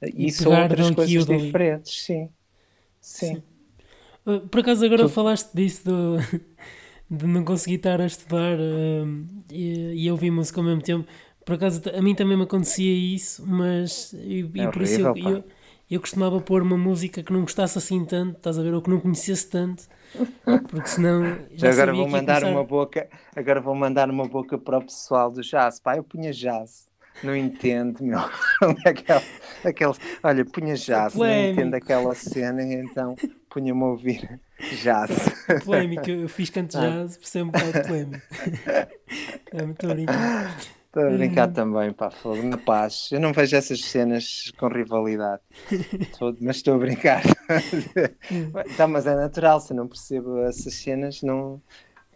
e 0.02 0.28
isso 0.28 0.50
ou 0.50 0.56
outras 0.56 0.92
coisas 0.92 1.26
diferentes. 1.26 2.06
Sim. 2.06 2.30
Sim. 3.00 3.36
Sim. 3.36 3.44
Uh, 4.26 4.48
por 4.48 4.62
acaso 4.62 4.86
agora 4.86 5.04
tu... 5.04 5.10
falaste 5.10 5.54
disso 5.54 5.84
do, 5.86 6.18
de 7.12 7.28
não 7.28 7.44
conseguir 7.44 7.76
estar 7.76 8.00
a 8.00 8.06
estudar 8.06 8.58
uh, 8.58 9.26
e, 9.52 10.06
e 10.06 10.12
ouvir 10.12 10.32
música 10.32 10.60
ao 10.60 10.66
mesmo 10.66 10.82
tempo. 10.82 11.08
Por 11.46 11.56
acaso, 11.56 11.82
a 11.94 12.02
mim 12.02 12.16
também 12.16 12.38
me 12.38 12.44
acontecia 12.44 12.94
isso, 12.94 13.46
mas 13.46 14.14
e, 14.14 14.50
é 14.56 14.68
por 14.68 14.82
isso 14.82 15.02
eu, 15.02 15.18
eu, 15.18 15.44
eu, 15.92 16.00
costumava 16.00 16.40
pôr 16.40 16.62
uma 16.62 16.78
música 16.78 17.22
que 17.22 17.34
não 17.34 17.42
gostasse 17.42 17.78
assim 17.78 18.06
tanto, 18.06 18.38
estás 18.38 18.58
a 18.58 18.64
ver, 18.64 18.74
ou 18.74 18.82
que 18.82 18.90
não 18.90 19.02
conhecesse 19.02 19.50
tanto, 19.50 19.84
porque 20.70 20.88
senão 20.88 21.24
já 21.54 21.72
agora 21.72 21.94
vou 21.94 22.08
mandar 22.08 22.42
começar... 22.42 22.52
uma 22.52 22.64
boca, 22.64 23.10
agora 23.36 23.62
vou 23.62 23.76
mandar 23.76 24.10
uma 24.10 24.28
boca 24.28 24.58
para 24.58 24.78
o 24.78 24.84
pessoal 24.84 25.32
do 25.32 25.42
jazz, 25.42 25.80
pá, 25.80 25.98
eu 25.98 26.04
punha 26.04 26.32
jazz. 26.32 26.92
Não 27.24 27.36
entendo, 27.36 28.04
meu. 28.04 28.20
aquela, 28.86 29.22
aquela, 29.64 29.96
olha, 30.24 30.46
punha 30.46 30.76
jazz, 30.76 31.14
não 31.14 31.26
entendo 31.26 31.76
aquela 31.76 32.16
cena, 32.16 32.64
então 32.64 33.16
punha-me 33.50 33.82
a 33.82 33.86
ouvir 33.86 34.42
jazz. 34.82 35.12
Polémica, 35.64 36.10
eu 36.10 36.28
fiz 36.28 36.50
canto 36.50 36.76
ah. 36.80 36.82
jazz, 36.82 37.18
por 37.18 37.28
ser 37.28 37.44
um 37.44 37.48
bocado 37.48 37.88
polémico. 37.88 38.26
é 39.52 39.64
muito 39.64 39.88
brincar. 39.88 40.58
Estou 40.96 41.08
a 41.08 41.10
brincar 41.10 41.48
uhum. 41.48 41.54
também, 41.56 41.92
pá, 41.92 42.12
fogo, 42.12 42.44
na 42.44 42.56
paz. 42.56 43.10
Eu 43.12 43.20
não 43.20 43.34
vejo 43.34 43.56
essas 43.56 43.84
cenas 43.84 44.52
com 44.60 44.68
rivalidade, 44.68 45.42
estou, 46.00 46.38
mas 46.40 46.58
estou 46.58 46.76
a 46.76 46.78
brincar. 46.78 47.24
tá, 48.78 48.88
mas 48.88 49.08
é 49.08 49.16
natural, 49.16 49.60
se 49.60 49.74
eu 49.74 49.78
não 49.78 49.88
percebo 49.88 50.44
essas 50.44 50.76
cenas, 50.76 51.24
não. 51.24 51.60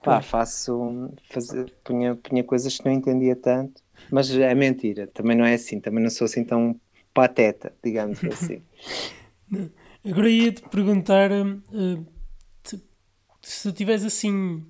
Pá, 0.03 0.21
faço. 0.21 1.11
Fazer, 1.27 1.73
punha, 1.83 2.15
punha 2.17 2.43
coisas 2.43 2.77
que 2.77 2.85
não 2.85 2.91
entendia 2.91 3.35
tanto, 3.35 3.81
mas 4.11 4.29
é 4.29 4.53
mentira, 4.53 5.07
também 5.07 5.35
não 5.35 5.43
é 5.43 5.55
assim, 5.55 5.79
também 5.79 6.03
não 6.03 6.11
sou 6.11 6.25
assim 6.25 6.43
tão 6.43 6.79
pateta, 7.15 7.73
digamos 7.83 8.23
assim. 8.31 8.61
Agora 10.05 10.29
ia-te 10.29 10.61
perguntar 10.69 11.31
uh, 11.31 12.05
se 13.41 13.73
tivesse 13.73 14.05
assim 14.05 14.63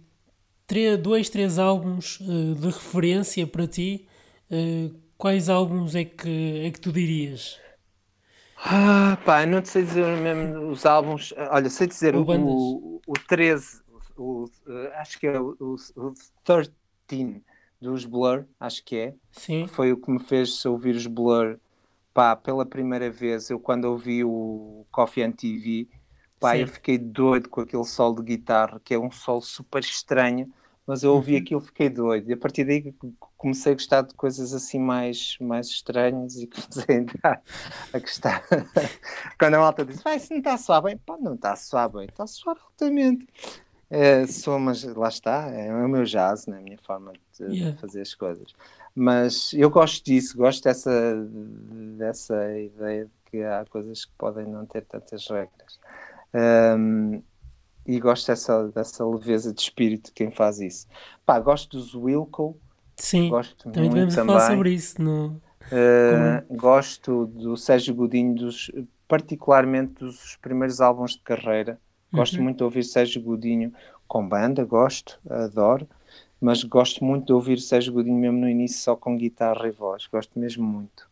três, 0.67 0.97
dois, 0.99 1.29
três 1.29 1.57
álbuns 1.57 2.19
uh, 2.19 2.53
de 2.53 2.67
referência 2.67 3.47
para 3.47 3.65
ti, 3.65 4.05
uh, 4.51 4.93
quais 5.17 5.49
álbuns 5.49 5.95
é 5.95 6.03
que, 6.03 6.65
é 6.65 6.69
que 6.69 6.79
tu 6.79 6.91
dirias? 6.91 7.59
Ah, 8.57 9.17
pá, 9.25 9.45
não 9.45 9.61
te 9.61 9.69
sei 9.69 9.83
dizer 9.83 10.05
mesmo 10.17 10.69
os 10.69 10.85
álbuns. 10.85 11.33
Olha, 11.51 11.69
sei 11.69 11.87
dizer 11.87 12.15
o, 12.15 12.23
o, 12.23 13.01
o 13.07 13.13
13, 13.13 13.81
o, 14.17 14.43
uh, 14.43 14.49
acho 14.95 15.17
que 15.19 15.27
é 15.27 15.39
o, 15.39 15.55
o, 15.59 15.75
o 15.95 16.13
13 16.43 16.71
dos 17.79 18.05
Blur, 18.05 18.45
acho 18.59 18.83
que 18.83 18.97
é. 18.97 19.13
Sim. 19.31 19.67
Foi 19.67 19.93
o 19.93 19.97
que 19.97 20.11
me 20.11 20.19
fez 20.19 20.65
ouvir 20.65 20.95
os 20.95 21.07
Blur 21.07 21.59
pá, 22.13 22.35
pela 22.35 22.65
primeira 22.65 23.11
vez. 23.11 23.49
Eu, 23.49 23.59
quando 23.59 23.85
ouvi 23.85 24.23
o 24.23 24.85
Coffee 24.91 25.23
and 25.23 25.31
TV, 25.31 25.87
Sim. 26.39 26.61
eu 26.61 26.67
fiquei 26.67 26.97
doido 26.97 27.49
com 27.49 27.61
aquele 27.61 27.85
solo 27.85 28.17
de 28.17 28.23
guitarra, 28.23 28.79
que 28.83 28.93
é 28.93 28.99
um 28.99 29.11
solo 29.11 29.41
super 29.41 29.81
estranho 29.81 30.51
mas 30.87 31.03
eu 31.03 31.13
ouvi 31.13 31.33
uhum. 31.33 31.39
aquilo 31.39 31.61
fiquei 31.61 31.89
doido 31.89 32.29
e 32.29 32.33
a 32.33 32.37
partir 32.37 32.63
daí 32.63 32.95
comecei 33.37 33.73
a 33.73 33.75
gostar 33.75 34.01
de 34.03 34.13
coisas 34.13 34.53
assim 34.53 34.79
mais, 34.79 35.37
mais 35.41 35.67
estranhas 35.67 36.37
e 36.37 36.47
comecei 36.47 36.95
a 36.95 36.99
entrar 36.99 37.41
a 37.93 37.99
gostar 37.99 38.43
quando 39.37 39.55
a 39.55 39.59
malta 39.59 39.83
diz, 39.83 40.01
vai, 40.01 40.15
isso 40.15 40.31
não 40.31 40.37
está 40.37 40.53
a 40.53 40.57
soar 40.57 40.81
bem 40.81 40.97
pá, 40.97 41.17
não 41.19 41.35
está 41.35 41.51
a 41.51 41.55
soar 41.57 41.89
bem, 41.89 42.05
está 42.05 42.23
a 42.23 42.27
soar 42.27 42.57
altamente 42.63 43.27
é, 43.89 44.25
sou, 44.27 44.59
mas 44.59 44.83
lá 44.83 45.09
está 45.09 45.49
é 45.49 45.71
o 45.73 45.87
meu 45.89 46.03
jazz, 46.03 46.45
né? 46.47 46.57
a 46.57 46.61
minha 46.61 46.77
forma 46.79 47.13
de, 47.37 47.43
yeah. 47.43 47.71
de 47.71 47.81
fazer 47.81 48.01
as 48.01 48.15
coisas 48.15 48.53
mas 48.95 49.53
eu 49.53 49.69
gosto 49.69 50.03
disso, 50.05 50.37
gosto 50.37 50.63
dessa 50.63 51.15
dessa 51.97 52.57
ideia 52.57 53.05
de 53.05 53.11
que 53.29 53.43
há 53.43 53.65
coisas 53.69 54.05
que 54.05 54.11
podem 54.17 54.45
não 54.45 54.65
ter 54.65 54.85
tantas 54.85 55.27
regras 55.27 55.79
um, 56.33 57.21
e 57.85 57.99
gosto 57.99 58.27
dessa, 58.27 58.67
dessa 58.69 59.05
leveza 59.05 59.53
de 59.53 59.61
espírito 59.61 60.07
de 60.07 60.11
quem 60.11 60.29
faz 60.29 60.59
isso. 60.59 60.87
Pá, 61.25 61.39
gosto 61.39 61.77
dos 61.77 61.95
Wilco. 61.95 62.57
Sim, 62.97 63.29
gosto 63.29 63.69
também 63.71 63.89
devemos 63.89 64.15
falar 64.15 64.47
sobre 64.47 64.73
isso. 64.73 65.01
No... 65.01 65.39
Uh, 65.67 66.55
gosto 66.55 67.27
do 67.27 67.55
Sérgio 67.55 67.93
Godinho, 67.93 68.35
dos, 68.35 68.71
particularmente 69.07 69.93
dos 69.99 70.37
primeiros 70.41 70.81
álbuns 70.81 71.11
de 71.11 71.21
carreira. 71.21 71.79
Gosto 72.11 72.37
uhum. 72.37 72.43
muito 72.43 72.57
de 72.57 72.63
ouvir 72.63 72.83
Sérgio 72.83 73.21
Godinho 73.21 73.73
com 74.07 74.27
banda, 74.27 74.63
gosto, 74.63 75.19
adoro. 75.29 75.87
Mas 76.39 76.63
gosto 76.63 77.03
muito 77.03 77.27
de 77.27 77.33
ouvir 77.33 77.59
Sérgio 77.59 77.93
Godinho 77.93 78.17
mesmo 78.17 78.39
no 78.39 78.49
início 78.49 78.79
só 78.79 78.95
com 78.95 79.17
guitarra 79.17 79.67
e 79.67 79.71
voz. 79.71 80.07
Gosto 80.07 80.37
mesmo 80.39 80.63
muito. 80.63 81.09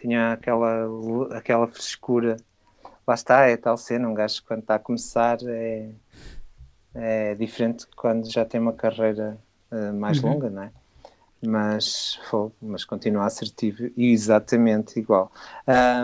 Tinha 0.00 0.32
aquela, 0.32 0.86
aquela 1.30 1.66
frescura 1.66 2.36
lá 3.06 3.14
está, 3.14 3.46
é 3.46 3.56
tal 3.56 3.76
cena, 3.76 4.08
um 4.08 4.14
gajo 4.14 4.42
quando 4.46 4.60
está 4.60 4.76
a 4.76 4.78
começar 4.78 5.38
é, 5.46 5.90
é 6.94 7.34
diferente 7.34 7.86
quando 7.96 8.30
já 8.30 8.44
tem 8.44 8.60
uma 8.60 8.72
carreira 8.72 9.38
uh, 9.70 9.92
mais 9.92 10.22
uhum. 10.22 10.30
longa, 10.30 10.50
não 10.50 10.62
é? 10.62 10.72
Mas, 11.46 12.18
mas 12.62 12.84
continua 12.84 13.26
assertivo 13.26 13.90
e 13.94 14.12
exatamente 14.12 14.98
igual. 14.98 15.30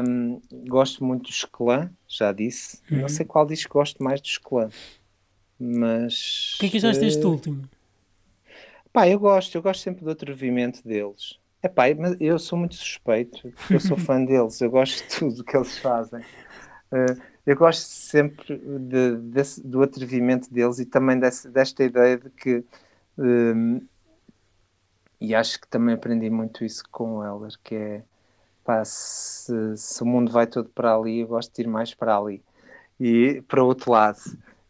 Um, 0.05 0.39
gosto 0.69 1.03
muito 1.03 1.23
do 1.23 1.31
Esclã, 1.31 1.91
já 2.07 2.31
disse. 2.31 2.81
Uhum. 2.91 3.03
Não 3.03 3.09
sei 3.09 3.25
qual 3.25 3.47
diz 3.47 3.65
que 3.65 3.71
gosto 3.71 4.03
mais 4.03 4.21
do 4.21 4.27
Esclã. 4.27 4.69
Mas. 5.59 6.57
O 6.57 6.59
que 6.59 6.67
é 6.67 6.69
que 6.69 6.77
achaste 6.77 7.01
deste 7.01 7.25
uh, 7.25 7.31
último? 7.31 7.63
Pá, 8.93 9.09
eu 9.09 9.19
gosto, 9.19 9.55
eu 9.55 9.63
gosto 9.63 9.81
sempre 9.81 10.05
do 10.05 10.11
atrevimento 10.11 10.87
deles. 10.87 11.39
É 11.63 11.69
pá, 11.69 11.85
eu 12.19 12.39
sou 12.39 12.59
muito 12.59 12.75
suspeito, 12.75 13.53
eu 13.71 13.81
sou 13.81 13.97
fã 13.97 14.21
deles, 14.25 14.61
eu 14.61 14.71
gosto 14.71 15.03
de 15.03 15.19
tudo 15.19 15.45
que 15.45 15.57
eles 15.57 15.79
fazem. 15.79 16.23
Uh, 16.93 17.21
eu 17.47 17.57
gosto 17.57 17.83
sempre 17.83 18.59
de, 18.59 19.17
desse, 19.17 19.67
do 19.67 19.83
atrevimento 19.83 20.53
deles 20.53 20.79
e 20.79 20.87
também 20.87 21.19
desse, 21.19 21.49
desta 21.49 21.85
ideia 21.85 22.19
de 22.19 22.31
que. 22.31 22.65
Um, 23.19 23.77
ehm, 23.77 23.81
e 25.21 25.35
acho 25.35 25.61
que 25.61 25.69
também 25.69 25.95
aprendi 25.95 26.31
muito 26.31 26.65
isso 26.65 26.83
com 26.91 27.19
o 27.19 27.25
Heller, 27.25 27.53
que 27.63 27.75
é 27.75 28.03
pá, 28.65 28.85
se, 28.85 29.77
se, 29.77 30.03
o 30.03 30.07
mundo 30.07 30.33
vai 30.33 30.47
todo 30.47 30.69
para 30.71 30.95
ali, 30.95 31.21
eu 31.21 31.29
gosto 31.29 31.55
de 31.55 31.63
ir 31.63 31.67
mais 31.67 31.95
para 31.95 32.17
ali 32.17 32.43
e 32.99 33.43
para 33.49 33.63
o 33.63 33.67
outro 33.67 33.91
lado, 33.93 34.19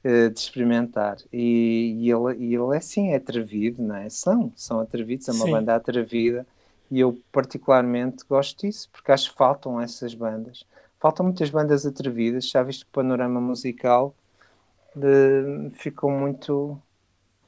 uh, 0.04 0.30
de 0.30 0.40
experimentar. 0.40 1.18
E, 1.32 1.96
e, 2.00 2.10
ele, 2.10 2.36
e 2.38 2.54
ele 2.54 2.74
é 2.74 2.78
assim, 2.78 3.10
é 3.10 3.16
atrevido, 3.16 3.82
não 3.82 3.96
é? 3.96 4.08
São, 4.08 4.52
são 4.56 4.80
atrevidos, 4.80 5.28
é 5.28 5.32
uma 5.32 5.44
Sim. 5.44 5.52
banda 5.52 5.74
atrevida 5.76 6.46
e 6.90 7.00
eu 7.00 7.16
particularmente 7.30 8.24
gosto 8.28 8.66
disso, 8.66 8.88
porque 8.92 9.12
acho 9.12 9.30
que 9.30 9.36
faltam 9.36 9.80
essas 9.80 10.14
bandas 10.14 10.64
faltam 11.00 11.26
muitas 11.26 11.50
bandas 11.50 11.86
atrevidas, 11.86 12.48
já 12.48 12.62
viste 12.62 12.84
que 12.84 12.90
o 12.90 12.94
panorama 12.94 13.40
musical 13.40 14.14
de, 14.94 15.70
ficou 15.70 16.10
muito 16.10 16.80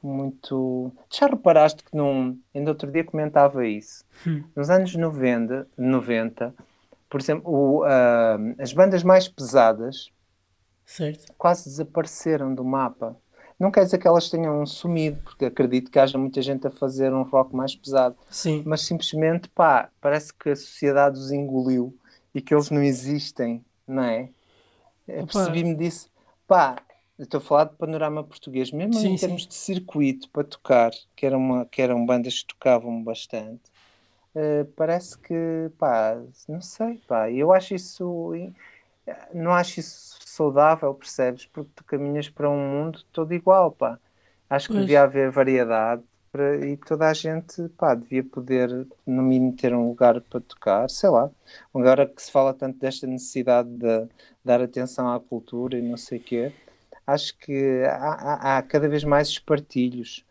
muito. 0.01 0.91
Já 1.09 1.27
reparaste 1.27 1.81
que 1.81 1.95
num. 1.95 2.37
Ainda 2.53 2.71
outro 2.71 2.91
dia 2.91 3.05
comentava 3.05 3.65
isso. 3.65 4.03
Hum. 4.27 4.43
Nos 4.53 4.69
anos 4.69 4.93
90, 4.93 5.65
90 5.77 6.53
por 7.13 7.21
exemplo, 7.21 7.43
o, 7.47 7.83
uh, 7.83 8.55
as 8.57 8.73
bandas 8.73 9.03
mais 9.03 9.27
pesadas 9.27 10.09
certo. 10.83 11.31
quase 11.37 11.65
desapareceram 11.65 12.55
do 12.55 12.65
mapa. 12.65 13.15
Não 13.59 13.69
quer 13.69 13.85
dizer 13.85 13.99
que 13.99 14.07
elas 14.07 14.31
tenham 14.31 14.65
sumido, 14.65 15.21
porque 15.23 15.45
acredito 15.45 15.91
que 15.91 15.99
haja 15.99 16.17
muita 16.17 16.41
gente 16.41 16.65
a 16.65 16.71
fazer 16.71 17.13
um 17.13 17.21
rock 17.21 17.55
mais 17.55 17.75
pesado. 17.75 18.15
Sim. 18.31 18.63
Mas 18.65 18.81
simplesmente, 18.81 19.47
pá, 19.47 19.91
parece 20.01 20.33
que 20.33 20.49
a 20.49 20.55
sociedade 20.55 21.19
os 21.19 21.31
engoliu 21.31 21.95
e 22.33 22.41
que 22.41 22.53
eles 22.53 22.69
não 22.69 22.81
existem, 22.81 23.63
não 23.87 24.03
é? 24.03 24.29
Percebi-me 25.05 25.75
disso. 25.75 26.09
Pá, 26.47 26.77
estou 27.17 27.37
a 27.39 27.41
falar 27.41 27.63
de 27.65 27.75
panorama 27.75 28.23
português, 28.23 28.71
mesmo 28.71 28.93
sim, 28.93 29.13
em 29.13 29.17
termos 29.17 29.43
sim. 29.43 29.49
de 29.49 29.55
circuito 29.55 30.29
para 30.29 30.43
tocar, 30.43 30.91
que, 31.15 31.25
era 31.25 31.37
uma, 31.37 31.65
que 31.65 31.81
eram 31.81 32.05
bandas 32.05 32.41
que 32.41 32.47
tocavam 32.47 33.03
bastante. 33.03 33.71
Uh, 34.35 34.65
parece 34.75 35.17
que, 35.17 35.71
pá, 35.77 36.19
não 36.47 36.61
sei, 36.61 36.97
pá, 37.07 37.29
eu 37.29 37.53
acho 37.53 37.75
isso, 37.75 38.31
não 39.33 39.51
acho 39.53 39.79
isso 39.79 40.17
saudável, 40.25 40.93
percebes? 40.95 41.45
Porque 41.45 41.69
tu 41.75 41.83
caminhas 41.83 42.29
para 42.29 42.49
um 42.49 42.57
mundo 42.57 43.03
todo 43.11 43.33
igual, 43.33 43.71
pá. 43.71 43.99
Acho 44.49 44.67
que 44.67 44.73
pois. 44.73 44.85
devia 44.85 45.03
haver 45.03 45.29
variedade, 45.31 46.03
para, 46.33 46.65
e 46.65 46.75
toda 46.75 47.07
a 47.07 47.13
gente 47.13 47.69
pá, 47.77 47.93
devia 47.93 48.23
poder, 48.23 48.87
no 49.05 49.21
mínimo, 49.21 49.55
ter 49.55 49.71
um 49.71 49.87
lugar 49.87 50.19
para 50.19 50.41
tocar, 50.41 50.89
sei 50.89 51.09
lá. 51.09 51.29
Agora 51.71 52.07
que 52.07 52.21
se 52.21 52.31
fala 52.31 52.55
tanto 52.55 52.79
desta 52.79 53.05
necessidade 53.05 53.69
de 53.69 54.07
dar 54.43 54.59
atenção 54.59 55.13
à 55.13 55.19
cultura 55.19 55.77
e 55.77 55.81
não 55.83 55.95
sei 55.95 56.17
o 56.17 56.21
quê, 56.23 56.51
acho 57.05 57.37
que 57.37 57.83
há, 57.85 58.13
há, 58.13 58.57
há, 58.57 58.61
cada 58.63 58.89
vez 58.89 59.03
mais 59.03 59.27
espartilhos. 59.27 60.25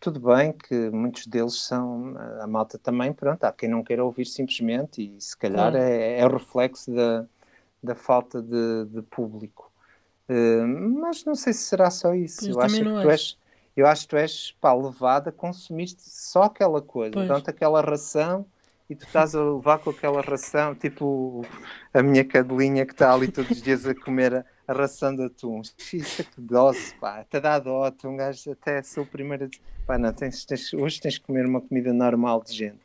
Tudo 0.00 0.20
bem 0.20 0.52
que 0.52 0.90
muitos 0.90 1.26
deles 1.26 1.60
são, 1.60 2.16
a 2.40 2.46
malta 2.46 2.78
também, 2.78 3.12
pronto, 3.12 3.44
há 3.44 3.52
quem 3.52 3.68
não 3.68 3.84
queira 3.84 4.02
ouvir 4.02 4.24
simplesmente 4.24 5.02
e 5.02 5.20
se 5.20 5.36
calhar 5.36 5.76
é, 5.76 6.18
é 6.18 6.26
o 6.26 6.30
reflexo 6.30 6.90
da, 6.90 7.26
da 7.82 7.94
falta 7.94 8.40
de, 8.40 8.86
de 8.86 9.02
público. 9.02 9.70
Uh, 10.28 10.66
mas 11.00 11.24
não 11.24 11.34
sei 11.34 11.52
se 11.52 11.64
será 11.64 11.90
só 11.90 12.14
isso. 12.14 12.48
Eu, 12.48 12.54
Eu 12.54 12.60
acho 12.60 12.76
que 12.76 12.84
tu 12.84 13.10
és, 13.10 13.38
eu 13.76 13.86
acho 13.86 14.02
que 14.02 14.08
tu 14.08 14.16
és 14.16 14.54
pá, 14.60 14.72
levado 14.72 15.28
a 15.28 15.32
consumir 15.32 15.88
só 15.98 16.44
aquela 16.44 16.82
coisa, 16.82 17.14
pois. 17.14 17.28
dão-te 17.28 17.50
aquela 17.50 17.80
ração 17.80 18.46
e 18.88 18.94
tu 18.94 19.06
estás 19.06 19.34
a 19.34 19.42
levar 19.42 19.78
com 19.78 19.90
aquela 19.90 20.20
ração, 20.20 20.74
tipo 20.74 21.46
a 21.94 22.02
minha 22.02 22.24
cadelinha 22.24 22.84
que 22.84 22.92
está 22.92 23.12
ali 23.14 23.28
todos 23.28 23.50
os 23.50 23.62
dias 23.62 23.86
a 23.86 23.94
comer 23.94 24.34
a, 24.34 24.44
a 24.68 24.72
ração 24.72 25.14
de 25.16 25.24
atum. 25.24 25.62
Isso 25.92 26.20
é 26.20 26.24
que 26.24 26.40
dose, 26.40 26.94
pá, 26.96 27.20
até 27.20 27.40
dá 27.40 27.58
dó, 27.58 27.90
um 28.04 28.16
gajo 28.16 28.52
até 28.52 28.82
sou 28.82 29.04
o 29.04 29.06
primeiro 29.06 29.44
a 29.44 29.46
dizer, 29.46 29.62
pá, 29.86 29.96
não, 29.96 30.12
tens, 30.12 30.44
tens, 30.44 30.74
hoje 30.74 31.00
tens 31.00 31.16
que 31.16 31.24
comer 31.24 31.46
uma 31.46 31.60
comida 31.60 31.92
normal 31.92 32.42
de 32.44 32.52
gente. 32.52 32.80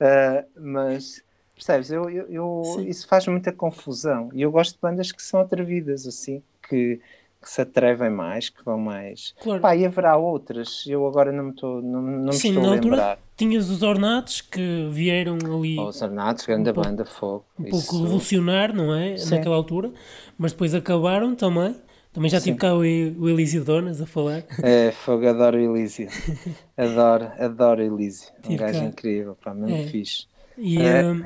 Uh, 0.00 0.46
mas 0.54 1.24
percebes, 1.54 1.90
eu, 1.90 2.08
eu, 2.08 2.26
eu 2.28 2.62
isso 2.86 3.08
faz 3.08 3.26
muita 3.26 3.52
confusão 3.52 4.30
e 4.32 4.42
eu 4.42 4.50
gosto 4.50 4.74
de 4.74 4.80
bandas 4.80 5.10
que 5.10 5.22
são 5.22 5.40
atrevidas 5.40 6.06
assim, 6.06 6.42
que, 6.68 7.00
que 7.40 7.48
se 7.48 7.60
atrevem 7.62 8.10
mais, 8.10 8.48
que 8.48 8.64
vão 8.64 8.78
mais. 8.78 9.34
Claro. 9.40 9.60
Pá, 9.60 9.76
e 9.76 9.86
haverá 9.86 10.16
outras, 10.16 10.84
eu 10.86 11.06
agora 11.06 11.30
não 11.30 11.44
me 11.44 11.50
estou, 11.50 11.80
não, 11.80 12.02
não 12.02 12.32
Sim, 12.32 12.50
estou 12.50 12.66
a 12.66 12.70
lembrar. 12.74 13.18
Tinhas 13.36 13.70
os 13.70 13.82
Ornatos 13.82 14.40
que 14.40 14.88
vieram 14.90 15.36
ali. 15.36 15.78
Oh, 15.78 15.86
os 15.86 16.02
Ornatos, 16.02 16.44
grande 16.44 16.70
um 16.70 16.72
banda, 16.72 17.04
fogo. 17.04 17.44
Um 17.58 17.66
isso... 17.66 17.86
pouco 17.86 18.02
revolucionar, 18.02 18.74
não 18.74 18.94
é? 18.94 19.16
Sim. 19.16 19.36
Naquela 19.36 19.54
altura, 19.54 19.92
mas 20.36 20.52
depois 20.52 20.74
acabaram 20.74 21.34
também. 21.34 21.76
Também 22.12 22.30
já 22.30 22.40
tive 22.40 22.56
cá 22.56 22.74
o, 22.74 22.80
o 22.80 23.28
Elísio 23.28 23.62
Donas 23.64 24.00
a 24.00 24.06
falar. 24.06 24.42
É, 24.62 24.90
fogo, 24.90 25.28
adoro 25.28 25.56
o 25.56 25.76
Elísio. 25.76 26.08
adoro, 26.76 27.30
adoro 27.38 27.80
o 27.80 27.84
Elísio. 27.84 28.32
Um 28.48 28.56
gajo 28.56 28.80
cá. 28.80 28.84
incrível, 28.86 29.36
pá, 29.36 29.54
mesmo 29.54 29.76
é. 29.76 29.86
fixe. 29.86 30.26
E, 30.56 30.82
é. 30.82 31.04
um, 31.06 31.22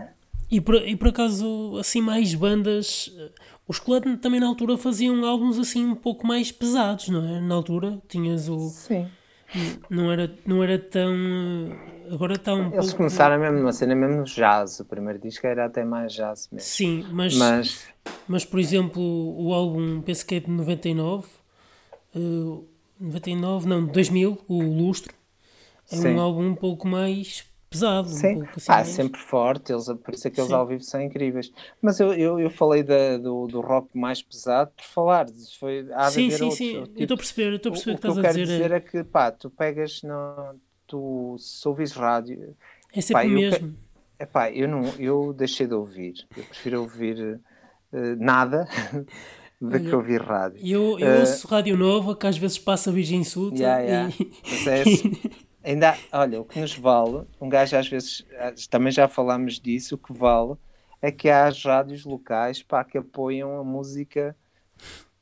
e, 0.53 0.61
por, 0.61 0.75
e 0.87 0.95
por 0.95 1.09
acaso, 1.09 1.79
assim, 1.81 2.03
mais 2.03 2.35
bandas. 2.35 3.11
Os 3.67 3.79
Club 3.79 4.19
também 4.19 4.39
na 4.39 4.47
altura 4.47 4.77
faziam 4.77 5.25
álbuns 5.25 5.59
assim 5.59 5.83
um 5.87 5.95
pouco 5.95 6.27
mais 6.27 6.53
pesados, 6.53 7.09
não 7.09 7.27
é? 7.27 7.41
Na 7.41 7.55
altura 7.55 8.03
tinhas 8.07 8.51
o. 8.51 8.59
Sim. 8.69 9.09
Não 9.89 10.13
era, 10.13 10.31
não 10.45 10.63
era 10.63 10.79
tão. 10.79 11.15
Agora 12.11 12.35
está 12.35 12.55
um 12.55 12.67
Eles 12.67 12.87
pouco... 12.87 12.97
começaram 12.97 13.39
mesmo 13.39 13.59
numa 13.59 13.73
cena 13.73 13.95
mesmo 13.95 14.25
jazz. 14.25 14.81
O 14.81 14.85
primeiro 14.85 15.19
disco 15.19 15.47
era 15.47 15.65
até 15.65 15.85
mais 15.85 16.13
jazz 16.13 16.51
mesmo. 16.53 16.69
Sim, 16.69 17.07
mas. 17.11 17.35
Mas, 17.35 17.87
mas 18.29 18.45
por 18.45 18.61
exemplo, 18.61 19.03
o 19.03 19.55
álbum 19.55 20.03
penso 20.03 20.27
que 20.27 20.35
é 20.35 20.41
de 20.41 20.51
99. 20.51 21.27
Uh, 22.15 22.69
99, 23.01 23.67
não, 23.67 23.87
2000, 23.87 24.39
o 24.47 24.63
Lustro. 24.63 25.15
É 25.91 25.97
Sim. 25.97 26.09
um 26.09 26.21
álbum 26.21 26.49
um 26.49 26.55
pouco 26.55 26.87
mais 26.87 27.51
pesado. 27.73 28.09
Sim, 28.09 28.37
um 28.37 28.39
pouco 28.41 28.53
assim, 28.57 28.73
ah, 28.73 28.75
mais... 28.77 28.89
sempre 28.89 29.21
forte, 29.21 29.73
eles, 29.73 29.87
por 29.87 30.15
isso 30.15 30.29
é 30.29 30.31
que 30.31 30.41
eles 30.41 30.49
Sim. 30.49 30.55
ao 30.55 30.67
vivo 30.67 30.83
são 30.83 31.01
incríveis. 31.01 31.53
Mas 31.81 31.99
eu, 31.99 32.13
eu, 32.13 32.39
eu 32.39 32.51
falei 32.51 32.83
da, 32.83 33.17
do, 33.19 33.47
do 33.47 33.61
rock 33.61 33.89
mais 33.97 34.23
pesado 34.23 34.71
por 34.77 34.85
falar, 34.85 35.27
foi, 35.59 35.87
há 35.93 36.11
sim, 36.11 36.31
sim, 36.31 36.45
outros, 36.45 36.55
sim, 36.57 36.83
tipo, 36.83 36.99
eu 36.99 37.03
estou 37.03 37.15
a 37.15 37.19
perceber, 37.19 37.53
estou 37.55 37.71
a 37.71 37.73
perceber 37.73 37.97
o, 37.97 37.99
que, 37.99 38.07
estás 38.07 38.19
a 38.19 38.33
dizer. 38.33 38.43
O 38.43 38.47
que 38.47 38.51
eu 38.51 38.51
quero 38.51 38.59
dizer 38.59 38.73
é... 38.73 38.77
é 38.77 38.81
que, 38.81 39.05
pá, 39.05 39.31
tu 39.31 39.51
pegas, 39.51 40.03
no, 40.03 40.55
tu, 40.87 41.37
se 41.39 41.67
ouvis 41.67 41.93
rádio... 41.93 42.55
É 42.95 43.01
sempre 43.01 43.27
o 43.27 43.31
mesmo. 43.31 43.75
É 44.19 44.27
pá, 44.27 44.51
eu, 44.51 44.69
não, 44.69 44.83
eu 44.99 45.33
deixei 45.33 45.67
de 45.67 45.75
ouvir, 45.75 46.15
eu 46.37 46.45
prefiro 46.45 46.81
ouvir 46.83 47.41
uh, 47.93 48.17
nada... 48.19 48.69
de 49.63 49.79
que 49.79 49.95
ouvir 49.95 50.21
rádio. 50.21 50.59
Eu, 50.61 50.99
eu 50.99 51.17
uh, 51.17 51.21
ouço 51.21 51.47
Rádio 51.47 51.77
Nova, 51.77 52.17
que 52.17 52.27
às 52.27 52.37
vezes 52.37 52.59
passa 52.59 52.91
Virgem 52.91 53.23
Suta. 53.23 53.63
Yeah, 53.63 53.81
yeah. 53.81 54.15
E... 54.19 54.33
Mas 54.43 54.67
é 54.67 54.83
assim, 54.83 55.13
Ainda, 55.65 55.97
olha, 56.13 56.41
o 56.41 56.45
que 56.45 56.61
nos 56.61 56.77
vale, 56.77 57.25
um 57.41 57.49
gajo 57.49 57.77
às 57.77 57.89
vezes, 57.89 58.27
também 58.69 58.93
já 58.93 59.07
falámos 59.07 59.61
disso, 59.61 59.95
o 59.95 59.99
que 59.99 60.13
vale 60.13 60.57
é 61.01 61.11
que 61.11 61.29
há 61.29 61.47
as 61.47 61.63
rádios 61.63 62.05
locais 62.05 62.63
pá, 62.63 62.85
que 62.85 62.99
apoiam 62.99 63.59
a 63.59 63.65
música 63.65 64.37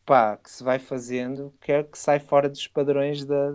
pá, 0.05 0.36
que 0.36 0.51
se 0.51 0.64
vai 0.64 0.78
fazendo, 0.78 1.53
que 1.61 1.72
é 1.72 1.82
que 1.82 1.99
sai 1.99 2.18
fora 2.18 2.49
dos 2.49 2.66
padrões 2.66 3.24
da, 3.24 3.53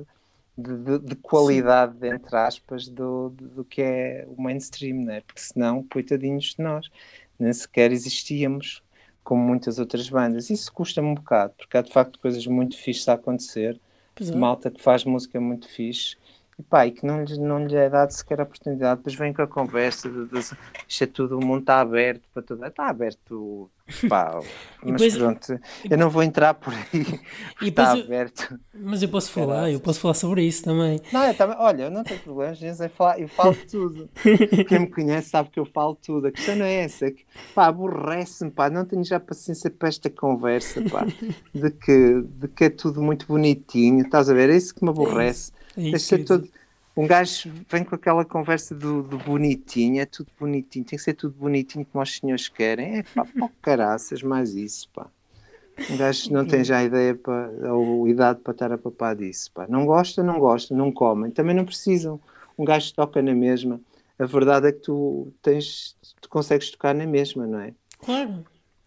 de, 0.58 0.78
de, 0.78 1.00
de 1.00 1.16
qualidade, 1.16 2.08
entre 2.08 2.36
aspas, 2.36 2.88
do, 2.88 3.30
do 3.30 3.66
que 3.66 3.82
é 3.82 4.26
o 4.28 4.42
mainstream, 4.42 5.04
né? 5.04 5.22
porque 5.22 5.42
senão, 5.42 5.84
coitadinhos 5.84 6.56
de 6.56 6.64
nós, 6.64 6.90
nem 7.38 7.52
sequer 7.52 7.92
existíamos 7.92 8.84
como 9.24 9.42
muitas 9.42 9.80
outras 9.80 10.08
bandas. 10.08 10.50
Isso 10.50 10.72
custa-me 10.72 11.08
um 11.08 11.16
bocado, 11.16 11.54
porque 11.58 11.78
há 11.78 11.82
de 11.82 11.92
facto 11.92 12.20
coisas 12.20 12.46
muito 12.46 12.78
fixas 12.78 13.10
a 13.10 13.14
acontecer, 13.14 13.80
é. 14.22 14.36
malta 14.36 14.72
que 14.72 14.82
faz 14.82 15.04
música 15.04 15.42
muito 15.42 15.68
fixe 15.68 16.16
e 16.58 16.64
pá, 16.64 16.88
e 16.88 16.92
que 16.92 17.06
não 17.06 17.22
lhe, 17.24 17.38
não 17.38 17.68
é 17.68 17.90
dado 17.90 18.12
sequer 18.12 18.40
a 18.40 18.44
oportunidade, 18.44 19.00
depois 19.00 19.16
vem 19.16 19.34
com 19.34 19.42
a 19.42 19.48
conversa, 19.48 20.10
de, 20.10 20.26
de, 20.28 20.40
isto 20.40 21.04
é 21.04 21.06
tudo, 21.06 21.38
o 21.38 21.46
mundo 21.46 21.60
está 21.60 21.82
aberto 21.82 22.24
para 22.34 22.42
tudo, 22.42 22.66
está 22.66 22.88
aberto, 22.88 23.70
pá, 24.08 24.40
mas 24.82 24.92
depois, 24.94 25.18
pronto, 25.18 25.60
eu 25.90 25.98
não 25.98 26.10
vou 26.10 26.24
entrar 26.24 26.54
por 26.54 26.74
aí, 26.74 27.20
está 27.62 27.98
eu, 27.98 28.06
aberto. 28.06 28.58
Mas 28.74 29.04
eu 29.04 29.10
posso 29.10 29.32
falar, 29.32 29.70
eu 29.70 29.82
posso 29.82 30.00
falar 30.00 30.14
sobre 30.14 30.44
isso 30.44 30.64
também. 30.64 30.98
Não, 31.12 31.26
eu 31.26 31.34
também, 31.34 31.58
olha, 31.60 31.84
eu 31.84 31.92
não 31.92 32.06
tenho 32.06 32.22
problemas, 32.22 32.62
eu 32.62 32.90
falo, 32.90 33.20
eu 33.20 33.28
falo 33.28 33.58
tudo, 33.70 34.10
quem 34.70 34.80
me 34.80 34.88
conhece 34.88 35.32
sabe 35.32 35.50
que 35.50 35.60
eu 35.60 35.66
falo 35.66 35.96
tudo, 35.96 36.28
a 36.28 36.32
questão 36.32 36.56
não 36.56 36.66
é 36.66 36.86
essa, 36.86 37.08
é 37.08 37.12
que, 37.12 37.26
pá, 37.54 37.66
aborrece-me, 37.66 38.50
pá, 38.50 38.70
não 38.70 38.86
tenho 38.86 39.04
já 39.04 39.20
paciência 39.20 39.70
para 39.70 39.90
esta 39.90 40.10
conversa, 40.10 40.82
pá, 40.90 41.06
de 41.54 41.70
que, 41.70 42.22
de 42.22 42.48
que 42.48 42.64
é 42.64 42.70
tudo 42.70 43.02
muito 43.02 43.28
bonitinho, 43.28 44.06
estás 44.06 44.30
a 44.30 44.34
ver, 44.34 44.50
é 44.50 44.56
isso 44.56 44.74
que 44.74 44.82
me 44.82 44.90
aborrece. 44.90 45.52
É 45.52 45.65
é 45.78 45.82
isso 45.90 46.24
todo... 46.24 46.50
Um 46.98 47.06
gajo 47.06 47.52
vem 47.70 47.84
com 47.84 47.94
aquela 47.94 48.24
conversa 48.24 48.74
do, 48.74 49.04
do, 49.04 49.18
bonitinho, 49.18 50.02
é 50.02 50.06
tudo 50.06 50.32
bonitinho, 50.40 50.86
tem 50.86 50.98
que 50.98 51.04
ser 51.04 51.14
tudo 51.14 51.36
bonitinho 51.38 51.86
como 51.86 52.02
os 52.02 52.18
senhores 52.18 52.48
querem. 52.48 53.00
É 53.00 53.04
pá, 53.04 53.26
pá 53.26 53.50
caraças, 53.62 54.24
mais 54.24 54.56
isso, 54.56 54.88
pá. 54.94 55.08
Um 55.90 55.98
gajo 55.98 56.32
não 56.32 56.46
tem 56.46 56.64
já 56.64 56.82
ideia 56.82 57.14
para, 57.14 57.74
ou 57.74 58.08
idade 58.08 58.40
para 58.40 58.54
estar 58.54 58.72
a 58.72 58.78
papar 58.78 59.14
disso, 59.14 59.52
pá. 59.54 59.66
Não 59.68 59.86
gosta, 59.86 60.24
não 60.24 60.40
gosta, 60.40 60.74
não 60.74 60.90
comem, 60.90 61.32
também 61.32 61.54
não 61.54 61.66
precisam. 61.66 62.18
Um 62.58 62.64
gajo 62.64 62.94
toca 62.94 63.22
na 63.22 63.36
mesma. 63.36 63.82
A 64.18 64.26
verdade 64.26 64.68
é 64.68 64.72
que 64.72 64.80
tu 64.80 65.34
tens, 65.42 65.98
tu 66.22 66.30
consegues 66.30 66.72
tocar 66.72 66.96
na 66.96 67.06
mesma, 67.06 67.46
não 67.46 67.60
é? 67.60 67.74
Claro 68.00 68.46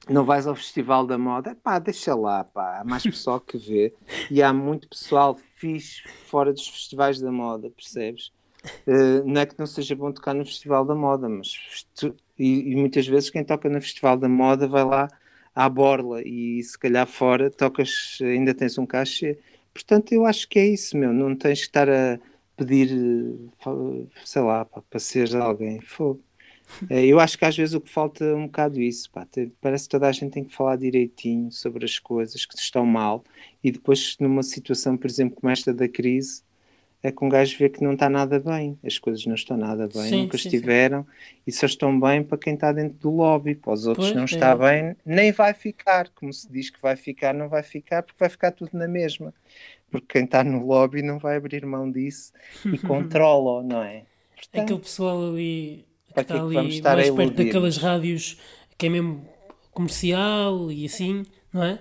não 0.08 0.24
vais 0.24 0.46
ao 0.46 0.54
Festival 0.54 1.06
da 1.06 1.18
Moda, 1.18 1.56
pá, 1.62 1.78
deixa 1.78 2.14
lá, 2.14 2.44
pá, 2.44 2.80
há 2.80 2.84
mais 2.84 3.02
pessoal 3.04 3.40
que 3.40 3.58
vê 3.58 3.92
e 4.30 4.42
há 4.42 4.52
muito 4.52 4.88
pessoal 4.88 5.38
fixe 5.56 6.02
fora 6.26 6.52
dos 6.52 6.66
festivais 6.66 7.20
da 7.20 7.30
moda, 7.30 7.70
percebes? 7.70 8.32
Uh, 8.86 9.24
não 9.24 9.40
é 9.40 9.46
que 9.46 9.58
não 9.58 9.66
seja 9.66 9.94
bom 9.94 10.10
tocar 10.12 10.34
no 10.34 10.44
Festival 10.44 10.84
da 10.84 10.94
Moda, 10.94 11.28
mas 11.28 11.86
tu, 11.94 12.14
e, 12.38 12.72
e, 12.72 12.76
muitas 12.76 13.06
vezes 13.06 13.30
quem 13.30 13.44
toca 13.44 13.68
no 13.68 13.80
Festival 13.80 14.16
da 14.16 14.28
Moda 14.28 14.66
vai 14.66 14.84
lá 14.84 15.08
à 15.54 15.68
borla 15.68 16.22
e 16.22 16.62
se 16.62 16.78
calhar 16.78 17.06
fora 17.06 17.50
tocas, 17.50 18.18
ainda 18.20 18.52
tens 18.52 18.76
um 18.76 18.86
cachê. 18.86 19.38
Portanto, 19.72 20.12
eu 20.12 20.26
acho 20.26 20.48
que 20.48 20.58
é 20.58 20.66
isso, 20.66 20.96
meu, 20.96 21.12
não 21.12 21.36
tens 21.36 21.60
que 21.60 21.66
estar 21.66 21.88
a 21.88 22.18
pedir, 22.56 22.90
eh, 22.92 24.06
sei 24.24 24.42
lá, 24.42 24.64
pá, 24.64 24.82
para 24.82 24.98
seres 24.98 25.34
alguém. 25.34 25.80
Fogo. 25.80 26.20
É, 26.88 27.04
eu 27.04 27.18
acho 27.18 27.38
que 27.38 27.44
às 27.44 27.56
vezes 27.56 27.74
o 27.74 27.80
que 27.80 27.90
falta 27.90 28.24
é 28.24 28.34
um 28.34 28.46
bocado 28.46 28.80
isso. 28.80 29.10
Pá. 29.10 29.26
Parece 29.60 29.84
que 29.84 29.90
toda 29.90 30.08
a 30.08 30.12
gente 30.12 30.32
tem 30.32 30.44
que 30.44 30.54
falar 30.54 30.76
direitinho 30.76 31.50
sobre 31.50 31.84
as 31.84 31.98
coisas 31.98 32.44
que 32.44 32.54
estão 32.56 32.84
mal 32.84 33.24
e 33.62 33.70
depois, 33.70 34.16
numa 34.20 34.42
situação, 34.42 34.96
por 34.96 35.08
exemplo, 35.08 35.36
como 35.40 35.50
esta 35.50 35.72
da 35.72 35.88
crise, 35.88 36.42
é 37.02 37.12
que 37.12 37.24
um 37.24 37.28
gajo 37.28 37.56
vê 37.56 37.68
que 37.68 37.82
não 37.82 37.92
está 37.92 38.08
nada 38.08 38.40
bem, 38.40 38.76
as 38.84 38.98
coisas 38.98 39.24
não 39.24 39.34
estão 39.34 39.56
nada 39.56 39.88
bem, 39.88 40.08
sim, 40.08 40.22
nunca 40.22 40.36
sim, 40.36 40.48
estiveram 40.48 41.04
sim. 41.04 41.36
e 41.46 41.52
só 41.52 41.66
estão 41.66 41.98
bem 41.98 42.24
para 42.24 42.38
quem 42.38 42.54
está 42.54 42.72
dentro 42.72 42.98
do 42.98 43.10
lobby, 43.10 43.54
para 43.54 43.72
os 43.72 43.86
outros 43.86 44.08
pois, 44.08 44.16
não 44.16 44.24
está 44.24 44.50
é. 44.50 44.56
bem, 44.56 44.96
nem 45.06 45.30
vai 45.30 45.54
ficar, 45.54 46.08
como 46.10 46.32
se 46.32 46.50
diz 46.50 46.70
que 46.70 46.82
vai 46.82 46.96
ficar, 46.96 47.32
não 47.32 47.48
vai 47.48 47.62
ficar, 47.62 48.02
porque 48.02 48.18
vai 48.18 48.28
ficar 48.28 48.50
tudo 48.50 48.70
na 48.72 48.88
mesma, 48.88 49.32
porque 49.90 50.06
quem 50.08 50.24
está 50.24 50.42
no 50.42 50.66
lobby 50.66 51.02
não 51.02 51.18
vai 51.18 51.36
abrir 51.36 51.64
mão 51.64 51.88
disso 51.88 52.32
e 52.64 52.78
controla, 52.78 53.62
não 53.62 53.82
é? 53.82 54.04
Portanto, 54.34 54.62
Aquele 54.64 54.80
pessoal 54.80 55.30
ali 55.30 55.87
que 56.24 56.32
está 56.32 56.44
ali 56.44 56.80
mais 56.82 57.10
perto 57.10 57.34
daquelas 57.34 57.76
rádios 57.76 58.38
que 58.76 58.86
é 58.86 58.88
mesmo 58.88 59.26
comercial 59.72 60.70
e 60.70 60.86
assim, 60.86 61.24
não 61.52 61.64
é? 61.64 61.78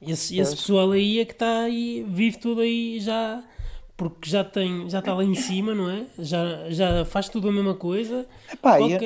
Esse, 0.00 0.38
esse 0.38 0.56
pessoal 0.56 0.92
aí 0.92 1.20
é 1.20 1.24
que 1.26 1.32
está 1.32 1.60
aí, 1.60 2.04
vive 2.08 2.38
tudo 2.38 2.62
aí 2.62 2.98
já, 3.00 3.44
porque 3.96 4.30
já 4.30 4.42
tem, 4.42 4.88
já 4.88 5.00
está 5.00 5.12
lá 5.12 5.22
em 5.22 5.34
cima, 5.34 5.74
não 5.74 5.90
é? 5.90 6.06
Já, 6.18 6.70
já 6.70 7.04
faz 7.04 7.28
tudo 7.28 7.50
a 7.50 7.52
mesma 7.52 7.74
coisa. 7.74 8.26
Epá, 8.50 8.78
qualquer... 8.78 9.02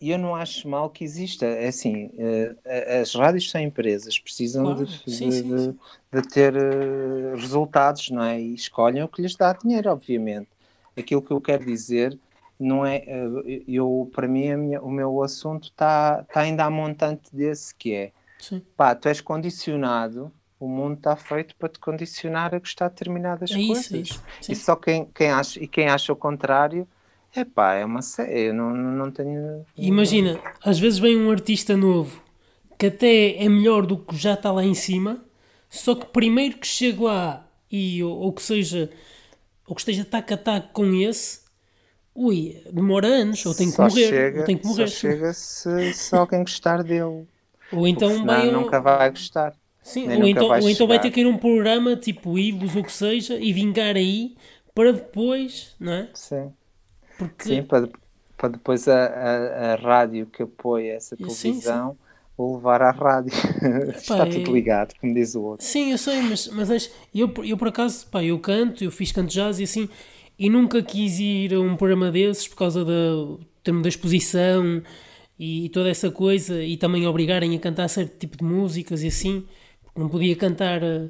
eu, 0.00 0.12
eu 0.12 0.18
não 0.18 0.34
acho 0.34 0.66
mal 0.66 0.88
que 0.88 1.04
exista. 1.04 1.44
É 1.44 1.68
assim, 1.68 2.06
uh, 2.06 2.56
as 3.02 3.14
rádios 3.14 3.50
são 3.50 3.60
empresas, 3.60 4.18
precisam 4.18 4.64
claro. 4.64 4.86
de, 4.86 4.92
sim, 5.10 5.28
de, 5.28 5.34
sim, 5.34 5.54
de, 5.54 5.62
sim. 5.64 5.78
de, 6.14 6.22
ter 6.22 6.54
uh, 6.56 7.36
resultados, 7.36 8.08
não 8.08 8.22
é? 8.22 8.40
E 8.40 8.54
escolhem 8.54 9.02
o 9.02 9.08
que 9.08 9.20
lhes 9.20 9.36
dá 9.36 9.52
dinheiro, 9.52 9.90
obviamente. 9.90 10.48
Aquilo 10.96 11.20
que 11.20 11.30
eu 11.30 11.40
quero 11.42 11.66
dizer 11.66 12.18
não 12.58 12.84
é 12.84 12.96
eh, 13.06 13.62
eu 13.68 14.10
para 14.14 14.26
mim 14.26 14.54
minha, 14.56 14.80
o 14.82 14.90
meu 14.90 15.22
assunto 15.22 15.64
está 15.64 16.24
tá 16.24 16.40
ainda 16.40 16.64
a 16.64 16.70
montante 16.70 17.34
desse 17.34 17.74
que 17.74 17.92
é 17.94 18.12
Sim. 18.38 18.62
pá, 18.76 18.94
tu 18.94 19.08
és 19.08 19.20
condicionado 19.20 20.32
o 20.58 20.66
mundo 20.66 20.96
está 20.96 21.14
feito 21.16 21.54
para 21.56 21.68
te 21.68 21.78
condicionar 21.78 22.54
a 22.54 22.58
gostar 22.58 22.88
de 22.88 22.94
determinadas 22.94 23.50
é 23.50 23.54
coisas 23.54 23.90
isso, 23.90 23.96
é 23.96 23.98
isso. 23.98 24.52
e 24.52 24.56
só 24.56 24.74
quem, 24.74 25.06
quem 25.14 25.30
acha 25.30 25.62
e 25.62 25.68
quem 25.68 25.88
acha 25.88 26.12
o 26.12 26.16
contrário 26.16 26.88
é 27.34 27.44
pá, 27.44 27.74
é 27.74 27.84
uma 27.84 28.00
série, 28.00 28.48
eu 28.48 28.54
não, 28.54 28.74
não 28.74 29.10
tenho 29.10 29.66
imagina, 29.76 30.40
às 30.64 30.78
vezes 30.78 30.98
vem 30.98 31.16
um 31.20 31.30
artista 31.30 31.76
novo 31.76 32.22
que 32.78 32.86
até 32.86 33.36
é 33.36 33.48
melhor 33.48 33.84
do 33.84 33.98
que 33.98 34.16
já 34.16 34.34
está 34.34 34.50
lá 34.50 34.64
em 34.64 34.74
cima 34.74 35.22
só 35.68 35.94
que 35.94 36.06
primeiro 36.06 36.56
que 36.56 36.66
chega 36.66 37.04
lá 37.04 37.46
e 37.70 38.02
ou, 38.02 38.16
ou 38.16 38.32
que 38.32 38.42
seja 38.42 38.90
ou 39.66 39.74
que 39.74 39.80
esteja 39.82 40.04
tac 40.04 40.32
a 40.32 40.36
tac 40.36 40.72
com 40.72 40.86
esse 40.94 41.45
ui, 42.16 42.62
demora 42.72 43.06
anos, 43.06 43.44
ou 43.44 43.54
tem 43.54 43.70
que 43.70 43.78
morrer. 43.78 44.08
Chega, 44.08 44.40
ou 44.40 44.44
tem 44.46 44.56
que 44.56 44.66
morrer. 44.66 44.88
Só 44.88 44.96
chega 44.96 45.32
se, 45.32 45.94
se 45.94 46.16
alguém 46.16 46.40
gostar 46.40 46.82
dele. 46.82 47.26
Ou 47.72 47.86
então 47.86 48.24
vai 48.24 48.50
nunca 48.50 48.80
vai 48.80 49.10
gostar. 49.10 49.54
Sim, 49.82 50.08
ou 50.08 50.26
então, 50.26 50.48
ou 50.48 50.68
então 50.68 50.86
vai 50.86 51.00
ter 51.00 51.10
que 51.10 51.20
ir 51.20 51.26
um 51.26 51.38
programa 51.38 51.94
tipo 51.94 52.36
Ivos 52.36 52.74
ou 52.74 52.82
o 52.82 52.84
que 52.84 52.92
seja 52.92 53.36
e 53.38 53.52
vingar 53.52 53.94
aí 53.94 54.34
para 54.74 54.92
depois, 54.92 55.76
não 55.78 55.92
é? 55.92 56.08
Sim. 56.12 56.52
Porque... 57.16 57.44
Sim, 57.44 57.62
para, 57.62 57.88
para 58.36 58.48
depois 58.50 58.88
a, 58.88 59.06
a, 59.06 59.72
a 59.72 59.74
rádio 59.76 60.26
que 60.26 60.42
apoia 60.42 60.94
essa 60.94 61.16
televisão 61.16 61.92
sim, 61.92 61.96
sim. 62.36 62.54
levar 62.54 62.82
à 62.82 62.90
rádio. 62.90 63.32
Está 63.96 64.26
tudo 64.26 64.52
ligado, 64.52 64.92
como 65.00 65.14
diz 65.14 65.34
o 65.34 65.42
outro. 65.42 65.64
Sim, 65.64 65.92
eu 65.92 65.98
sei, 65.98 66.20
mas, 66.20 66.48
mas 66.48 66.90
eu, 67.14 67.32
eu 67.44 67.56
por 67.56 67.68
acaso, 67.68 68.06
pá, 68.08 68.22
eu 68.22 68.38
canto, 68.38 68.82
eu 68.82 68.90
fiz 68.90 69.12
canto 69.12 69.32
jazz 69.32 69.60
e 69.60 69.64
assim, 69.64 69.88
e 70.38 70.50
nunca 70.50 70.82
quis 70.82 71.18
ir 71.18 71.54
a 71.54 71.60
um 71.60 71.76
programa 71.76 72.10
desses 72.10 72.48
por 72.48 72.56
causa 72.56 72.84
da 72.84 72.92
termo 73.62 73.82
da 73.82 73.88
exposição 73.88 74.82
e 75.38 75.68
toda 75.70 75.90
essa 75.90 76.10
coisa, 76.10 76.62
e 76.62 76.76
também 76.76 77.06
obrigarem 77.06 77.54
a 77.54 77.58
cantar 77.58 77.88
certo 77.88 78.18
tipo 78.18 78.38
de 78.38 78.44
músicas 78.44 79.02
e 79.02 79.08
assim 79.08 79.44
não 79.96 80.08
podia 80.08 80.36
cantar 80.36 80.82
eh, 80.82 81.08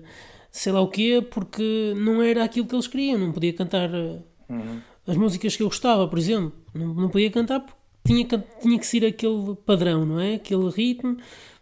sei 0.51 0.73
lá 0.73 0.81
o 0.81 0.89
quê, 0.89 1.25
porque 1.31 1.93
não 1.97 2.23
era 2.23 2.45
aquilo 2.45 2.67
que 2.67 2.75
eles 2.75 2.87
queriam. 2.87 3.19
Não 3.19 3.33
podia 3.33 3.53
cantar 3.53 3.93
eh, 3.93 4.19
uhum. 4.49 4.81
as 5.07 5.17
músicas 5.17 5.57
que 5.57 5.63
eu 5.63 5.69
gostava, 5.69 6.07
por 6.09 6.19
exemplo. 6.19 6.53
Não, 6.73 6.95
não 6.95 7.09
podia 7.09 7.31
cantar 7.31 7.61
porque 7.61 7.77
tinha, 8.05 8.25
tinha 8.61 8.79
que 8.79 8.87
ser 8.87 9.05
aquele 9.05 9.57
padrão, 9.67 10.07
não 10.07 10.21
é? 10.21 10.35
Aquele 10.35 10.71
ritmo, 10.71 11.17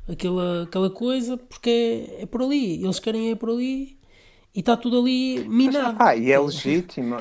aquela, 0.08 0.64
aquela 0.64 0.90
coisa, 0.90 1.36
porque 1.36 1.70
é, 2.18 2.22
é 2.22 2.26
por 2.26 2.42
ali. 2.42 2.84
Eles 2.84 2.98
querem 2.98 3.30
é 3.30 3.34
por 3.34 3.50
ali 3.50 3.98
e 4.54 4.60
está 4.60 4.76
tudo 4.76 5.00
ali 5.00 5.46
minado. 5.48 5.96
Ah, 5.98 6.14
e 6.14 6.30
é 6.30 6.38
legítimo. 6.38 7.16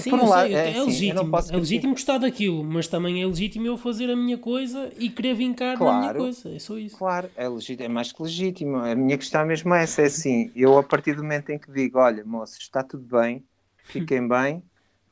Sim, 0.00 0.10
Por 0.10 0.20
um 0.20 0.28
lado, 0.28 0.46
sei, 0.46 0.54
é, 0.54 0.76
é, 0.76 0.82
legítimo. 0.82 1.36
É 1.50 1.56
legítimo 1.56 1.92
gostar 1.92 2.18
daquilo, 2.18 2.64
mas 2.64 2.88
também 2.88 3.22
é 3.22 3.26
legítimo 3.26 3.66
eu 3.66 3.76
fazer 3.76 4.10
a 4.10 4.16
minha 4.16 4.38
coisa 4.38 4.90
e 4.98 5.08
querer 5.08 5.34
vincar 5.34 5.76
claro, 5.76 5.94
na 5.94 6.00
minha 6.00 6.14
coisa. 6.14 6.54
É 6.54 6.58
só 6.58 6.76
isso. 6.76 6.96
Claro, 6.96 7.30
é, 7.36 7.48
legítimo, 7.48 7.84
é 7.84 7.88
mais 7.88 8.12
que 8.12 8.22
legítimo. 8.22 8.76
A 8.76 8.94
minha 8.94 9.16
questão 9.16 9.42
é 9.42 9.44
mesmo 9.44 9.72
essa: 9.74 10.02
é 10.02 10.06
assim, 10.06 10.50
eu 10.54 10.76
a 10.78 10.82
partir 10.82 11.14
do 11.14 11.22
momento 11.22 11.50
em 11.50 11.58
que 11.58 11.70
digo, 11.70 11.98
olha, 11.98 12.24
moços, 12.24 12.58
está 12.58 12.82
tudo 12.82 13.04
bem, 13.04 13.44
fiquem 13.84 14.26
bem, 14.28 14.62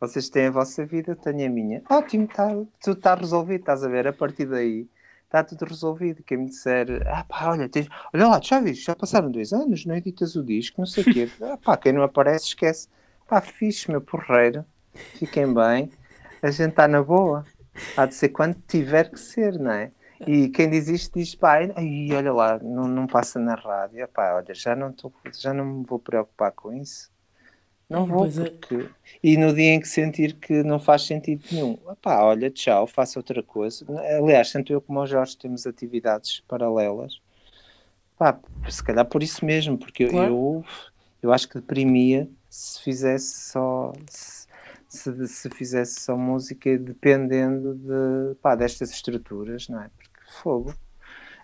vocês 0.01 0.28
têm 0.28 0.47
a 0.47 0.51
vossa 0.51 0.85
vida, 0.85 1.12
eu 1.12 1.16
tenho 1.16 1.47
a 1.47 1.51
minha. 1.51 1.83
Ótimo, 1.89 2.26
tá, 2.26 2.49
tudo 2.83 2.99
está 2.99 3.14
resolvido, 3.14 3.61
estás 3.61 3.85
a 3.85 3.89
ver? 3.89 4.07
A 4.09 4.12
partir 4.12 4.47
daí 4.47 4.89
está 5.24 5.45
tudo 5.45 5.64
resolvido. 5.64 6.22
Quem 6.22 6.39
me 6.39 6.47
disser, 6.47 7.03
ah 7.07 7.24
pá, 7.24 7.51
olha, 7.51 7.68
tens... 7.68 7.89
olha 8.12 8.28
lá, 8.28 8.41
já 8.43 8.61
viste, 8.61 8.85
já 8.85 8.95
passaram 8.97 9.30
dois 9.30 9.53
anos, 9.53 9.87
não 9.87 9.95
editas 9.95 10.37
o 10.37 10.45
disco, 10.45 10.80
não 10.80 10.87
sei 10.87 11.05
o 11.05 11.12
quê. 11.12 11.30
ah 11.43 11.57
pá, 11.57 11.76
quem 11.76 11.93
não 11.93 12.03
aparece, 12.03 12.47
esquece. 12.47 12.89
Pá, 13.28 13.41
fixe, 13.41 13.91
meu 13.91 14.01
porreiro 14.01 14.64
fiquem 14.95 15.53
bem, 15.53 15.90
a 16.43 16.51
gente 16.51 16.70
está 16.70 16.86
na 16.88 17.03
boa. 17.03 17.45
Há 17.97 18.07
de 18.07 18.14
ser 18.14 18.28
quando 18.28 18.57
tiver 18.68 19.11
que 19.11 19.18
ser, 19.18 19.59
não 19.59 19.70
é? 19.70 19.90
E 20.26 20.49
quem 20.51 20.70
diz 20.70 20.88
isto 20.88 21.18
diz, 21.18 21.34
pá, 21.34 21.59
aí, 21.74 22.12
olha 22.12 22.32
lá, 22.32 22.59
não, 22.59 22.86
não 22.86 23.07
passa 23.07 23.40
na 23.40 23.55
rádio, 23.55 24.07
pá, 24.09 24.34
olha, 24.34 24.55
já 24.55 24.76
não, 24.76 24.93
tô, 24.93 25.12
já 25.36 25.53
não 25.53 25.64
me 25.64 25.84
vou 25.84 25.99
preocupar 25.99 26.53
com 26.53 26.72
isso. 26.72 27.11
Não 27.88 28.07
vou, 28.07 28.26
é. 28.26 28.30
porque. 28.30 28.74
É. 28.74 28.88
E 29.22 29.36
no 29.36 29.53
dia 29.53 29.74
em 29.74 29.80
que 29.80 29.88
sentir 29.88 30.34
que 30.34 30.62
não 30.62 30.78
faz 30.78 31.03
sentido 31.03 31.45
nenhum, 31.51 31.76
pá, 32.01 32.22
olha, 32.22 32.51
tchau, 32.51 32.86
faço 32.86 33.18
outra 33.18 33.43
coisa. 33.43 33.84
Aliás, 34.16 34.51
tanto 34.53 34.72
eu 34.72 34.80
como 34.80 35.01
o 35.01 35.07
Jorge 35.07 35.36
temos 35.36 35.66
atividades 35.66 36.40
paralelas. 36.47 37.20
Pá, 38.16 38.38
se 38.68 38.82
calhar 38.82 39.05
por 39.05 39.22
isso 39.22 39.45
mesmo, 39.45 39.76
porque 39.76 40.07
claro. 40.07 40.32
eu, 40.32 40.64
eu 41.20 41.32
acho 41.32 41.49
que 41.49 41.57
deprimia 41.57 42.28
se 42.49 42.80
fizesse 42.82 43.51
só. 43.51 43.93
Se 44.09 44.41
se, 44.93 45.26
se 45.26 45.49
fizesse 45.49 46.01
só 46.01 46.16
música 46.16 46.76
dependendo 46.76 47.74
de, 47.74 48.34
pá, 48.43 48.55
destas 48.55 48.90
estruturas, 48.90 49.68
não 49.68 49.80
é? 49.80 49.90
Porque 49.97 50.32
fogo. 50.43 50.74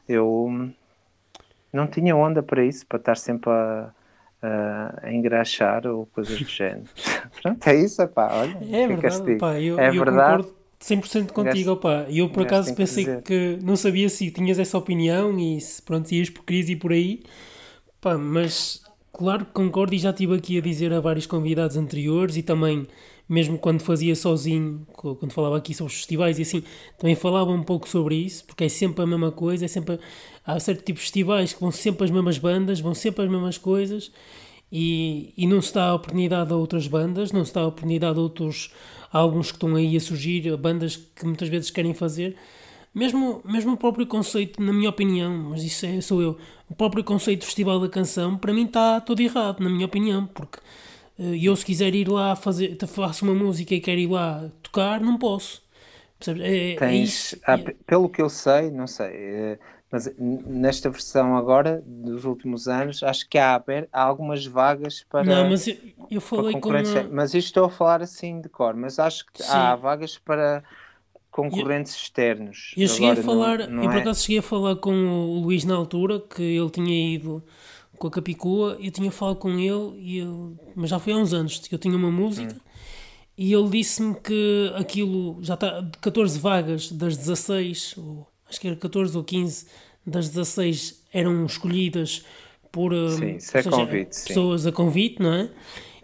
Eu 0.07 0.71
não 1.73 1.87
tinha 1.87 2.15
onda 2.15 2.43
para 2.43 2.65
isso, 2.65 2.87
para 2.87 2.99
estar 2.99 3.17
sempre 3.17 3.51
a, 3.51 3.91
a, 4.43 5.01
a 5.03 5.13
engraxar 5.13 5.87
ou 5.87 6.07
coisas 6.07 6.39
do 6.39 6.47
género. 6.47 6.89
Pronto, 7.43 7.67
é 7.67 7.75
isso, 7.75 8.07
pá, 8.09 8.31
olha. 8.33 8.59
É 8.71 8.87
verdade, 8.87 9.37
pá, 9.37 9.59
eu, 9.59 9.79
é 9.79 9.89
eu 9.89 10.05
verdade. 10.05 10.43
concordo 10.43 10.59
100% 10.81 11.33
contigo, 11.33 11.73
opá. 11.73 12.07
Eu 12.11 12.29
por 12.29 12.43
acaso 12.43 12.75
pensei 12.75 13.05
que, 13.05 13.23
que, 13.23 13.59
não 13.63 13.77
sabia 13.77 14.11
se 14.11 14.31
tinhas 14.31 14.59
essa 14.59 14.77
opinião 14.77 15.39
e 15.39 15.59
se 15.61 15.81
pronto, 15.81 16.13
ias 16.13 16.29
por 16.29 16.45
crise 16.45 16.73
e 16.73 16.77
por 16.77 16.93
aí, 16.93 17.23
pá, 17.99 18.19
mas 18.19 18.83
claro 19.11 19.47
que 19.47 19.53
concordo 19.53 19.95
e 19.95 19.99
já 19.99 20.11
estive 20.11 20.37
aqui 20.37 20.59
a 20.59 20.61
dizer 20.61 20.93
a 20.93 21.01
vários 21.01 21.27
convidados 21.27 21.79
anteriores 21.79 22.37
e 22.37 22.43
também 22.43 22.87
mesmo 23.29 23.59
quando 23.59 23.81
fazia 23.81 24.17
sozinho, 24.17 24.87
quando 24.93 25.33
falava 25.33 25.57
aqui 25.59 25.75
sobre 25.75 25.93
os 25.93 25.99
festivais 25.99 26.39
e 26.39 26.43
assim, 26.43 26.63
também 26.97 27.15
falava 27.15 27.51
um 27.51 27.63
pouco 27.63 27.89
sobre 27.89 28.15
isso, 28.15 28.45
porque 28.45 28.65
é 28.65 28.69
sempre 28.69 29.03
a 29.03 29.07
mesma 29.07 29.31
coisa, 29.31 29.65
é 29.65 29.69
sempre 29.69 29.99
há 30.47 30.59
certo 30.59 30.83
tipo 30.83 30.99
de 30.99 31.03
festivais 31.03 31.53
que 31.53 31.61
vão 31.61 31.71
sempre 31.71 32.05
as 32.05 32.11
mesmas 32.11 32.39
bandas, 32.39 32.81
vão 32.81 32.95
sempre 32.95 33.25
as 33.25 33.31
mesmas 33.31 33.59
coisas 33.59 34.11
e, 34.73 35.33
e 35.37 35.47
não 35.47 35.61
se 35.61 35.75
dá 35.75 35.89
a 35.89 35.95
oportunidade 35.95 36.53
a 36.53 36.57
outras 36.57 36.87
bandas, 36.87 37.33
não 37.33 37.45
se 37.45 37.53
dá 37.53 37.61
a 37.61 37.67
oportunidade 37.67 38.19
a 38.19 38.23
outros 38.23 38.73
álbuns 39.13 39.51
que 39.51 39.57
estão 39.57 39.75
aí 39.75 39.97
a 39.97 40.01
surgir, 40.01 40.51
a 40.53 40.57
bandas 40.57 40.97
que 40.97 41.25
muitas 41.25 41.49
vezes 41.49 41.71
querem 41.71 41.93
fazer. 41.95 42.37
Mesmo, 42.95 43.43
mesmo 43.45 43.73
o 43.73 43.77
próprio 43.77 44.07
conceito, 44.07 44.63
na 44.63 44.73
minha 44.73 44.89
opinião, 44.89 45.51
mas 45.51 45.63
isso 45.63 45.85
é, 45.87 46.01
sou 46.01 46.23
eu, 46.23 46.39
o 46.69 46.75
próprio 46.75 47.05
conceito 47.05 47.41
do 47.41 47.47
Festival 47.47 47.79
da 47.79 47.89
Canção, 47.89 48.37
para 48.37 48.53
mim 48.53 48.65
está 48.65 49.01
todo 49.01 49.21
errado, 49.21 49.61
na 49.61 49.71
minha 49.71 49.87
opinião, 49.87 50.27
porque 50.27 50.59
e 51.19 51.47
eu, 51.47 51.57
se 51.57 51.65
quiser 51.65 51.95
ir 51.95 52.09
lá 52.09 52.37
fazer, 52.37 52.77
faço 52.87 53.25
uma 53.25 53.35
música 53.35 53.75
e 53.75 53.81
quero 53.81 53.99
ir 54.01 54.07
lá 54.07 54.49
tocar, 54.63 55.01
não 55.01 55.19
posso. 55.19 55.63
É, 56.27 56.73
é, 56.73 56.77
Tens, 56.77 57.35
é 57.35 57.39
ah, 57.47 57.59
pelo 57.87 58.09
que 58.09 58.21
eu 58.21 58.29
sei, 58.29 58.71
não 58.71 58.87
sei, 58.87 59.07
é, 59.07 59.59
mas 59.91 60.13
nesta 60.19 60.91
versão 60.91 61.37
agora, 61.37 61.83
dos 61.87 62.25
últimos 62.25 62.69
anos, 62.69 63.03
acho 63.03 63.29
que 63.29 63.39
há, 63.39 63.63
há 63.93 64.03
algumas 64.03 64.45
vagas 64.45 65.05
para. 65.09 65.25
Não, 65.25 65.49
mas 65.49 65.67
eu, 65.67 65.77
eu 66.11 66.21
falei 66.21 66.61
com. 66.61 66.69
Uma... 66.69 66.83
Mas 67.11 67.35
isto 67.35 67.47
estou 67.47 67.65
a 67.65 67.71
falar 67.71 68.03
assim 68.03 68.41
de 68.41 68.49
cor, 68.49 68.75
mas 68.75 68.99
acho 68.99 69.25
que 69.33 69.43
Sim. 69.43 69.51
há 69.51 69.75
vagas 69.77 70.19
para 70.19 70.63
concorrentes 71.31 71.95
eu, 71.95 72.01
externos. 72.01 72.75
Eu 72.77 72.89
cheguei 72.89 73.11
agora, 73.13 73.21
a 73.21 73.25
falar, 73.25 73.59
não, 73.61 73.77
não 73.77 73.85
eu 73.85 73.91
por 73.91 73.99
é? 73.99 74.01
acaso 74.01 74.23
cheguei 74.23 74.39
a 74.41 74.43
falar 74.43 74.77
com 74.77 74.93
o 74.93 75.41
Luís 75.41 75.65
na 75.65 75.75
altura, 75.75 76.21
que 76.21 76.43
ele 76.43 76.71
tinha 76.71 77.15
ido 77.15 77.43
com 77.99 78.07
a 78.07 78.11
Capicua, 78.11 78.77
eu 78.81 78.91
tinha 78.91 79.11
falado 79.11 79.37
com 79.37 79.51
ele, 79.51 79.99
e 79.99 80.19
ele, 80.19 80.57
mas 80.75 80.91
já 80.91 80.99
foi 80.99 81.13
há 81.13 81.17
uns 81.17 81.33
anos, 81.33 81.59
que 81.59 81.75
eu 81.75 81.79
tinha 81.79 81.97
uma 81.97 82.11
música, 82.11 82.55
hum. 82.55 82.71
e 83.37 83.53
ele 83.53 83.69
disse-me 83.69 84.15
que 84.15 84.73
aquilo 84.77 85.39
já 85.43 85.55
está 85.55 85.81
de 85.81 85.99
14 85.99 86.39
vagas 86.39 86.93
das 86.93 87.17
16, 87.17 87.95
ou, 87.99 88.27
acho 88.49 88.61
que 88.61 88.69
era 88.69 88.77
14 88.77 89.17
ou 89.17 89.25
15 89.25 89.67
das 90.07 90.29
16 90.29 91.03
eram 91.13 91.45
escolhidas 91.45 92.25
por 92.73 92.93
hum, 92.93 93.09
sim, 93.09 93.35
é 93.37 93.39
seja, 93.41 93.71
convite, 93.71 94.09
pessoas 94.09 94.63
sim. 94.63 94.69
a 94.69 94.73
convite, 94.73 95.23
não 95.23 95.33
é? 95.33 95.51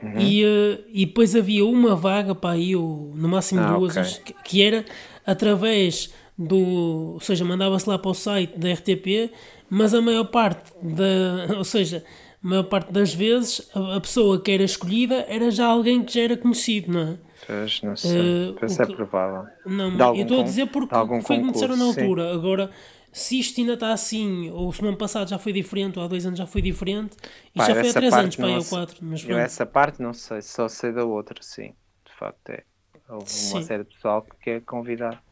Uhum. 0.02 0.20
E, 0.20 0.44
uh, 0.44 0.84
e 0.88 1.06
depois 1.06 1.34
havia 1.34 1.64
uma 1.64 1.94
vaga 1.94 2.34
para 2.34 2.54
aí, 2.54 2.76
ou 2.76 3.12
no 3.14 3.28
máximo 3.28 3.60
ah, 3.60 3.76
duas, 3.76 3.96
okay. 3.96 4.22
que, 4.24 4.34
que, 4.42 4.62
era 4.62 4.84
através 5.24 6.12
do. 6.36 7.14
Ou 7.14 7.20
seja, 7.20 7.44
mandava-se 7.44 7.88
lá 7.88 7.98
para 7.98 8.10
o 8.10 8.14
site 8.14 8.58
da 8.58 8.72
RTP 8.72 9.32
mas 9.68 9.94
a 9.94 10.00
maior 10.00 10.24
parte 10.24 10.72
da, 10.82 11.56
ou 11.58 11.64
seja, 11.64 12.04
a 12.42 12.48
maior 12.48 12.64
parte 12.64 12.92
das 12.92 13.12
vezes 13.12 13.68
a, 13.74 13.96
a 13.96 14.00
pessoa 14.00 14.40
que 14.40 14.50
era 14.50 14.62
escolhida 14.62 15.24
era 15.28 15.50
já 15.50 15.66
alguém 15.66 16.02
que 16.04 16.14
já 16.14 16.22
era 16.22 16.36
conhecido, 16.36 16.92
não 16.92 17.00
é? 17.00 17.18
Pois, 17.46 17.82
não 17.82 17.96
sei, 17.96 18.50
uh, 18.50 18.54
pois 18.58 18.78
é 18.78 18.86
que, 18.86 18.94
provável. 18.94 19.46
Não, 19.66 20.14
eu 20.14 20.22
estou 20.22 20.40
a 20.40 20.44
dizer 20.44 20.66
porque 20.68 20.94
foi 21.22 21.38
como 21.38 21.52
disseram 21.52 21.76
na 21.76 21.84
altura, 21.84 22.30
sim. 22.30 22.38
agora 22.38 22.70
se 23.12 23.38
isto 23.38 23.60
ainda 23.60 23.74
está 23.74 23.92
assim, 23.92 24.50
ou 24.50 24.72
se 24.72 24.80
no 24.80 24.88
ano 24.88 24.96
passado 24.96 25.28
já 25.28 25.38
foi 25.38 25.52
diferente, 25.52 25.98
ou 25.98 26.04
há 26.04 26.08
dois 26.08 26.24
anos 26.24 26.38
já 26.38 26.46
foi 26.46 26.62
diferente, 26.62 27.16
e 27.54 27.58
já 27.58 27.74
foi 27.74 27.88
há 27.90 27.92
três 27.92 28.14
anos, 28.14 28.36
pá, 28.36 28.46
ou 28.46 28.64
quatro. 28.64 28.96
Mas 29.02 29.28
eu 29.28 29.36
essa 29.36 29.66
parte 29.66 30.00
não 30.00 30.14
sei, 30.14 30.40
só 30.40 30.68
sei 30.68 30.92
da 30.92 31.04
outra, 31.04 31.36
sim. 31.40 31.74
De 32.04 32.12
facto 32.12 32.50
é. 32.50 32.62
Houve 33.08 33.28
sim. 33.28 33.54
uma 33.54 33.62
série 33.62 33.84
de 33.84 33.94
pessoal 33.94 34.22
que 34.22 34.36
quer 34.36 34.60
convidar 34.62 35.22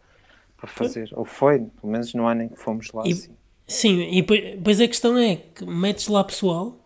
para 0.62 0.70
fazer. 0.70 1.08
Foi? 1.08 1.18
Ou 1.18 1.24
foi, 1.24 1.58
pelo 1.58 1.92
menos 1.92 2.14
no 2.14 2.26
ano 2.26 2.42
em 2.42 2.48
que 2.48 2.56
fomos 2.56 2.90
lá, 2.92 3.02
e, 3.04 3.14
sim. 3.14 3.30
Sim, 3.66 4.00
e 4.02 4.22
depois 4.22 4.80
a 4.80 4.86
questão 4.86 5.18
é 5.18 5.36
que 5.36 5.64
metes 5.64 6.06
lá 6.06 6.22
pessoal 6.22 6.78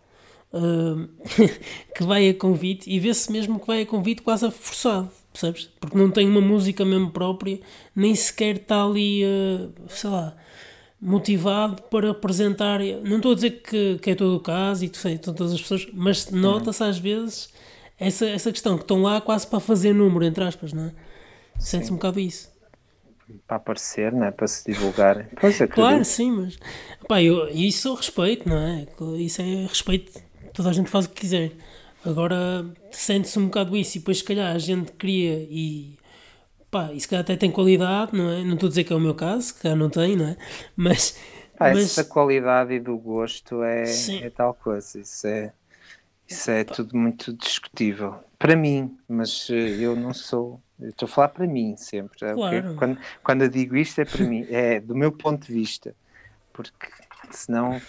uh, 0.53 1.07
que 1.95 2.03
vai 2.03 2.29
a 2.29 2.33
convite 2.33 2.89
e 2.89 2.99
vê-se 2.99 3.31
mesmo 3.31 3.59
que 3.59 3.67
vai 3.67 3.81
a 3.81 3.85
convite 3.85 4.21
quase 4.21 4.45
a 4.45 4.51
forçado, 4.51 5.11
percebes? 5.31 5.69
Porque 5.79 5.97
não 5.97 6.09
tem 6.09 6.27
uma 6.27 6.41
música 6.41 6.83
mesmo 6.83 7.11
própria, 7.11 7.59
nem 7.95 8.15
sequer 8.15 8.55
está 8.55 8.83
ali, 8.83 9.23
uh, 9.23 9.71
sei 9.89 10.09
lá, 10.09 10.35
motivado 10.99 11.83
para 11.83 12.11
apresentar. 12.11 12.79
Não 13.03 13.17
estou 13.17 13.33
a 13.33 13.35
dizer 13.35 13.61
que, 13.61 13.99
que 13.99 14.11
é 14.11 14.15
todo 14.15 14.35
o 14.35 14.39
caso 14.39 14.85
e 14.85 14.91
sei, 14.95 15.17
todas 15.17 15.53
as 15.53 15.61
pessoas, 15.61 15.87
mas 15.93 16.31
nota-se 16.31 16.83
às 16.83 16.97
vezes 16.97 17.49
essa, 17.99 18.25
essa 18.25 18.51
questão 18.51 18.75
que 18.75 18.83
estão 18.83 19.03
lá 19.03 19.21
quase 19.21 19.45
para 19.45 19.59
fazer 19.59 19.93
número, 19.93 20.25
entre 20.25 20.43
aspas, 20.43 20.73
não 20.73 20.85
é? 20.85 20.91
Sente-se 21.59 21.91
um 21.91 21.95
bocado 21.95 22.19
isso 22.19 22.56
para 23.45 23.57
aparecer, 23.57 24.11
não 24.11 24.25
é? 24.25 24.31
Para 24.31 24.47
se 24.47 24.71
divulgar. 24.71 25.27
Pois 25.39 25.59
é, 25.59 25.67
claro, 25.67 26.03
sim, 26.05 26.31
mas 26.31 26.57
pá, 27.07 27.21
eu, 27.21 27.47
isso 27.49 27.87
eu 27.87 27.95
respeito, 27.95 28.47
não 28.47 28.57
é? 28.57 28.87
Isso 29.17 29.41
é 29.41 29.65
respeito, 29.67 30.21
toda 30.53 30.69
a 30.69 30.73
gente 30.73 30.89
faz 30.89 31.05
o 31.05 31.09
que 31.09 31.21
quiser. 31.21 31.51
Agora 32.05 32.65
sente-se 32.91 33.37
um 33.37 33.45
bocado 33.45 33.75
isso 33.75 33.97
e 33.97 33.99
depois 33.99 34.19
se 34.19 34.23
calhar 34.23 34.55
a 34.55 34.59
gente 34.59 34.91
cria 34.93 35.45
e 35.49 35.97
pá, 36.71 36.91
e 36.93 36.99
se 36.99 37.07
calhar 37.07 37.23
até 37.23 37.35
tem 37.35 37.51
qualidade, 37.51 38.15
não 38.15 38.29
é? 38.29 38.43
Não 38.43 38.53
estou 38.53 38.67
a 38.67 38.69
dizer 38.69 38.83
que 38.83 38.93
é 38.93 38.95
o 38.95 38.99
meu 38.99 39.15
caso, 39.15 39.53
que 39.59 39.67
não 39.75 39.89
tem, 39.89 40.15
não 40.15 40.27
é? 40.27 40.37
Mas 40.75 41.17
Pá, 41.57 41.73
mas... 41.73 41.85
Essa 41.85 42.05
qualidade 42.05 42.75
e 42.75 42.79
do 42.79 42.95
gosto 42.97 43.63
é, 43.63 43.83
é 44.21 44.29
tal 44.29 44.53
coisa. 44.53 44.99
Isso 44.99 45.25
é, 45.25 45.51
isso 46.27 46.51
é 46.51 46.63
tudo 46.63 46.95
muito 46.95 47.33
discutível. 47.33 48.15
Para 48.37 48.55
mim, 48.55 48.95
mas 49.09 49.49
eh, 49.49 49.77
eu 49.79 49.95
não 49.95 50.13
sou. 50.13 50.61
Estou 50.81 51.07
a 51.07 51.09
falar 51.09 51.29
para 51.29 51.47
mim 51.47 51.75
sempre. 51.75 52.19
Claro. 52.19 52.75
Quando, 52.75 52.97
quando 53.23 53.41
eu 53.43 53.49
digo 53.49 53.75
isto 53.75 53.99
é 53.99 54.05
para 54.05 54.23
mim, 54.23 54.45
é 54.49 54.79
do 54.79 54.95
meu 54.95 55.11
ponto 55.11 55.47
de 55.47 55.53
vista. 55.53 55.95
Porque 56.53 56.87
senão 57.31 57.81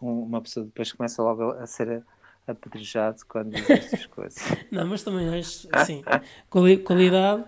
uma 0.00 0.40
pessoa 0.40 0.66
depois 0.66 0.92
começa 0.92 1.22
logo 1.22 1.52
a 1.52 1.66
ser 1.66 2.02
apedrejado 2.46 3.18
quando 3.28 3.52
diz 3.52 3.68
estas 3.68 4.06
coisas. 4.08 4.42
Não, 4.70 4.86
mas 4.86 5.02
também 5.02 5.28
acho, 5.38 5.68
assim, 5.72 6.02
qualidade, 6.84 7.44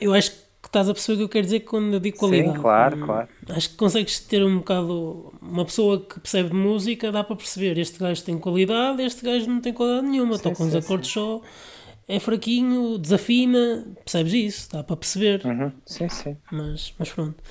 eu 0.00 0.12
acho 0.12 0.30
que 0.30 0.68
estás 0.68 0.88
a 0.88 0.92
perceber 0.92 1.14
o 1.14 1.18
que 1.18 1.24
eu 1.24 1.28
quero 1.28 1.44
dizer 1.44 1.60
quando 1.60 1.94
eu 1.94 2.00
digo 2.00 2.16
qualidade. 2.18 2.56
Sim, 2.56 2.60
claro, 2.62 2.96
hum, 2.96 3.06
claro. 3.06 3.28
Acho 3.50 3.70
que 3.70 3.76
consegues 3.76 4.20
ter 4.20 4.44
um 4.44 4.58
bocado, 4.58 5.32
uma 5.40 5.64
pessoa 5.64 6.00
que 6.00 6.20
percebe 6.20 6.50
de 6.50 6.54
música, 6.54 7.10
dá 7.10 7.24
para 7.24 7.36
perceber, 7.36 7.78
este 7.78 7.98
gajo 7.98 8.22
tem 8.22 8.38
qualidade, 8.38 9.02
este 9.02 9.24
gajo 9.24 9.48
não 9.48 9.60
tem 9.60 9.72
qualidade 9.72 10.06
nenhuma, 10.06 10.38
toca 10.38 10.62
uns 10.62 10.74
acordes 10.74 11.08
sim. 11.08 11.14
só, 11.14 11.40
é 12.08 12.18
fraquinho, 12.18 12.98
desafina, 12.98 13.86
percebes 14.04 14.32
isso, 14.32 14.72
dá 14.72 14.82
para 14.82 14.96
perceber. 14.96 15.44
Uhum. 15.44 15.72
Sim, 15.86 16.08
sim. 16.08 16.36
Mas, 16.50 16.94
mas 16.98 17.10
pronto. 17.10 17.42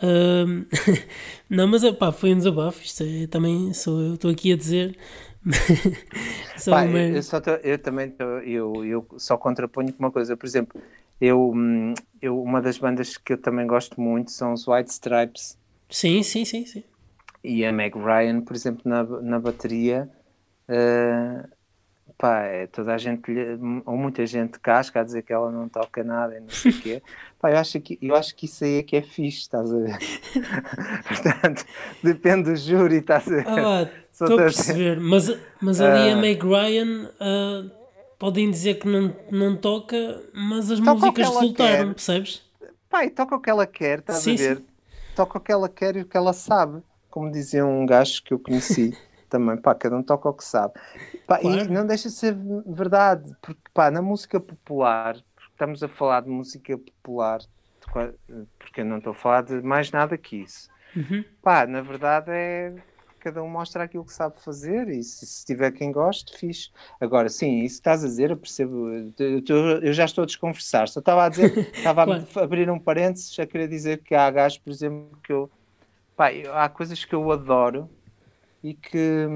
não, 1.48 1.66
mas 1.66 1.88
pá, 1.92 2.12
foi 2.12 2.34
um 2.34 2.38
desabafo. 2.38 2.82
Isto 2.82 3.04
é, 3.04 3.26
também 3.26 3.72
sou 3.72 4.00
eu, 4.00 4.14
estou 4.14 4.30
aqui 4.30 4.52
a 4.52 4.56
dizer. 4.56 4.96
pá, 6.68 6.84
uma... 6.84 6.98
eu, 6.98 7.22
só 7.22 7.40
tô, 7.40 7.50
eu 7.50 7.78
também 7.78 8.10
tô, 8.10 8.24
eu, 8.38 8.84
eu 8.84 9.06
só 9.18 9.36
contraponho 9.36 9.92
com 9.92 9.98
uma 9.98 10.10
coisa, 10.10 10.36
por 10.36 10.46
exemplo, 10.46 10.80
eu, 11.20 11.52
hum, 11.54 11.94
eu, 12.20 12.40
uma 12.42 12.60
das 12.60 12.78
bandas 12.78 13.16
que 13.16 13.34
eu 13.34 13.38
também 13.38 13.66
gosto 13.66 14.00
muito 14.00 14.30
são 14.30 14.52
os 14.52 14.66
White 14.66 14.90
Stripes. 14.90 15.58
Sim, 15.90 16.22
sim, 16.22 16.44
sim, 16.44 16.66
sim. 16.66 16.84
E 17.42 17.64
a 17.64 17.72
Meg 17.72 17.94
Ryan, 17.96 18.40
por 18.40 18.56
exemplo, 18.56 18.82
na, 18.84 19.04
na 19.04 19.38
bateria, 19.38 20.08
uh, 20.68 21.48
pá, 22.16 22.42
é, 22.42 22.66
toda 22.66 22.94
a 22.94 22.98
gente, 22.98 23.22
ou 23.84 23.96
muita 23.96 24.26
gente 24.26 24.58
casca 24.58 25.00
a 25.00 25.04
dizer 25.04 25.22
que 25.22 25.32
ela 25.32 25.50
não 25.50 25.68
toca 25.68 26.02
nada 26.02 26.36
e 26.36 26.40
não 26.40 26.48
sei 26.48 26.70
o 26.70 26.80
quê. 26.80 27.02
Pá, 27.40 27.50
eu 27.50 27.58
acho, 27.58 27.78
que, 27.78 27.98
eu 28.00 28.14
acho 28.14 28.34
que 28.34 28.46
isso 28.46 28.64
aí 28.64 28.78
é 28.78 28.82
que 28.82 28.96
é 28.96 29.02
fixe, 29.02 29.40
estás 29.40 29.70
a 29.70 29.76
ver? 29.76 29.98
Portanto, 31.06 31.66
depende 32.02 32.50
do 32.50 32.56
júri, 32.56 32.96
estás 32.96 33.26
a 33.28 33.30
ver? 33.30 33.46
Ah, 33.46 33.88
estou 34.10 34.38
a 34.38 34.42
perceber, 34.44 34.98
mas, 34.98 35.30
mas 35.60 35.78
ali 35.78 36.10
a 36.10 36.16
Meg 36.16 36.42
Ryan 36.42 37.10
uh, 37.20 37.70
podem 38.18 38.50
dizer 38.50 38.78
que 38.78 38.88
não, 38.88 39.14
não 39.30 39.56
toca, 39.56 40.22
mas 40.32 40.70
as 40.70 40.80
músicas 40.80 41.28
resultaram, 41.28 41.88
quer. 41.88 41.94
percebes? 41.94 42.42
Pá, 42.88 43.06
toca 43.10 43.36
o 43.36 43.40
que 43.40 43.50
ela 43.50 43.66
quer, 43.66 43.98
estás 43.98 44.20
sim, 44.20 44.34
a 44.34 44.38
ver? 44.38 44.56
Sim. 44.56 44.64
Toca 45.14 45.36
o 45.36 45.40
que 45.40 45.52
ela 45.52 45.68
quer 45.68 45.96
e 45.96 46.00
o 46.00 46.06
que 46.06 46.16
ela 46.16 46.32
sabe, 46.32 46.82
como 47.10 47.30
dizia 47.30 47.66
um 47.66 47.84
gajo 47.84 48.22
que 48.22 48.32
eu 48.32 48.38
conheci 48.38 48.96
também, 49.28 49.56
pá, 49.56 49.74
cada 49.74 49.96
um 49.96 50.02
toca 50.02 50.28
o 50.28 50.32
que 50.32 50.44
sabe. 50.44 50.72
Pá, 51.26 51.38
claro. 51.38 51.60
E 51.60 51.68
não 51.68 51.86
deixa 51.86 52.08
de 52.08 52.14
ser 52.14 52.36
verdade, 52.66 53.34
porque 53.40 53.60
pá, 53.72 53.90
na 53.90 54.02
música 54.02 54.38
popular, 54.38 55.16
estamos 55.50 55.82
a 55.82 55.88
falar 55.88 56.22
de 56.22 56.28
música 56.28 56.76
popular, 56.76 57.40
porque 58.58 58.80
eu 58.80 58.84
não 58.84 58.98
estou 58.98 59.12
a 59.12 59.14
falar 59.14 59.42
de 59.42 59.62
mais 59.62 59.90
nada 59.90 60.18
que 60.18 60.36
isso. 60.36 60.68
Uhum. 60.94 61.24
Pá, 61.42 61.66
na 61.66 61.80
verdade 61.80 62.30
é 62.30 62.74
cada 63.24 63.42
um 63.42 63.48
mostra 63.48 63.84
aquilo 63.84 64.04
que 64.04 64.12
sabe 64.12 64.38
fazer 64.38 64.86
e 64.90 65.02
se, 65.02 65.24
se 65.24 65.46
tiver 65.46 65.72
quem 65.72 65.90
goste, 65.90 66.36
fixe. 66.36 66.70
Agora, 67.00 67.30
sim, 67.30 67.60
isso 67.60 67.76
estás 67.76 68.04
a 68.04 68.06
dizer, 68.06 68.30
eu 68.30 68.36
percebo, 68.36 68.90
eu, 69.18 69.80
eu 69.80 69.92
já 69.94 70.04
estou 70.04 70.24
a 70.24 70.26
desconversar, 70.26 70.88
só 70.88 71.00
estava 71.00 71.24
a 71.24 71.28
dizer, 71.30 71.56
estava 71.72 72.04
claro. 72.04 72.26
a 72.36 72.40
abrir 72.40 72.68
um 72.68 72.78
parênteses, 72.78 73.32
já 73.32 73.46
queria 73.46 73.66
dizer 73.66 74.02
que 74.02 74.14
há 74.14 74.30
gajos, 74.30 74.58
por 74.58 74.70
exemplo, 74.70 75.18
que 75.24 75.32
eu, 75.32 75.50
pá, 76.14 76.28
há 76.52 76.68
coisas 76.68 77.02
que 77.02 77.14
eu 77.14 77.32
adoro, 77.32 77.88
e 78.64 78.72
que, 78.72 79.28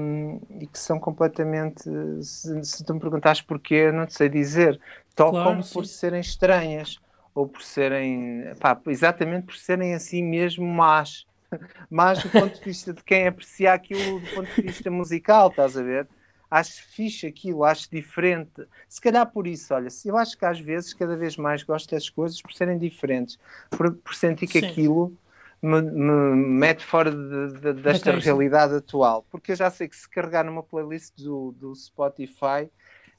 e 0.59 0.65
que 0.65 0.79
são 0.79 0.99
completamente. 0.99 1.83
Se, 2.23 2.63
se 2.65 2.83
tu 2.83 2.95
me 2.95 2.99
perguntares 2.99 3.41
porquê, 3.41 3.91
não 3.91 4.07
te 4.07 4.15
sei 4.15 4.27
dizer. 4.27 4.81
Tocam 5.15 5.43
claro, 5.43 5.63
por 5.71 5.85
serem 5.85 6.19
estranhas 6.19 6.99
ou 7.35 7.47
por 7.47 7.61
serem. 7.61 8.51
Pá, 8.59 8.79
exatamente 8.87 9.45
por 9.45 9.55
serem 9.55 9.93
assim 9.93 10.23
mesmo 10.23 10.65
más. 10.65 11.27
Mas 11.91 12.23
do 12.23 12.29
ponto 12.29 12.57
de 12.57 12.65
vista 12.65 12.91
de 12.91 13.03
quem 13.03 13.27
aprecia 13.27 13.71
aquilo 13.71 14.19
do 14.19 14.27
ponto 14.33 14.49
de 14.55 14.61
vista 14.63 14.89
musical, 14.89 15.49
estás 15.49 15.77
a 15.77 15.83
ver? 15.83 16.07
Acho 16.49 16.83
fixe 16.87 17.27
aquilo, 17.27 17.63
acho 17.63 17.87
diferente. 17.91 18.65
Se 18.87 18.99
calhar 18.99 19.31
por 19.31 19.45
isso, 19.45 19.71
olha, 19.75 19.89
eu 20.05 20.17
acho 20.17 20.35
que 20.35 20.45
às 20.45 20.59
vezes 20.59 20.91
cada 20.95 21.15
vez 21.15 21.37
mais 21.37 21.61
gosto 21.61 21.91
das 21.91 22.09
coisas 22.09 22.41
por 22.41 22.51
serem 22.51 22.79
diferentes, 22.79 23.37
por, 23.69 23.93
por 23.93 24.15
sentir 24.15 24.47
que 24.47 24.59
Sim. 24.59 24.65
aquilo 24.65 25.15
me, 25.61 25.81
me 25.81 26.35
mete 26.35 26.85
fora 26.85 27.11
de, 27.11 27.59
de, 27.59 27.73
desta 27.73 28.11
realidade 28.11 28.75
atual. 28.75 29.25
Porque 29.29 29.51
eu 29.51 29.55
já 29.55 29.69
sei 29.69 29.87
que 29.87 29.95
se 29.95 30.09
carregar 30.09 30.43
numa 30.43 30.63
playlist 30.63 31.13
do, 31.17 31.53
do 31.57 31.75
Spotify, 31.75 32.69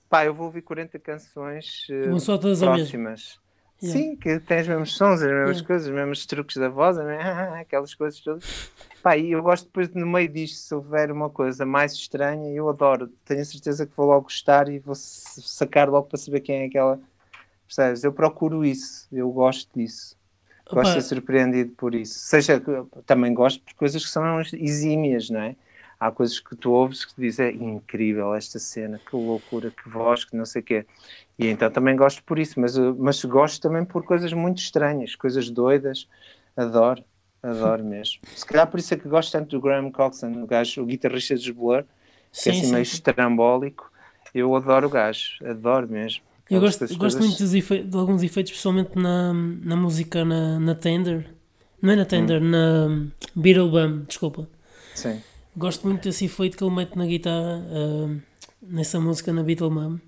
pá, 0.08 0.24
eu 0.24 0.34
vou 0.34 0.46
ouvir 0.46 0.62
40 0.62 0.98
canções 0.98 1.86
uh, 1.90 2.10
próximas. 2.58 3.38
Yeah. 3.82 3.98
Sim, 3.98 4.16
que 4.16 4.38
tem 4.40 4.60
os 4.60 4.68
mesmos 4.68 4.96
sons, 4.96 5.22
as 5.22 5.28
mesmas 5.28 5.56
yeah. 5.56 5.66
coisas, 5.66 5.88
os 5.88 5.94
mesmos 5.94 6.26
truques 6.26 6.56
da 6.56 6.68
voz, 6.68 6.98
aquelas 7.58 7.94
coisas 7.94 8.20
todas. 8.20 8.70
Pá, 9.02 9.16
e 9.16 9.32
eu 9.32 9.42
gosto 9.42 9.64
depois 9.64 9.88
de, 9.88 9.98
no 9.98 10.06
meio 10.06 10.28
disto, 10.28 10.56
se 10.56 10.74
houver 10.74 11.10
uma 11.10 11.30
coisa 11.30 11.64
mais 11.64 11.94
estranha, 11.94 12.50
eu 12.50 12.68
adoro. 12.68 13.08
Tenho 13.24 13.42
certeza 13.44 13.86
que 13.86 13.96
vou 13.96 14.06
logo 14.06 14.24
gostar 14.24 14.68
e 14.68 14.78
vou 14.78 14.94
sacar 14.94 15.88
logo 15.88 16.08
para 16.08 16.18
saber 16.18 16.40
quem 16.40 16.62
é 16.62 16.66
aquela. 16.66 17.00
Percebes? 17.66 18.04
Eu 18.04 18.12
procuro 18.12 18.64
isso, 18.64 19.08
eu 19.10 19.30
gosto 19.30 19.70
disso. 19.74 20.19
Gosto 20.72 20.94
de 20.94 21.02
ser 21.02 21.14
surpreendido 21.14 21.72
por 21.72 21.94
isso. 21.94 22.18
Seja, 22.18 22.62
também 23.06 23.34
gosto 23.34 23.62
por 23.62 23.74
coisas 23.74 24.04
que 24.04 24.10
são 24.10 24.40
exímias, 24.40 25.30
não 25.30 25.40
é? 25.40 25.56
Há 25.98 26.10
coisas 26.10 26.40
que 26.40 26.56
tu 26.56 26.70
ouves 26.72 27.04
que 27.04 27.14
te 27.14 27.20
dizem 27.20 27.46
é 27.46 27.52
incrível 27.52 28.34
esta 28.34 28.58
cena, 28.58 28.98
que 28.98 29.14
loucura, 29.14 29.70
que 29.70 29.86
voz, 29.86 30.24
que 30.24 30.34
não 30.34 30.46
sei 30.46 30.62
o 30.62 30.64
quê. 30.64 30.86
E 31.38 31.46
então 31.46 31.70
também 31.70 31.94
gosto 31.94 32.22
por 32.24 32.38
isso, 32.38 32.58
mas, 32.58 32.76
mas 32.78 33.22
gosto 33.24 33.60
também 33.60 33.84
por 33.84 34.02
coisas 34.04 34.32
muito 34.32 34.58
estranhas, 34.58 35.14
coisas 35.14 35.50
doidas. 35.50 36.08
Adoro, 36.56 37.04
adoro 37.42 37.84
mesmo. 37.84 38.20
Se 38.34 38.46
calhar 38.46 38.66
por 38.66 38.80
isso 38.80 38.94
é 38.94 38.96
que 38.96 39.06
gosto 39.08 39.32
tanto 39.32 39.50
do 39.50 39.60
Graham 39.60 39.90
Coxon, 39.90 40.42
o 40.42 40.46
gajo, 40.46 40.82
o 40.82 40.86
guitarrista 40.86 41.34
dos 41.34 41.50
Blur, 41.50 41.82
que 41.82 41.88
sim, 42.32 42.48
é 42.50 42.52
assim 42.54 42.64
sim, 42.64 42.72
meio 42.72 42.86
sim. 42.86 42.94
estrambólico. 42.94 43.92
Eu 44.34 44.54
adoro 44.56 44.86
o 44.86 44.90
gajo, 44.90 45.44
adoro 45.44 45.86
mesmo. 45.86 46.22
Eu 46.50 46.60
gosto, 46.60 46.80
gosto 46.80 46.98
coisas... 46.98 47.20
muito 47.20 47.84
de 47.88 47.96
alguns 47.96 48.22
efeitos, 48.22 48.50
especialmente 48.50 48.98
na, 48.98 49.32
na 49.32 49.76
música 49.76 50.24
na, 50.24 50.58
na 50.58 50.74
Tender. 50.74 51.32
Não 51.80 51.92
é 51.92 51.96
na 51.96 52.04
Tender, 52.04 52.42
hum. 52.42 52.50
na 52.50 53.06
Beetlebum, 53.36 54.04
desculpa. 54.04 54.48
Sim. 54.94 55.20
Gosto 55.56 55.86
muito 55.86 56.02
desse 56.02 56.24
efeito 56.24 56.56
que 56.56 56.64
ele 56.64 56.74
mete 56.74 56.96
na 56.96 57.06
guitarra, 57.06 57.64
uh, 57.70 58.20
nessa 58.60 58.98
música 58.98 59.32
na 59.32 59.42
Beetlebum. 59.42 60.00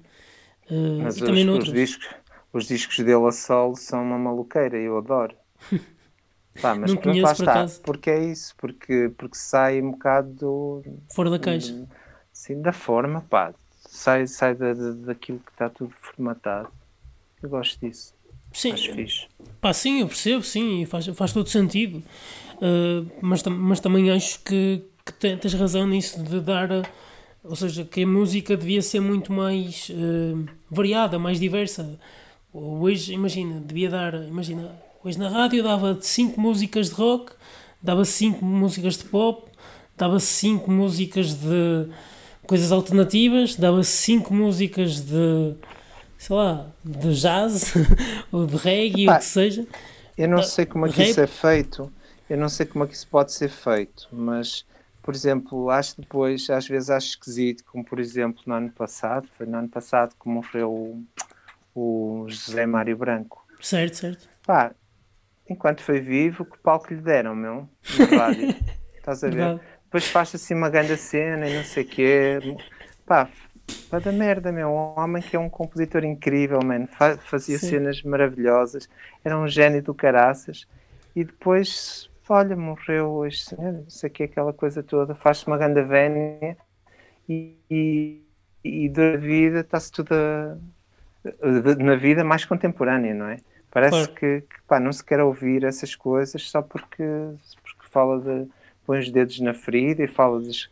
Uh, 0.70 1.02
Mas 1.02 1.16
e 1.16 1.22
os, 1.22 1.28
também 1.28 1.48
os 1.48 1.72
discos, 1.72 2.08
os 2.52 2.66
discos 2.66 2.96
dele 2.98 3.26
a 3.26 3.32
solo 3.32 3.76
são 3.76 4.02
uma 4.02 4.18
maluqueira, 4.18 4.76
eu 4.76 4.98
adoro. 4.98 5.36
Pá, 6.60 6.74
mas 6.74 6.92
não 6.92 7.00
conheço, 7.00 7.34
por 7.36 7.48
está, 7.48 7.66
porque 7.82 8.10
é 8.10 8.24
isso, 8.24 8.54
porque, 8.58 9.10
porque 9.16 9.38
sai 9.38 9.80
um 9.80 9.92
bocado 9.92 10.32
do, 10.34 10.82
fora 11.10 11.30
da 11.30 11.38
caixa. 11.38 11.88
Sim, 12.30 12.60
da 12.60 12.72
forma, 12.72 13.22
pá, 13.22 13.54
sai, 13.92 14.26
sai 14.26 14.54
da, 14.54 14.72
daquilo 14.72 15.38
que 15.38 15.52
está 15.52 15.68
tudo 15.68 15.92
formatado. 16.00 16.70
Eu 17.42 17.50
gosto 17.50 17.78
disso. 17.78 18.14
Sim, 18.50 18.72
Acho 18.72 18.92
fixe. 18.94 19.26
Pá, 19.60 19.72
sim, 19.72 20.00
eu 20.00 20.08
percebo, 20.08 20.42
sim, 20.42 20.86
faz, 20.86 21.06
faz 21.08 21.32
todo 21.32 21.48
sentido. 21.48 22.02
Uh, 22.56 23.10
mas, 23.20 23.42
mas 23.42 23.80
também 23.80 24.10
acho 24.10 24.40
que, 24.40 24.82
que 25.04 25.12
tens 25.12 25.52
razão 25.54 25.86
nisso 25.86 26.22
de 26.22 26.40
dar. 26.40 26.70
ou 27.44 27.54
seja, 27.54 27.84
que 27.84 28.02
a 28.02 28.06
música 28.06 28.56
devia 28.56 28.80
ser 28.80 29.00
muito 29.00 29.30
mais 29.30 29.90
uh, 29.90 30.46
variada, 30.70 31.18
mais 31.18 31.38
diversa. 31.38 31.98
Hoje, 32.52 33.12
imagina, 33.12 33.60
devia 33.60 33.90
dar. 33.90 34.14
Imagina, 34.14 34.74
hoje 35.04 35.18
na 35.18 35.28
rádio 35.28 35.62
dava 35.62 35.98
5 36.00 36.40
músicas 36.40 36.88
de 36.88 36.94
rock, 36.94 37.32
dava 37.82 38.06
5 38.06 38.42
músicas 38.42 38.96
de 38.96 39.04
pop, 39.04 39.50
dava 39.96 40.18
5 40.18 40.70
músicas 40.70 41.34
de 41.34 41.88
coisas 42.46 42.72
alternativas, 42.72 43.56
dava 43.56 43.82
cinco 43.82 44.34
músicas 44.34 45.00
de 45.00 45.54
sei 46.18 46.36
lá, 46.36 46.66
de 46.84 47.14
jazz 47.14 47.74
ou 48.30 48.46
de 48.46 48.56
reggae, 48.56 49.08
ou 49.08 49.14
o 49.14 49.18
que 49.18 49.24
seja. 49.24 49.66
Eu 50.16 50.28
não 50.28 50.40
sei 50.40 50.64
como 50.64 50.86
é 50.86 50.92
que 50.92 51.02
isso 51.02 51.20
é 51.20 51.26
feito, 51.26 51.92
eu 52.30 52.38
não 52.38 52.48
sei 52.48 52.64
como 52.64 52.84
é 52.84 52.86
que 52.86 52.94
isso 52.94 53.08
pode 53.08 53.32
ser 53.32 53.48
feito, 53.48 54.08
mas 54.12 54.64
por 55.02 55.14
exemplo, 55.14 55.68
acho 55.68 56.00
depois, 56.00 56.48
às 56.48 56.68
vezes 56.68 56.88
acho 56.90 57.08
esquisito, 57.08 57.64
como 57.64 57.84
por 57.84 57.98
exemplo 57.98 58.40
no 58.46 58.54
ano 58.54 58.70
passado, 58.70 59.28
foi 59.36 59.46
no 59.46 59.58
ano 59.58 59.68
passado 59.68 60.14
que 60.20 60.28
morreu 60.28 60.70
o, 60.70 61.04
o 61.74 62.28
José 62.28 62.66
Mário 62.66 62.96
Branco. 62.96 63.44
Certo, 63.60 63.96
certo. 63.96 64.28
Pá, 64.46 64.72
enquanto 65.48 65.82
foi 65.82 65.98
vivo, 65.98 66.44
que 66.44 66.56
palco 66.58 66.94
lhe 66.94 67.00
deram, 67.00 67.34
meu, 67.34 67.68
na 67.98 68.16
rádio. 68.16 68.54
Estás 68.96 69.24
a 69.24 69.28
ver? 69.28 69.34
Verdade 69.34 69.71
depois 69.92 70.08
faz 70.08 70.34
assim 70.34 70.54
uma 70.54 70.70
grande 70.70 70.96
cena 70.96 71.46
e 71.46 71.54
não 71.54 71.64
sei 71.64 71.84
o 71.84 71.86
quê. 71.86 72.38
Pá, 73.04 73.28
pá 73.90 73.98
da 73.98 74.10
merda, 74.10 74.50
meu. 74.50 74.70
Um 74.70 74.98
homem 74.98 75.22
que 75.22 75.36
é 75.36 75.38
um 75.38 75.50
compositor 75.50 76.02
incrível, 76.02 76.60
man. 76.64 76.86
Fazia 77.20 77.58
Sim. 77.58 77.68
cenas 77.68 78.02
maravilhosas. 78.02 78.88
Era 79.22 79.38
um 79.38 79.46
gênio 79.46 79.82
do 79.82 79.92
caraças. 79.92 80.66
E 81.14 81.22
depois, 81.22 82.08
olha, 82.26 82.56
morreu 82.56 83.10
hoje, 83.10 83.44
isso 83.86 84.06
aqui, 84.06 84.22
aquela 84.22 84.54
coisa 84.54 84.82
toda, 84.82 85.14
faz-se 85.14 85.46
uma 85.46 85.58
grande 85.58 85.82
vénia 85.82 86.56
e, 87.28 87.54
e, 87.70 88.22
e 88.64 88.88
da 88.88 89.18
vida 89.18 89.60
está-se 89.60 89.92
tudo 89.92 90.14
a, 90.14 90.56
na 91.78 91.96
vida 91.96 92.24
mais 92.24 92.46
contemporânea, 92.46 93.12
não 93.12 93.26
é? 93.26 93.36
Parece 93.70 93.90
claro. 93.90 94.14
que, 94.14 94.40
que 94.40 94.62
pá, 94.66 94.80
não 94.80 94.90
se 94.90 95.04
quer 95.04 95.20
ouvir 95.20 95.64
essas 95.64 95.94
coisas 95.94 96.48
só 96.48 96.62
porque, 96.62 97.04
porque 97.62 97.90
fala 97.90 98.18
de 98.18 98.48
põe 98.92 98.98
os 98.98 99.10
dedos 99.10 99.40
na 99.40 99.54
ferida 99.54 100.02
e 100.04 100.06
fala 100.06 100.42
de 100.42 100.68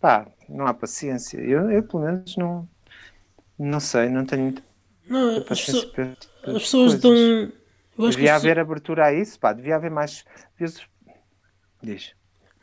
pá, 0.00 0.26
não 0.48 0.66
há 0.66 0.72
paciência. 0.72 1.38
Eu, 1.38 1.70
eu 1.70 1.82
pelo 1.82 2.02
menos 2.02 2.34
não 2.36 2.66
não 3.58 3.80
sei, 3.80 4.08
não 4.08 4.24
tenho 4.24 4.54
não, 5.06 5.38
as, 5.48 5.64
pessoas, 5.64 5.84
tipo 5.84 6.00
as 6.44 6.62
pessoas 6.62 6.94
dão. 6.94 7.12
devia 8.10 8.34
haver 8.34 8.54
pessoas... 8.54 8.58
abertura 8.58 9.06
a 9.06 9.12
isso, 9.12 9.38
pá, 9.38 9.52
devia 9.52 9.76
haver 9.76 9.90
mais. 9.90 10.24
Diz. 11.82 12.12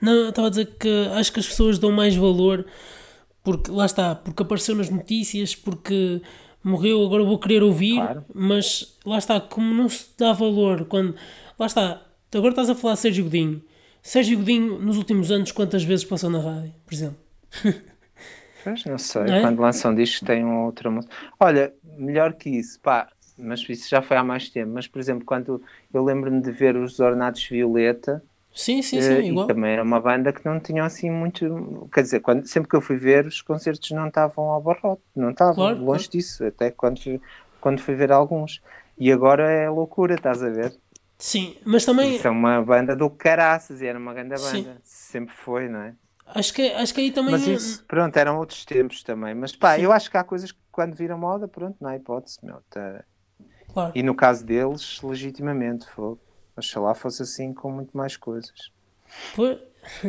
Não, 0.01 0.29
estava 0.29 0.47
a 0.47 0.49
dizer 0.49 0.77
que 0.77 1.09
acho 1.13 1.31
que 1.31 1.39
as 1.39 1.47
pessoas 1.47 1.77
dão 1.77 1.91
mais 1.91 2.15
valor 2.15 2.65
porque 3.43 3.69
lá 3.69 3.85
está, 3.85 4.15
porque 4.15 4.41
apareceu 4.41 4.73
nas 4.73 4.89
notícias, 4.89 5.53
porque 5.53 6.19
morreu, 6.63 7.05
agora 7.05 7.23
vou 7.23 7.37
querer 7.37 7.61
ouvir, 7.61 7.97
claro. 7.97 8.25
mas 8.33 8.97
lá 9.05 9.19
está, 9.19 9.39
como 9.39 9.71
não 9.71 9.87
se 9.87 10.07
dá 10.17 10.33
valor 10.33 10.85
quando. 10.85 11.15
Lá 11.59 11.67
está, 11.67 12.01
agora 12.33 12.49
estás 12.49 12.69
a 12.71 12.75
falar 12.75 12.95
de 12.95 13.01
Sérgio 13.01 13.25
Godinho. 13.25 13.61
Sérgio 14.05 14.37
Godinho, 14.37 14.77
nos 14.77 14.97
últimos 14.97 15.31
anos, 15.31 15.51
quantas 15.51 15.83
vezes 15.83 16.05
passou 16.05 16.29
na 16.29 16.39
rádio, 16.39 16.73
por 16.85 16.93
exemplo? 16.93 17.17
Pois, 18.63 18.83
não 18.83 18.97
sei. 18.97 19.25
Não 19.25 19.35
é? 19.35 19.41
Quando 19.41 19.59
lançam 19.59 19.93
discos 19.93 20.21
tem 20.21 20.43
um 20.43 20.65
outra 20.65 20.89
música. 20.89 21.13
Olha, 21.39 21.71
melhor 21.83 22.33
que 22.33 22.49
isso, 22.49 22.79
pá, 22.79 23.07
mas 23.37 23.63
isso 23.69 23.87
já 23.87 24.01
foi 24.01 24.17
há 24.17 24.23
mais 24.23 24.49
tempo. 24.49 24.71
Mas, 24.73 24.87
por 24.87 24.97
exemplo, 24.97 25.23
quando 25.23 25.61
eu 25.93 26.03
lembro-me 26.03 26.41
de 26.41 26.51
ver 26.51 26.75
os 26.75 26.99
Ornados 26.99 27.47
Violeta. 27.47 28.23
Sim, 28.55 28.81
sim, 28.81 28.99
sim, 28.99 29.07
uh, 29.07 29.21
igual. 29.21 29.45
também 29.45 29.73
era 29.73 29.83
uma 29.83 29.99
banda 30.01 30.33
que 30.33 30.43
não 30.43 30.59
tinha 30.59 30.83
assim 30.83 31.11
muito. 31.11 31.87
Quer 31.93 32.01
dizer, 32.01 32.21
quando, 32.21 32.47
sempre 32.47 32.67
que 32.67 32.75
eu 32.75 32.81
fui 32.81 32.97
ver, 32.97 33.27
os 33.27 33.39
concertos 33.39 33.91
não 33.91 34.07
estavam 34.07 34.45
ao 34.45 34.59
barrote, 34.59 35.03
não 35.15 35.29
estavam, 35.29 35.53
claro, 35.53 35.77
longe 35.77 36.05
claro. 36.05 36.11
disso, 36.11 36.43
até 36.43 36.71
quando 36.71 37.21
quando 37.61 37.81
fui 37.81 37.93
ver 37.93 38.11
alguns. 38.11 38.63
E 38.97 39.11
agora 39.11 39.47
é 39.47 39.69
loucura, 39.69 40.15
estás 40.15 40.41
a 40.41 40.49
ver? 40.49 40.73
Sim, 41.17 41.55
mas 41.65 41.85
também. 41.85 42.15
Isso 42.15 42.27
é 42.27 42.31
uma 42.31 42.61
banda 42.61 42.95
do 42.95 43.09
caraças 43.09 43.81
e 43.81 43.85
era 43.85 43.97
uma 43.97 44.13
grande 44.13 44.35
banda. 44.35 44.39
Sim. 44.39 44.77
Sempre 44.83 45.33
foi, 45.33 45.69
não 45.69 45.79
é? 45.79 45.95
Acho 46.27 46.53
que, 46.53 46.71
acho 46.71 46.93
que 46.93 47.01
aí 47.01 47.11
também. 47.11 47.31
Mas 47.31 47.47
isso, 47.47 47.83
pronto, 47.85 48.17
eram 48.17 48.37
outros 48.37 48.65
tempos 48.65 49.03
também. 49.03 49.33
Mas 49.35 49.55
pá, 49.55 49.75
Sim. 49.75 49.83
eu 49.83 49.91
acho 49.91 50.09
que 50.09 50.17
há 50.17 50.23
coisas 50.23 50.51
que 50.51 50.59
quando 50.71 50.95
viram 50.95 51.17
moda, 51.17 51.47
pronto, 51.47 51.77
não 51.79 51.89
há 51.89 51.95
hipótese, 51.95 52.39
meu. 52.43 52.61
Tá... 52.69 53.03
Claro. 53.71 53.91
E 53.95 54.03
no 54.03 54.15
caso 54.15 54.45
deles, 54.45 55.01
legitimamente, 55.01 55.87
foi. 55.87 56.17
Oxalá 56.57 56.95
fosse 56.95 57.21
assim 57.21 57.53
com 57.53 57.69
muito 57.69 57.95
mais 57.95 58.15
coisas. 58.15 58.71
Pois, 59.35 59.59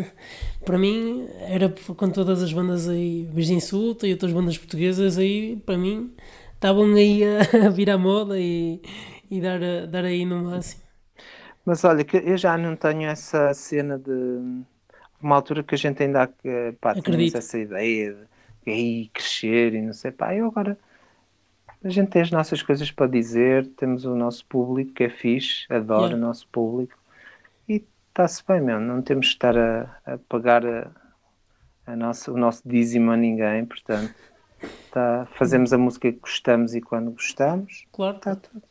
para 0.64 0.78
mim, 0.78 1.28
era 1.40 1.68
com 1.68 2.10
todas 2.10 2.42
as 2.42 2.52
bandas 2.52 2.88
aí, 2.88 3.28
Virgem 3.32 3.56
Insulta 3.58 4.06
e 4.06 4.12
outras 4.12 4.32
bandas 4.32 4.56
portuguesas 4.56 5.18
aí, 5.18 5.56
para 5.66 5.76
mim, 5.76 6.14
estavam 6.54 6.94
aí 6.94 7.22
a, 7.24 7.40
a 7.66 7.68
vir 7.68 7.90
à 7.90 7.98
moda 7.98 8.38
e, 8.38 8.80
e 9.30 9.40
dar, 9.40 9.58
dar 9.88 10.04
aí 10.04 10.24
no 10.24 10.44
máximo. 10.44 10.85
Mas 11.66 11.82
olha, 11.82 12.04
que 12.04 12.16
eu 12.16 12.38
já 12.38 12.56
não 12.56 12.76
tenho 12.76 13.10
essa 13.10 13.52
cena 13.52 13.98
de 13.98 14.62
uma 15.20 15.34
altura 15.34 15.64
que 15.64 15.74
a 15.74 15.78
gente 15.78 16.00
ainda 16.00 16.30
pá, 16.80 16.94
tínhamos 16.94 17.34
essa 17.34 17.58
ideia 17.58 18.16
de 18.64 18.72
aí 18.72 19.10
crescer 19.12 19.74
e 19.74 19.82
não 19.82 19.92
sei, 19.92 20.12
pá, 20.12 20.32
eu 20.32 20.46
agora 20.46 20.78
a 21.82 21.88
gente 21.88 22.10
tem 22.10 22.22
as 22.22 22.30
nossas 22.30 22.62
coisas 22.62 22.90
para 22.92 23.08
dizer, 23.08 23.66
temos 23.76 24.04
o 24.04 24.14
nosso 24.14 24.46
público 24.46 24.92
que 24.92 25.04
é 25.04 25.10
fixe, 25.10 25.66
adora 25.68 26.06
yeah. 26.06 26.16
o 26.16 26.20
nosso 26.20 26.46
público 26.48 26.96
e 27.68 27.84
está-se 28.08 28.44
bem 28.46 28.60
mesmo, 28.60 28.82
não 28.82 29.02
temos 29.02 29.26
que 29.26 29.32
estar 29.32 29.58
a, 29.58 29.98
a 30.06 30.18
pagar 30.28 30.64
a, 30.64 30.90
a 31.84 31.96
nossa, 31.96 32.30
o 32.32 32.36
nosso 32.36 32.62
dízimo 32.64 33.10
a 33.10 33.16
ninguém, 33.16 33.64
portanto 33.64 34.14
tá, 34.92 35.26
fazemos 35.32 35.72
a 35.72 35.78
música 35.78 36.12
que 36.12 36.18
gostamos 36.18 36.76
e 36.76 36.80
quando 36.80 37.10
gostamos, 37.10 37.86
claro. 37.92 38.16
está 38.18 38.36
tudo. 38.36 38.62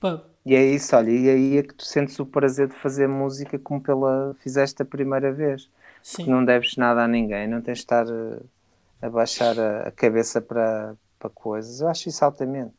Pá, 0.00 0.22
e 0.46 0.54
é 0.54 0.64
isso, 0.64 0.94
olha, 0.94 1.10
e 1.10 1.28
aí 1.28 1.58
é 1.58 1.62
que 1.64 1.74
tu 1.74 1.84
sentes 1.84 2.20
o 2.20 2.24
prazer 2.24 2.68
de 2.68 2.74
fazer 2.76 3.08
música 3.08 3.58
como 3.58 3.80
pela 3.80 4.32
fizeste 4.38 4.80
a 4.80 4.84
primeira 4.84 5.32
vez. 5.32 5.68
Sim. 6.00 6.30
Não 6.30 6.44
deves 6.44 6.76
nada 6.76 7.02
a 7.02 7.08
ninguém, 7.08 7.48
não 7.48 7.60
tens 7.60 7.78
de 7.78 7.82
estar 7.82 8.06
eh, 8.06 8.40
a 9.02 9.10
baixar 9.10 9.58
a, 9.58 9.88
a 9.88 9.90
cabeça 9.90 10.40
para, 10.40 10.94
para 11.18 11.30
coisas. 11.30 11.80
Eu 11.80 11.88
acho 11.88 12.08
isso 12.08 12.24
altamente. 12.24 12.76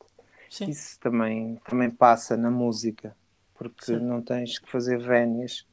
Sim. 0.50 0.70
Isso 0.70 0.98
também, 1.02 1.60
também 1.68 1.90
passa 1.90 2.38
na 2.38 2.50
música, 2.50 3.14
porque 3.54 3.84
Sim. 3.84 4.00
não 4.00 4.22
tens 4.22 4.58
que 4.60 4.72
fazer 4.72 4.98
vénias 4.98 5.68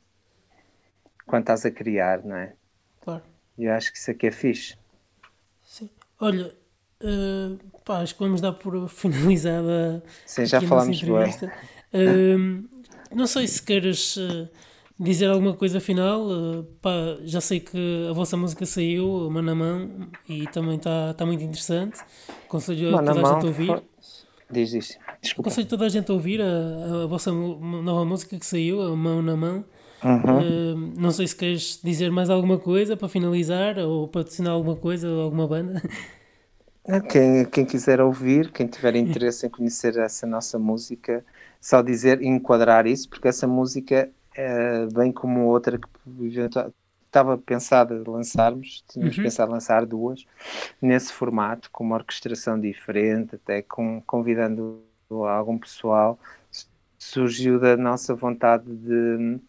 quando 1.24 1.42
estás 1.42 1.64
a 1.64 1.70
criar, 1.70 2.24
não 2.24 2.34
é? 2.34 2.54
Claro. 3.02 3.22
E 3.56 3.66
eu 3.66 3.72
acho 3.72 3.92
que 3.92 3.98
isso 3.98 4.10
aqui 4.10 4.26
é 4.26 4.32
fixe. 4.32 4.76
Sim. 5.62 5.88
Olha, 6.18 6.52
uh, 7.04 7.80
pá, 7.84 8.00
acho 8.00 8.14
que 8.14 8.20
vamos 8.20 8.40
dar 8.40 8.52
por 8.52 8.88
finalizada. 8.90 10.02
Sim, 10.26 10.44
já 10.44 10.60
falámos 10.60 11.00
não 13.14 13.26
sei 13.26 13.46
se 13.46 13.62
queres 13.62 14.16
uh, 14.16 14.48
dizer 14.98 15.26
alguma 15.26 15.54
coisa 15.54 15.80
final. 15.80 16.26
Uh, 16.26 16.64
pá, 16.80 16.90
já 17.24 17.40
sei 17.40 17.60
que 17.60 18.06
a 18.08 18.12
vossa 18.12 18.36
música 18.36 18.66
saiu, 18.66 19.30
mão 19.30 19.42
na 19.42 19.54
mão, 19.54 20.08
e 20.28 20.46
também 20.48 20.76
está 20.76 21.14
tá 21.14 21.24
muito 21.24 21.42
interessante. 21.42 22.00
Aconselho 22.46 22.96
a 22.96 23.02
toda 23.02 23.12
a 23.12 23.14
gente 23.14 23.44
a 23.44 23.46
ouvir. 23.46 23.82
Diz, 24.50 24.70
diz. 24.70 24.98
Desculpa. 25.22 25.48
Aconselho 25.48 25.68
toda 25.68 25.86
a 25.86 25.88
gente 25.88 26.10
a 26.10 26.14
ouvir 26.14 26.40
a, 26.40 27.04
a 27.04 27.06
vossa 27.06 27.32
nova 27.32 28.04
música 28.04 28.38
que 28.38 28.46
saiu, 28.46 28.82
a 28.82 28.94
Mão 28.94 29.22
na 29.22 29.36
Mão. 29.36 29.64
Uhum. 30.04 30.74
Uh, 30.74 30.92
não 30.98 31.10
sei 31.10 31.26
se 31.26 31.34
queres 31.34 31.80
dizer 31.82 32.10
mais 32.10 32.28
alguma 32.28 32.58
coisa 32.58 32.94
para 32.94 33.08
finalizar 33.08 33.78
ou 33.78 34.06
patrocinar 34.06 34.52
alguma 34.52 34.76
coisa 34.76 35.08
ou 35.08 35.22
alguma 35.22 35.48
banda. 35.48 35.82
Quem, 37.08 37.46
quem 37.46 37.64
quiser 37.64 37.98
ouvir, 38.02 38.52
quem 38.52 38.66
tiver 38.66 38.94
interesse 38.96 39.46
em 39.46 39.48
conhecer 39.48 39.96
essa 39.96 40.26
nossa 40.26 40.58
música, 40.58 41.24
só 41.64 41.80
dizer, 41.80 42.20
enquadrar 42.20 42.86
isso, 42.86 43.08
porque 43.08 43.26
essa 43.26 43.46
música, 43.46 44.10
é, 44.34 44.84
bem 44.92 45.10
como 45.10 45.46
outra 45.46 45.78
que 45.78 45.88
estava 47.06 47.38
pensada 47.38 47.98
de 47.98 48.10
lançarmos, 48.10 48.84
tínhamos 48.86 49.16
uhum. 49.16 49.24
pensado 49.24 49.50
lançar 49.50 49.86
duas, 49.86 50.26
nesse 50.80 51.10
formato, 51.10 51.70
com 51.70 51.82
uma 51.82 51.96
orquestração 51.96 52.60
diferente, 52.60 53.36
até 53.36 53.62
com, 53.62 54.02
convidando 54.06 54.82
algum 55.08 55.56
pessoal, 55.56 56.18
surgiu 56.98 57.58
da 57.58 57.78
nossa 57.78 58.14
vontade 58.14 58.66
de, 58.66 59.16
de, 59.16 59.40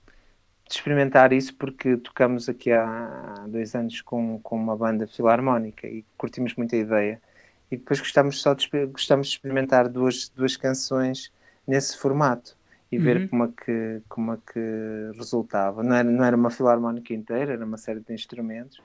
experimentar 0.70 1.34
isso, 1.34 1.54
porque 1.56 1.98
tocamos 1.98 2.48
aqui 2.48 2.72
há, 2.72 3.34
há 3.40 3.46
dois 3.46 3.76
anos 3.76 4.00
com, 4.00 4.40
com 4.40 4.56
uma 4.56 4.78
banda 4.78 5.06
filarmónica 5.06 5.86
e 5.86 6.06
curtimos 6.18 6.56
muito 6.56 6.74
a 6.76 6.78
ideia. 6.78 7.22
E 7.70 7.76
depois 7.76 8.00
gostamos 8.00 8.42
só 8.42 8.54
de, 8.54 8.70
gostamos 8.86 9.28
de 9.28 9.34
experimentar 9.34 9.90
duas, 9.90 10.30
duas 10.30 10.56
canções 10.56 11.30
nesse 11.68 11.98
formato 11.98 12.58
e 12.92 12.98
ver 12.98 13.18
uhum. 13.18 13.28
como, 13.28 13.44
é 13.44 13.50
que, 13.66 14.02
como 14.08 14.34
é 14.34 14.38
que 14.38 15.18
resultava. 15.18 15.84
Não 15.84 15.96
era, 15.96 16.10
não 16.10 16.24
era 16.24 16.36
uma 16.36 16.50
filarmónica 16.50 17.14
inteira, 17.14 17.54
era 17.54 17.66
uma 17.66 17.78
série 17.78 18.00
de 18.00 18.14
instrumentos, 18.14 18.82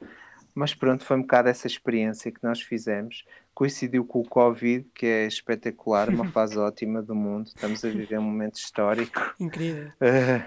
mas 0.55 0.75
pronto, 0.75 1.05
foi 1.05 1.17
um 1.17 1.23
bocado 1.23 1.49
essa 1.49 1.67
experiência 1.67 2.31
que 2.33 2.43
nós 2.43 2.61
fizemos. 2.61 3.25
Coincidiu 3.55 4.05
com 4.05 4.21
o 4.21 4.29
Covid, 4.29 4.87
que 4.95 5.07
é 5.07 5.27
espetacular, 5.27 6.09
uma 6.09 6.27
fase 6.33 6.59
ótima 6.59 7.03
do 7.03 7.15
mundo. 7.15 7.47
Estamos 7.47 7.85
a 7.85 7.89
viver 7.89 8.19
um 8.19 8.23
momento 8.23 8.57
histórico. 8.57 9.35
Incrível. 9.39 9.89
Uh, 10.01 10.43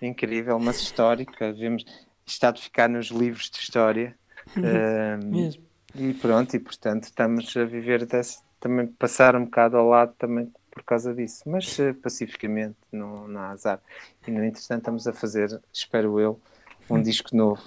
incrível, 0.00 0.58
mas 0.58 0.80
histórico. 0.80 1.32
Vemos, 1.58 1.84
está 2.24 2.50
de 2.50 2.62
ficar 2.62 2.88
nos 2.88 3.08
livros 3.08 3.50
de 3.50 3.58
história. 3.58 4.14
Uh, 4.56 5.24
Mesmo. 5.26 5.70
E 5.94 6.14
pronto, 6.14 6.54
e 6.54 6.60
portanto 6.60 7.04
estamos 7.04 7.56
a 7.56 7.64
viver 7.64 8.06
desse, 8.06 8.38
também 8.60 8.86
passar 8.86 9.34
um 9.34 9.44
bocado 9.44 9.76
ao 9.76 9.88
lado 9.88 10.14
também 10.16 10.52
por 10.80 10.84
causa 10.84 11.14
disso, 11.14 11.42
mas 11.46 11.78
uh, 11.78 11.94
pacificamente, 11.94 12.76
não, 12.90 13.28
não 13.28 13.40
há 13.40 13.50
azar. 13.50 13.80
E 14.26 14.30
no 14.30 14.42
entretanto 14.42 14.80
estamos 14.80 15.06
a 15.06 15.12
fazer, 15.12 15.60
espero 15.72 16.18
eu, 16.18 16.40
um 16.88 16.96
hum. 16.96 17.02
disco 17.02 17.36
novo. 17.36 17.62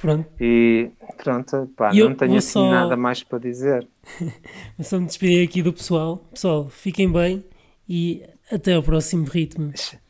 Pronto. 0.00 0.28
E 0.40 0.90
pronto, 1.22 1.70
pá, 1.76 1.94
eu 1.94 2.08
não 2.08 2.16
tenho 2.16 2.36
assim 2.36 2.52
só... 2.52 2.70
nada 2.70 2.96
mais 2.96 3.22
para 3.22 3.38
dizer. 3.38 3.86
vou 4.76 4.84
só 4.84 4.98
me 4.98 5.06
despedir 5.06 5.46
aqui 5.46 5.62
do 5.62 5.72
pessoal. 5.72 6.16
Pessoal, 6.32 6.68
fiquem 6.68 7.10
bem 7.10 7.44
e 7.88 8.24
até 8.50 8.74
ao 8.74 8.82
próximo 8.82 9.24
ritmo. 9.24 9.72